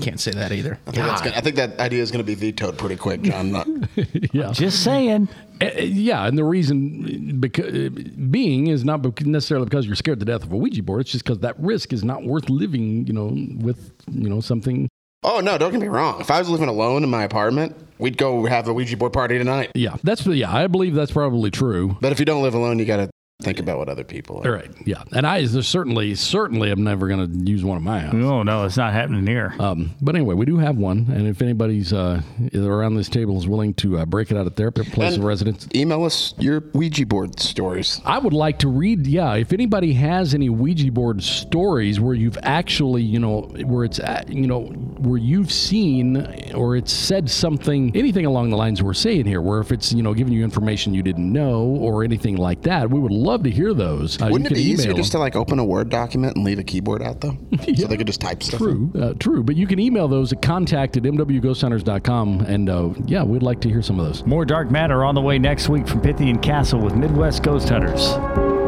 Can't 0.00 0.18
say 0.18 0.30
that 0.30 0.50
either. 0.50 0.78
I 0.86 0.90
think, 0.92 1.06
that's 1.06 1.20
gonna, 1.20 1.36
I 1.36 1.40
think 1.42 1.56
that 1.56 1.78
idea 1.78 2.02
is 2.02 2.10
going 2.10 2.24
to 2.24 2.26
be 2.26 2.34
vetoed 2.34 2.78
pretty 2.78 2.96
quick, 2.96 3.20
John. 3.20 3.52
Not, 3.52 3.68
yeah. 4.32 4.50
Just 4.50 4.82
saying. 4.82 5.28
Uh, 5.60 5.66
yeah, 5.78 6.26
and 6.26 6.38
the 6.38 6.44
reason 6.44 7.38
because, 7.38 7.90
being 7.90 8.68
is 8.68 8.82
not 8.82 9.02
bec- 9.02 9.26
necessarily 9.26 9.66
because 9.66 9.86
you're 9.86 9.94
scared 9.94 10.20
to 10.20 10.24
death 10.24 10.42
of 10.42 10.52
a 10.52 10.56
Ouija 10.56 10.82
board. 10.82 11.02
It's 11.02 11.12
just 11.12 11.24
because 11.24 11.40
that 11.40 11.60
risk 11.60 11.92
is 11.92 12.02
not 12.02 12.24
worth 12.24 12.48
living. 12.48 13.06
You 13.06 13.12
know, 13.12 13.26
with 13.62 13.92
you 14.10 14.30
know 14.30 14.40
something 14.40 14.88
Oh 15.24 15.40
no, 15.40 15.56
don't 15.56 15.72
get 15.72 15.80
me 15.80 15.88
wrong. 15.88 16.20
If 16.20 16.30
I 16.30 16.38
was 16.38 16.50
living 16.50 16.68
alone 16.68 17.02
in 17.02 17.08
my 17.08 17.24
apartment, 17.24 17.74
we'd 17.98 18.18
go 18.18 18.44
have 18.44 18.68
a 18.68 18.74
Ouija 18.74 18.98
board 18.98 19.14
party 19.14 19.38
tonight. 19.38 19.72
Yeah, 19.74 19.96
that's 20.02 20.26
yeah. 20.26 20.54
I 20.54 20.66
believe 20.66 20.94
that's 20.94 21.12
probably 21.12 21.50
true. 21.50 21.96
But 22.00 22.12
if 22.12 22.18
you 22.18 22.26
don't 22.26 22.42
live 22.42 22.52
alone, 22.52 22.78
you 22.78 22.84
got 22.84 22.98
to 22.98 23.10
think 23.42 23.58
about 23.58 23.78
what 23.78 23.88
other 23.88 24.04
people 24.04 24.40
are. 24.46 24.52
right, 24.52 24.70
yeah, 24.86 25.02
and 25.12 25.26
I 25.26 25.44
there's 25.44 25.66
certainly 25.66 26.14
certainly 26.14 26.70
I'm 26.70 26.84
never 26.84 27.08
going 27.08 27.30
to 27.44 27.50
use 27.50 27.64
one 27.64 27.76
of 27.76 27.82
my 27.82 27.98
house. 28.00 28.12
No, 28.14 28.44
no, 28.44 28.64
it's 28.64 28.76
not 28.76 28.92
happening 28.92 29.26
here. 29.26 29.54
Um, 29.58 29.90
but 30.00 30.14
anyway, 30.14 30.34
we 30.34 30.46
do 30.46 30.56
have 30.58 30.76
one, 30.76 31.08
and 31.12 31.26
if 31.26 31.42
anybody's 31.42 31.92
uh, 31.92 32.22
around 32.54 32.94
this 32.94 33.08
table 33.08 33.36
is 33.36 33.48
willing 33.48 33.74
to 33.74 33.98
uh, 33.98 34.06
break 34.06 34.30
it 34.30 34.36
out 34.36 34.46
at 34.46 34.54
their 34.54 34.70
place 34.70 35.14
And- 35.14 35.18
of 35.18 35.24
residence, 35.24 35.66
Email 35.74 36.04
us 36.04 36.32
your 36.38 36.62
Ouija 36.74 37.04
board 37.06 37.40
stories. 37.40 38.00
I 38.04 38.18
would 38.18 38.32
like 38.32 38.60
to 38.60 38.68
read. 38.68 39.06
Yeah, 39.06 39.34
if 39.34 39.52
anybody 39.52 39.92
has 39.94 40.32
any 40.32 40.48
Ouija 40.48 40.92
board 40.92 41.20
stories 41.22 41.98
where 41.98 42.14
you've 42.14 42.38
actually, 42.44 43.02
you 43.02 43.18
know, 43.18 43.42
where 43.64 43.84
it's, 43.84 43.98
at, 43.98 44.28
you 44.32 44.46
know, 44.46 44.62
where 44.62 45.18
you've 45.18 45.50
seen 45.52 46.52
or 46.54 46.76
it's 46.76 46.92
said 46.92 47.28
something, 47.28 47.90
anything 47.96 48.26
along 48.26 48.50
the 48.50 48.56
lines 48.56 48.80
we're 48.82 48.94
saying 48.94 49.26
here, 49.26 49.42
where 49.42 49.58
if 49.60 49.72
it's, 49.72 49.92
you 49.92 50.02
know, 50.04 50.14
giving 50.14 50.32
you 50.32 50.44
information 50.44 50.94
you 50.94 51.02
didn't 51.02 51.30
know 51.30 51.62
or 51.64 52.04
anything 52.04 52.36
like 52.36 52.62
that, 52.62 52.88
we 52.88 53.00
would 53.00 53.12
love 53.24 53.42
to 53.44 53.50
hear 53.50 53.74
those. 53.74 54.20
Uh, 54.20 54.28
Wouldn't 54.30 54.50
you 54.50 54.56
it 54.56 54.58
be 54.58 54.62
easier 54.62 54.90
email 54.90 54.96
just 54.98 55.12
to 55.12 55.18
like 55.18 55.34
open 55.34 55.58
a 55.58 55.64
Word 55.64 55.88
document 55.88 56.36
and 56.36 56.44
leave 56.44 56.58
a 56.58 56.64
keyboard 56.64 57.02
out 57.02 57.20
though? 57.20 57.36
So 57.74 57.88
they 57.88 57.96
could 57.96 58.06
just 58.06 58.20
type 58.20 58.42
stuff. 58.42 58.58
True, 58.58 58.92
uh, 58.98 59.14
true. 59.18 59.42
But 59.42 59.56
you 59.56 59.66
can 59.66 59.78
email 59.80 60.06
those 60.06 60.32
at 60.32 60.42
contact 60.42 60.96
at 60.96 61.02
mwghosthunters.com. 61.02 62.42
And 62.42 62.70
uh, 62.70 62.90
yeah, 63.06 63.24
we'd 63.24 63.42
like 63.42 63.60
to 63.62 63.68
hear 63.68 63.82
some 63.82 63.98
of 63.98 64.06
those. 64.06 64.24
More 64.24 64.44
Dark 64.44 64.70
Matter 64.70 65.04
on 65.04 65.14
the 65.14 65.20
way 65.20 65.38
next 65.38 65.68
week 65.68 65.88
from 65.88 66.00
Pythian 66.00 66.38
Castle 66.40 66.80
with 66.80 66.94
Midwest 66.94 67.42
Ghost 67.42 67.68
Hunters. 67.68 68.63